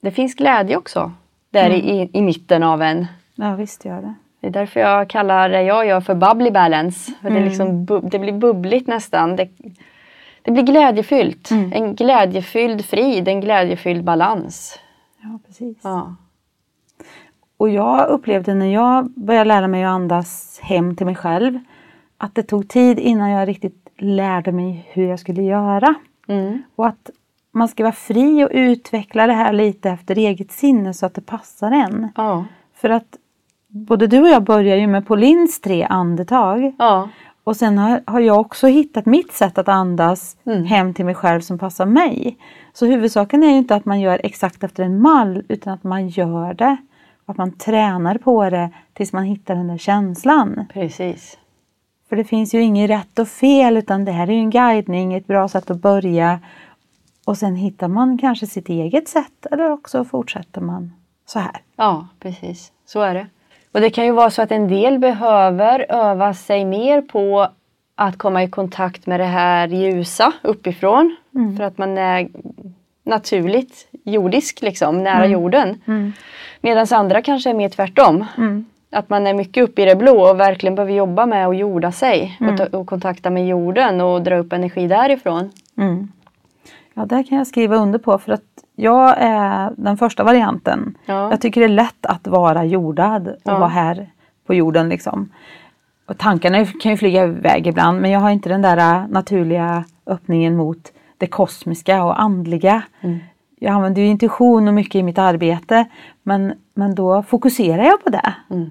det 0.00 0.10
finns 0.10 0.34
glädje 0.34 0.76
också 0.76 1.12
där 1.50 1.70
i, 1.70 2.10
i 2.12 2.22
mitten 2.22 2.62
av 2.62 2.82
en. 2.82 3.06
Ja, 3.34 3.54
visst 3.54 3.84
gör 3.84 4.02
det. 4.02 4.14
Det 4.40 4.46
är 4.46 4.50
därför 4.50 4.80
jag 4.80 5.08
kallar 5.10 5.48
det 5.48 5.62
jag 5.62 5.86
gör 5.86 6.00
för 6.00 6.14
bubbly 6.14 6.50
balance. 6.50 7.12
För 7.22 7.30
det, 7.30 7.38
är 7.38 7.44
liksom 7.44 7.86
bu- 7.86 8.08
det 8.10 8.18
blir 8.18 8.32
bubbligt 8.32 8.86
nästan. 8.86 9.36
Det, 9.36 9.48
det 10.42 10.50
blir 10.50 10.62
glädjefyllt. 10.62 11.50
En 11.50 11.94
glädjefylld 11.94 12.84
frid, 12.84 13.28
en 13.28 13.40
glädjefylld 13.40 14.04
balans. 14.04 14.78
Ja, 15.22 15.38
precis. 15.46 15.76
Ja. 15.82 16.14
Och 17.56 17.68
jag 17.68 18.08
upplevde 18.08 18.54
när 18.54 18.72
jag 18.72 19.10
började 19.10 19.48
lära 19.48 19.68
mig 19.68 19.84
att 19.84 19.90
andas 19.90 20.60
hem 20.62 20.96
till 20.96 21.06
mig 21.06 21.14
själv 21.14 21.58
att 22.18 22.34
det 22.34 22.42
tog 22.42 22.68
tid 22.68 22.98
innan 22.98 23.30
jag 23.30 23.48
riktigt 23.48 23.88
lärde 23.96 24.52
mig 24.52 24.88
hur 24.92 25.08
jag 25.08 25.20
skulle 25.20 25.42
göra. 25.42 25.94
Mm. 26.28 26.62
Och 26.76 26.86
att 26.86 27.10
man 27.52 27.68
ska 27.68 27.82
vara 27.82 27.92
fri 27.92 28.44
och 28.44 28.50
utveckla 28.52 29.26
det 29.26 29.32
här 29.32 29.52
lite 29.52 29.90
efter 29.90 30.18
eget 30.18 30.52
sinne 30.52 30.94
så 30.94 31.06
att 31.06 31.14
det 31.14 31.20
passar 31.20 31.70
en. 31.70 32.08
Ja. 32.16 32.44
För 32.74 32.90
att 32.90 33.16
både 33.68 34.06
du 34.06 34.20
och 34.22 34.28
jag 34.28 34.42
börjar 34.42 34.76
ju 34.76 34.86
med 34.86 35.06
Paulins 35.06 35.60
tre 35.60 35.82
andetag. 35.90 36.74
Ja. 36.78 37.08
Och 37.44 37.56
sen 37.56 37.78
har, 37.78 38.02
har 38.06 38.20
jag 38.20 38.40
också 38.40 38.66
hittat 38.66 39.06
mitt 39.06 39.32
sätt 39.32 39.58
att 39.58 39.68
andas 39.68 40.36
Mm. 40.46 40.64
hem 40.64 40.94
till 40.94 41.04
mig 41.04 41.14
själv 41.14 41.40
som 41.40 41.58
passar 41.58 41.86
mig. 41.86 42.36
Så 42.72 42.86
huvudsaken 42.86 43.42
är 43.42 43.50
ju 43.50 43.56
inte 43.56 43.74
att 43.74 43.84
man 43.84 44.00
gör 44.00 44.20
exakt 44.24 44.64
efter 44.64 44.82
en 44.84 45.02
mall 45.02 45.42
utan 45.48 45.72
att 45.72 45.84
man 45.84 46.08
gör 46.08 46.54
det. 46.54 46.76
Att 47.26 47.36
man 47.36 47.52
tränar 47.52 48.18
på 48.18 48.50
det 48.50 48.70
tills 48.92 49.12
man 49.12 49.24
hittar 49.24 49.54
den 49.54 49.68
där 49.68 49.78
känslan. 49.78 50.66
Precis. 50.72 51.38
För 52.08 52.16
det 52.16 52.24
finns 52.24 52.54
ju 52.54 52.62
inget 52.62 52.90
rätt 52.90 53.18
och 53.18 53.28
fel 53.28 53.76
utan 53.76 54.04
det 54.04 54.12
här 54.12 54.30
är 54.30 54.32
ju 54.32 54.38
en 54.38 54.50
guidning, 54.50 55.14
ett 55.14 55.26
bra 55.26 55.48
sätt 55.48 55.70
att 55.70 55.80
börja. 55.82 56.40
Och 57.26 57.38
sen 57.38 57.54
hittar 57.56 57.88
man 57.88 58.18
kanske 58.18 58.46
sitt 58.46 58.68
eget 58.68 59.08
sätt 59.08 59.46
eller 59.50 59.70
också 59.70 60.04
fortsätter 60.04 60.60
man 60.60 60.92
så 61.26 61.38
här. 61.38 61.56
Ja, 61.76 62.06
precis. 62.20 62.72
Så 62.86 63.00
är 63.00 63.14
det. 63.14 63.26
Och 63.72 63.80
det 63.80 63.90
kan 63.90 64.04
ju 64.04 64.12
vara 64.12 64.30
så 64.30 64.42
att 64.42 64.52
en 64.52 64.68
del 64.68 64.98
behöver 64.98 65.86
öva 65.88 66.34
sig 66.34 66.64
mer 66.64 67.00
på 67.00 67.48
att 67.94 68.18
komma 68.18 68.42
i 68.42 68.48
kontakt 68.48 69.06
med 69.06 69.20
det 69.20 69.26
här 69.26 69.68
ljusa 69.68 70.32
uppifrån. 70.42 71.16
För 71.56 71.64
att 71.64 71.78
man 71.78 71.98
är 71.98 72.28
naturligt 73.04 73.88
jordisk, 74.04 74.62
liksom, 74.62 75.02
nära 75.04 75.26
jorden. 75.26 75.80
Medan 76.60 76.86
andra 76.90 77.22
kanske 77.22 77.50
är 77.50 77.54
mer 77.54 77.68
tvärtom. 77.68 78.24
Att 78.90 79.08
man 79.08 79.26
är 79.26 79.34
mycket 79.34 79.64
uppe 79.64 79.82
i 79.82 79.84
det 79.84 79.96
blå 79.96 80.30
och 80.30 80.40
verkligen 80.40 80.74
behöver 80.74 80.92
jobba 80.92 81.26
med 81.26 81.46
att 81.46 81.56
jorda 81.56 81.92
sig. 81.92 82.38
Och, 82.40 82.56
ta, 82.56 82.78
och 82.78 82.86
kontakta 82.86 83.30
med 83.30 83.46
jorden 83.48 84.00
och 84.00 84.22
dra 84.22 84.36
upp 84.36 84.52
energi 84.52 84.88
därifrån. 84.88 85.50
Mm. 85.78 86.12
Ja, 86.94 87.04
det 87.06 87.24
kan 87.24 87.38
jag 87.38 87.46
skriva 87.46 87.76
under 87.76 87.98
på 87.98 88.18
för 88.18 88.32
att 88.32 88.42
jag 88.80 89.14
är 89.18 89.72
den 89.76 89.96
första 89.96 90.24
varianten. 90.24 90.98
Ja. 91.06 91.30
Jag 91.30 91.40
tycker 91.40 91.60
det 91.60 91.66
är 91.66 91.68
lätt 91.68 92.06
att 92.06 92.26
vara 92.26 92.64
jordad 92.64 93.28
och 93.28 93.36
Ja. 93.44 93.58
vara 93.58 93.68
här 93.68 94.10
på 94.46 94.54
jorden 94.54 94.88
liksom. 94.88 95.32
Och 96.06 96.18
tankarna 96.18 96.64
kan 96.64 96.90
ju 96.92 96.96
flyga 96.96 97.24
iväg 97.24 97.66
ibland 97.66 98.00
men 98.00 98.10
jag 98.10 98.20
har 98.20 98.30
inte 98.30 98.48
den 98.48 98.62
där 98.62 98.76
äh, 98.76 99.08
naturliga 99.08 99.84
öppningen 100.06 100.56
mot 100.56 100.92
det 101.18 101.26
kosmiska 101.26 102.04
och 102.04 102.20
andliga. 102.20 102.82
Jag 103.58 103.72
använder 103.74 104.02
ju 104.02 104.08
intuition 104.08 104.68
och 104.68 104.74
mycket 104.74 104.94
i 104.94 105.02
mitt 105.02 105.18
arbete 105.18 105.84
men, 106.22 106.52
men 106.74 106.94
då 106.94 107.22
fokuserar 107.22 107.84
jag 107.84 108.04
på 108.04 108.10
det. 108.10 108.34
Mm. 108.50 108.70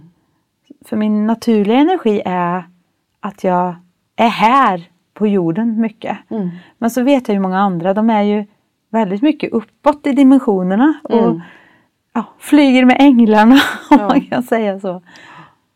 För 0.85 0.97
min 0.97 1.27
naturliga 1.27 1.77
energi 1.77 2.21
är 2.25 2.63
att 3.19 3.43
jag 3.43 3.75
är 4.15 4.29
här 4.29 4.89
på 5.13 5.27
jorden 5.27 5.81
mycket. 5.81 6.17
Mm. 6.29 6.49
Men 6.77 6.89
så 6.89 7.03
vet 7.03 7.27
jag 7.27 7.35
ju 7.35 7.41
många 7.41 7.59
andra, 7.59 7.93
de 7.93 8.09
är 8.09 8.21
ju 8.21 8.45
väldigt 8.89 9.21
mycket 9.21 9.51
uppåt 9.53 10.07
i 10.07 10.11
dimensionerna 10.11 10.93
och 11.03 11.23
Mm. 11.23 11.41
ja, 12.13 12.23
flyger 12.39 12.85
med 12.85 12.97
änglarna 12.99 13.55
om 13.89 13.97
Ja. 13.99 14.07
man 14.07 14.21
kan 14.21 14.43
säga 14.43 14.79
så. 14.79 15.01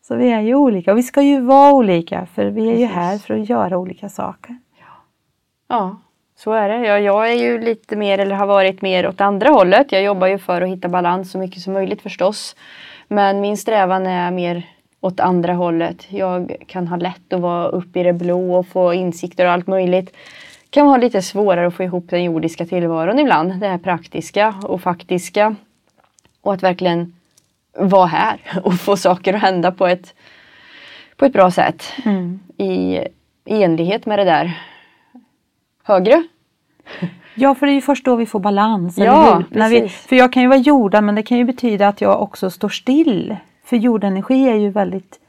Så 0.01 0.15
vi 0.15 0.31
är 0.31 0.41
ju 0.41 0.55
olika 0.55 0.91
och 0.91 0.97
vi 0.97 1.03
ska 1.03 1.21
ju 1.21 1.41
vara 1.41 1.73
olika 1.73 2.25
för 2.25 2.45
vi 2.45 2.61
är 2.61 2.65
ju 2.77 2.87
Precis. 2.87 2.95
här 2.95 3.17
för 3.17 3.33
att 3.39 3.49
göra 3.49 3.77
olika 3.77 4.09
saker. 4.09 4.57
Ja, 5.69 5.97
så 6.35 6.51
är 6.51 6.69
det. 6.69 6.87
Jag, 6.87 7.01
jag 7.01 7.29
är 7.31 7.35
ju 7.35 7.61
lite 7.61 7.95
mer, 7.95 8.17
eller 8.19 8.35
har 8.35 8.47
varit 8.47 8.81
mer 8.81 9.07
åt 9.07 9.21
andra 9.21 9.49
hållet. 9.49 9.91
Jag 9.91 10.03
jobbar 10.03 10.27
ju 10.27 10.37
för 10.37 10.61
att 10.61 10.69
hitta 10.69 10.89
balans 10.89 11.31
så 11.31 11.37
mycket 11.37 11.61
som 11.61 11.73
möjligt 11.73 12.01
förstås. 12.01 12.55
Men 13.07 13.41
min 13.41 13.57
strävan 13.57 14.05
är 14.07 14.31
mer 14.31 14.65
åt 15.01 15.19
andra 15.19 15.53
hållet. 15.53 16.07
Jag 16.11 16.55
kan 16.67 16.87
ha 16.87 16.97
lätt 16.97 17.33
att 17.33 17.39
vara 17.39 17.67
uppe 17.67 17.99
i 17.99 18.03
det 18.03 18.13
blå 18.13 18.53
och 18.55 18.67
få 18.67 18.93
insikter 18.93 19.45
och 19.45 19.51
allt 19.51 19.67
möjligt. 19.67 20.15
Kan 20.71 20.87
ha 20.87 20.97
lite 20.97 21.21
svårare 21.21 21.67
att 21.67 21.73
få 21.73 21.83
ihop 21.83 22.05
den 22.09 22.23
jordiska 22.23 22.65
tillvaron 22.65 23.19
ibland. 23.19 23.53
Det 23.59 23.67
här 23.67 23.77
praktiska 23.77 24.55
och 24.63 24.81
faktiska. 24.81 25.55
Och 26.41 26.53
att 26.53 26.63
verkligen 26.63 27.13
vara 27.77 28.05
här 28.05 28.39
och 28.63 28.73
få 28.73 28.97
saker 28.97 29.33
att 29.33 29.41
hända 29.41 29.71
på 29.71 29.87
ett, 29.87 30.13
på 31.15 31.25
ett 31.25 31.33
bra 31.33 31.51
sätt. 31.51 31.83
I, 32.57 32.97
I 33.45 33.63
enlighet 33.63 34.05
med 34.05 34.19
det 34.19 34.25
där 34.25 34.59
högre. 35.83 36.23
Ja, 37.35 37.55
för 37.55 37.65
det 37.65 37.71
är 37.71 37.75
ju 37.75 37.81
först 37.81 38.05
då 38.05 38.15
vi 38.15 38.25
får 38.25 38.39
balans. 38.39 38.97
Ja? 38.97 39.43
När 39.49 39.69
vi, 39.69 39.89
för 39.89 40.15
jag 40.15 40.33
kan 40.33 40.43
ju 40.43 40.49
vara 40.49 40.59
jordad 40.59 41.03
men 41.03 41.15
det 41.15 41.23
kan 41.23 41.37
ju 41.37 41.43
betyda 41.43 41.87
att 41.87 42.01
jag 42.01 42.21
också 42.21 42.49
står 42.49 42.69
still. 42.69 43.35
För 43.65 43.77
jordenergi 43.77 44.49
är 44.49 44.55
ju 44.55 44.69
väldigt 44.69 45.19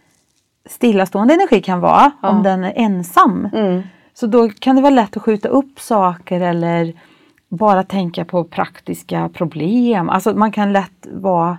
stillastående 0.67 1.35
energi 1.35 1.61
kan 1.61 1.81
vara 1.81 2.11
Ja. 2.23 2.29
om 2.29 2.43
den 2.43 2.65
är 2.65 2.73
ensam. 2.77 3.49
Mm. 3.53 3.83
Så 4.15 4.27
då 4.27 4.49
kan 4.49 4.77
det 4.77 4.83
vara 4.83 4.95
lätt 4.95 5.17
att 5.17 5.23
skjuta 5.23 5.49
upp 5.49 5.81
saker 5.81 6.41
eller 6.41 6.93
bara 7.49 7.83
tänka 7.83 8.25
på 8.25 8.45
praktiska 8.45 9.29
problem. 9.29 10.09
Alltså 10.09 10.35
man 10.35 10.53
kan 10.53 10.73
lätt 10.73 11.07
vara 11.13 11.59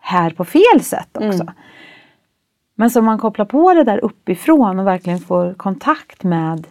här 0.00 0.30
på 0.30 0.44
fel 0.44 0.80
sätt 0.80 1.08
också. 1.16 1.42
Mm. 1.42 1.54
Men 2.74 2.90
som 2.90 3.04
man 3.04 3.18
kopplar 3.18 3.44
på 3.44 3.74
det 3.74 3.84
där 3.84 4.04
uppifrån 4.04 4.78
och 4.78 4.86
verkligen 4.86 5.18
får 5.18 5.54
kontakt 5.54 6.22
med 6.22 6.66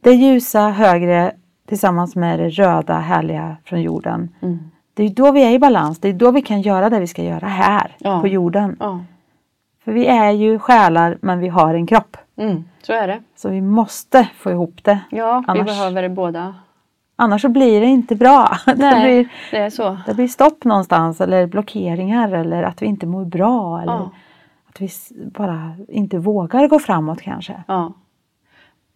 det 0.00 0.12
ljusa 0.12 0.68
högre 0.68 1.32
tillsammans 1.68 2.16
med 2.16 2.38
det 2.38 2.48
röda 2.48 2.98
härliga 2.98 3.56
från 3.64 3.82
jorden. 3.82 4.34
Mm. 4.42 4.58
Det 4.94 5.02
är 5.04 5.08
då 5.08 5.32
vi 5.32 5.42
är 5.42 5.50
i 5.50 5.58
balans. 5.58 5.98
Det 5.98 6.08
är 6.08 6.12
då 6.12 6.30
vi 6.30 6.42
kan 6.42 6.62
göra 6.62 6.90
det 6.90 7.00
vi 7.00 7.06
ska 7.06 7.22
göra 7.22 7.46
här 7.46 7.96
Ja. 7.98 8.20
på 8.20 8.28
jorden. 8.28 8.76
Ja. 8.80 9.04
För 9.84 9.92
vi 9.92 10.06
är 10.06 10.30
ju 10.30 10.58
själar 10.58 11.18
men 11.20 11.38
vi 11.38 11.48
har 11.48 11.74
en 11.74 11.86
kropp. 11.86 12.16
Mm. 12.36 12.64
Så 12.82 12.92
är 12.92 13.06
det. 13.08 13.22
Så 13.36 13.48
vi 13.48 13.60
måste 13.60 14.28
få 14.36 14.50
ihop 14.50 14.78
det. 14.82 14.98
Ja, 15.10 15.44
vi 15.46 15.50
Annars- 15.52 15.66
behöver 15.66 16.02
det 16.02 16.08
båda. 16.08 16.54
Annars 17.16 17.42
så 17.42 17.48
blir 17.48 17.80
det 17.80 17.86
inte 17.86 18.14
bra. 18.16 18.56
Det 18.66 18.74
Nej, 18.74 19.04
blir, 19.22 19.28
det 19.50 19.56
är 19.64 19.70
så. 19.70 19.98
det 20.06 20.14
blir 20.14 20.28
stopp 20.28 20.64
någonstans 20.64 21.20
eller 21.20 21.46
blockeringar 21.46 22.32
eller 22.32 22.62
att 22.62 22.82
vi 22.82 22.86
inte 22.86 23.06
mår 23.06 23.24
bra. 23.24 23.82
Eller 23.82 23.92
Ja. 23.92 24.10
att 24.68 24.80
vi 24.80 24.88
bara 25.30 25.74
inte 25.88 26.18
vågar 26.18 26.68
gå 26.68 26.78
framåt 26.78 27.20
kanske. 27.22 27.62
Ja. 27.68 27.92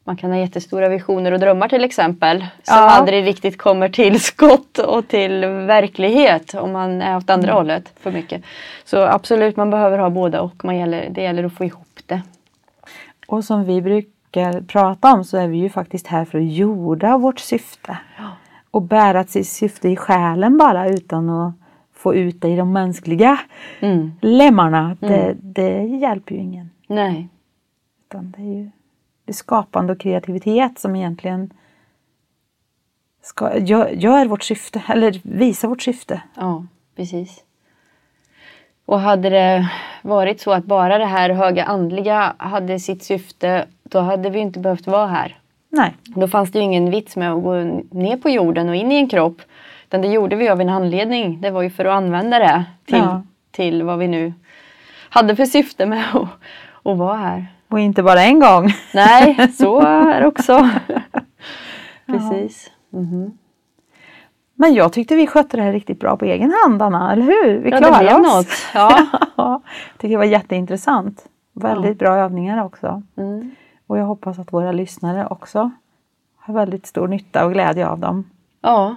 Man 0.04 0.16
kan 0.16 0.30
ha 0.30 0.38
jättestora 0.38 0.88
visioner 0.88 1.32
och 1.32 1.38
drömmar 1.40 1.68
till 1.68 1.84
exempel. 1.84 2.38
Som 2.40 2.76
Ja. 2.76 2.90
aldrig 2.90 3.26
riktigt 3.26 3.58
kommer 3.58 3.88
till 3.88 4.20
skott 4.24 4.78
och 4.78 5.08
till 5.08 5.44
verklighet 5.46 6.54
om 6.54 6.72
man 6.72 7.02
är 7.02 7.16
åt 7.16 7.30
andra 7.30 7.52
hållet 7.52 7.92
för 8.00 8.12
mycket. 8.12 8.42
Så 8.84 9.02
absolut, 9.02 9.56
man 9.56 9.70
behöver 9.70 9.98
ha 9.98 10.10
båda 10.10 10.40
och 10.42 10.64
man 10.64 10.76
gäller, 10.76 11.08
det 11.10 11.22
gäller 11.22 11.44
att 11.44 11.52
få 11.52 11.64
ihop 11.64 11.98
det. 12.06 12.22
Och 13.30 13.44
som 13.44 13.64
vi 13.64 13.82
brukar 13.82 14.60
prata 14.60 15.12
om 15.12 15.24
så 15.24 15.36
är 15.36 15.48
vi 15.48 15.56
ju 15.56 15.68
faktiskt 15.68 16.06
här 16.06 16.24
för 16.24 16.38
att 16.38 16.52
jorda 16.52 17.18
vårt 17.18 17.38
syfte. 17.40 17.98
Och 18.70 18.82
bära 18.82 19.24
sitt 19.24 19.48
syfte 19.48 19.88
i 19.88 19.96
själen 19.96 20.58
bara 20.58 20.88
utan 20.88 21.30
att 21.30 21.54
få 21.92 22.14
ut 22.14 22.40
det 22.40 22.48
i 22.48 22.56
de 22.56 22.72
mänskliga 22.72 23.38
Mm. 23.80 24.12
lemmarna. 24.20 24.96
Det, 25.00 25.36
det 25.40 25.82
hjälper 25.84 26.34
ju 26.34 26.40
ingen. 26.40 26.70
Nej. 26.86 27.28
Utan 28.08 28.30
det 28.30 28.42
är 28.42 28.54
ju 28.54 28.70
det 29.24 29.32
skapande 29.32 29.92
och 29.92 30.00
kreativitet 30.00 30.78
som 30.78 30.96
egentligen 30.96 31.50
ska, 33.22 33.58
gör, 33.58 33.88
gör 33.88 34.26
vårt 34.26 34.42
syfte, 34.42 34.82
eller 34.88 35.20
visar 35.22 35.68
vårt 35.68 35.82
syfte. 35.82 36.22
Ja, 36.34 36.66
precis. 36.96 37.44
Och 38.90 39.00
hade 39.00 39.30
det 39.30 39.68
varit 40.02 40.40
så 40.40 40.52
att 40.52 40.64
bara 40.64 40.98
det 40.98 41.04
här 41.06 41.30
höga 41.30 41.64
andliga 41.64 42.32
hade 42.38 42.78
sitt 42.78 43.02
syfte, 43.04 43.66
då 43.82 44.00
hade 44.00 44.30
vi 44.30 44.38
inte 44.38 44.58
behövt 44.58 44.86
vara 44.86 45.06
här. 45.06 45.36
Nej, 45.68 45.94
Då 46.04 46.28
fanns 46.28 46.52
det 46.52 46.58
ju 46.58 46.64
ingen 46.64 46.90
vits 46.90 47.16
med 47.16 47.32
att 47.32 47.42
gå 47.42 47.54
ner 47.90 48.16
på 48.16 48.30
jorden 48.30 48.68
och 48.68 48.74
in 48.74 48.92
i 48.92 48.96
en 48.96 49.08
kropp. 49.08 49.36
Utan 49.86 50.00
det 50.02 50.08
gjorde 50.08 50.36
vi 50.36 50.48
av 50.48 50.60
en 50.60 50.68
anledning. 50.68 51.40
Det 51.40 51.50
var 51.50 51.62
ju 51.62 51.70
för 51.70 51.84
att 51.84 51.92
använda 51.96 52.38
det 52.38 52.64
till, 52.86 52.98
Ja. 52.98 53.22
till 53.50 53.82
vad 53.82 53.98
vi 53.98 54.08
nu 54.08 54.32
hade 55.10 55.36
för 55.36 55.44
syfte 55.44 55.86
med 55.86 56.04
att, 56.12 56.28
att 56.92 56.98
vara 56.98 57.16
här. 57.16 57.46
och 57.68 57.80
inte 57.80 58.02
bara 58.02 58.22
en 58.22 58.40
gång. 58.40 58.72
Nej, 58.94 59.48
så 59.52 59.80
är 59.86 60.20
det 60.20 60.26
också. 60.26 60.68
Precis. 62.06 62.70
Mhm. 62.92 63.38
Men 64.60 64.74
jag 64.74 64.92
tyckte 64.92 65.14
vi 65.16 65.26
skötte 65.26 65.56
det 65.56 65.62
här 65.62 65.72
riktigt 65.72 66.00
bra 66.00 66.16
på 66.16 66.24
egen 66.24 66.52
hand 66.64 66.82
Anna, 66.82 67.12
eller 67.12 67.22
hur? 67.22 67.58
Vi 67.58 67.70
Ja, 67.70 67.78
klarade 67.78 67.98
blev 68.04 68.16
oss. 68.20 68.34
något. 68.36 68.46
Ja. 68.74 69.06
Ja, 69.36 69.60
jag 69.92 69.98
tycker 69.98 70.08
det 70.08 70.16
var 70.16 70.24
jätteintressant. 70.24 71.24
Väldigt 71.52 71.98
bra 71.98 72.16
övningar 72.16 72.64
också. 72.64 73.02
Mm. 73.16 73.50
Och 73.86 73.98
jag 73.98 74.04
hoppas 74.04 74.38
att 74.38 74.52
våra 74.52 74.72
lyssnare 74.72 75.26
också 75.26 75.70
har 76.38 76.54
väldigt 76.54 76.86
stor 76.86 77.08
nytta 77.08 77.44
och 77.44 77.52
glädje 77.52 77.88
av 77.88 77.98
dem. 77.98 78.24
ja, 78.60 78.96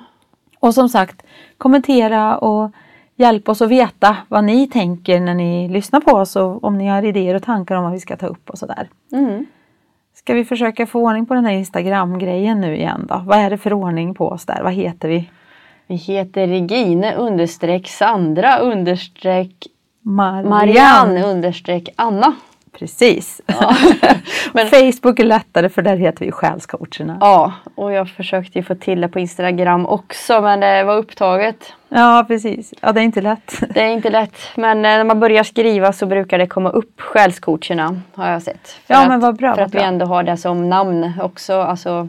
Och 0.60 0.74
som 0.74 0.90
sagt, 0.90 1.24
kommentera 1.58 2.38
och 2.38 2.72
hjälp 3.16 3.50
oss 3.50 3.62
att 3.62 3.70
veta 3.70 4.18
vad 4.28 4.44
ni 4.44 4.68
tänker 4.68 5.20
när 5.20 5.34
ni 5.36 5.70
lyssnar 5.70 6.00
på 6.00 6.12
oss 6.12 6.36
och 6.36 6.64
om 6.64 6.78
ni 6.78 6.88
har 6.88 7.04
idéer 7.06 7.36
och 7.36 7.44
tankar 7.44 7.76
om 7.76 7.84
vad 7.84 7.92
vi 7.94 8.00
ska 8.00 8.18
ta 8.18 8.28
upp 8.28 8.50
och 8.50 8.58
sådär. 8.58 8.90
mm. 9.12 9.46
Ska 10.16 10.34
vi 10.34 10.46
försöka 10.46 10.86
få 10.88 11.00
ordning 11.02 11.26
på 11.26 11.34
den 11.34 11.46
här 11.46 11.54
Instagram-grejen 11.54 12.62
nu 12.62 12.76
igen 12.78 13.06
då? 13.10 13.22
Vad 13.26 13.38
är 13.40 13.50
det 13.50 13.58
för 13.58 13.74
ordning 13.74 14.14
på 14.14 14.28
oss 14.30 14.46
där? 14.46 14.64
Vad 14.64 14.74
heter 14.74 15.08
vi? 15.10 15.30
Vi 15.88 15.96
heter 15.96 16.48
Regine 16.48 17.14
understreck 17.16 17.88
Sandra 17.88 18.58
understreck 18.58 19.52
Marianne. 20.02 20.50
Marianne 20.50 21.24
understreck 21.24 21.90
Anna. 21.96 22.34
Precis. 22.80 23.42
Men- 24.54 24.68
Facebook 24.68 25.20
är 25.20 25.24
lättare 25.24 25.70
för 25.70 25.82
där 25.82 25.96
heter 25.98 26.26
vi 26.26 26.32
själscoacherna. 26.32 27.18
Ja, 27.22 27.54
och 27.76 27.92
jag 27.92 28.10
försökte 28.10 28.60
ju 28.60 28.64
få 28.64 28.76
till 28.76 29.02
det 29.02 29.08
på 29.08 29.20
Instagram 29.20 29.86
också 29.86 30.42
men 30.42 30.60
det 30.60 30.84
var 30.84 30.98
upptaget. 30.98 31.74
Ja, 31.90 32.26
precis. 32.28 32.74
Ja, 32.82 32.92
det 32.92 33.00
är 33.02 33.04
inte 33.04 33.22
lätt. 33.22 33.64
Det 33.74 33.82
är 33.82 33.88
inte 33.90 34.10
lätt 34.10 34.38
men 34.56 34.78
eh, 34.78 34.82
när 34.82 35.04
man 35.04 35.20
börjar 35.20 35.44
skriva 35.44 35.94
så 35.94 36.06
brukar 36.06 36.38
det 36.38 36.48
komma 36.48 36.70
upp 36.70 37.02
själscoacherna 37.02 38.02
har 38.16 38.30
jag 38.30 38.42
sett. 38.42 38.68
För 38.68 38.94
Ja, 38.94 39.02
att, 39.02 39.08
men 39.08 39.20
vad 39.20 39.36
bra, 39.38 39.52
För 39.54 39.58
vad 39.62 39.68
att 39.68 39.74
vi 39.74 39.78
bra. 39.80 39.88
ändå 39.88 40.06
har 40.06 40.24
det 40.24 40.38
som 40.38 40.70
namn 40.70 41.12
också, 41.22 41.62
alltså 41.62 42.08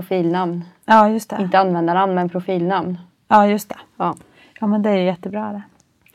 profilnamn. 0.00 0.64
Ja, 0.84 1.08
just 1.08 1.30
det. 1.30 1.36
Inte 1.42 1.58
användarnamn 1.58 2.14
men 2.14 2.28
profilnamn. 2.28 2.98
Ja, 3.28 3.46
just 3.46 3.68
det. 3.68 3.76
Ja. 3.96 4.14
Ja, 4.60 4.66
men 4.66 4.82
det 4.82 4.90
är 4.90 4.96
jättebra 4.96 5.52
det. 5.52 5.62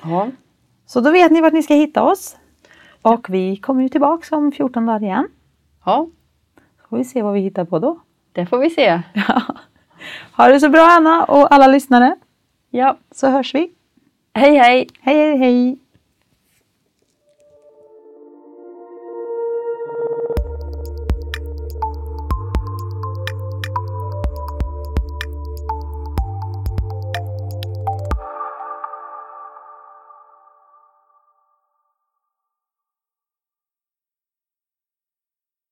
ja. 0.03 0.27
Så 0.85 1.01
då 1.01 1.11
vet 1.11 1.31
ni 1.31 1.41
vart 1.41 1.53
ni 1.53 1.63
ska 1.63 1.73
hitta 1.73 2.03
oss. 2.03 2.37
Och 3.01 3.29
vi 3.29 3.57
kommer 3.57 3.83
ju 3.83 3.89
tillbaka 3.89 4.35
om 4.35 4.51
14 4.51 4.85
dagar 4.85 5.03
igen. 5.03 5.27
Ja, 5.85 6.07
Så 6.81 6.87
får 6.89 6.97
vi 6.97 7.03
se 7.03 7.21
vad 7.21 7.33
vi 7.33 7.39
hittar 7.39 7.65
på 7.65 7.79
då. 7.79 7.99
det 8.31 8.45
får 8.45 8.57
vi 8.57 8.69
se. 8.69 9.01
Ha 10.37 10.47
det 10.47 10.59
så 10.59 10.69
bra 10.69 10.87
Anna 10.91 11.23
och 11.23 11.53
alla 11.53 11.67
lyssnare. 11.67 12.15
Ja, 12.69 12.97
Så 13.11 13.29
hörs 13.29 13.55
vi. 13.55 13.71
hej 14.33 14.55
hej! 14.57 14.87
Hej, 15.01 15.15
hej, 15.17 15.37
hej. 15.37 15.79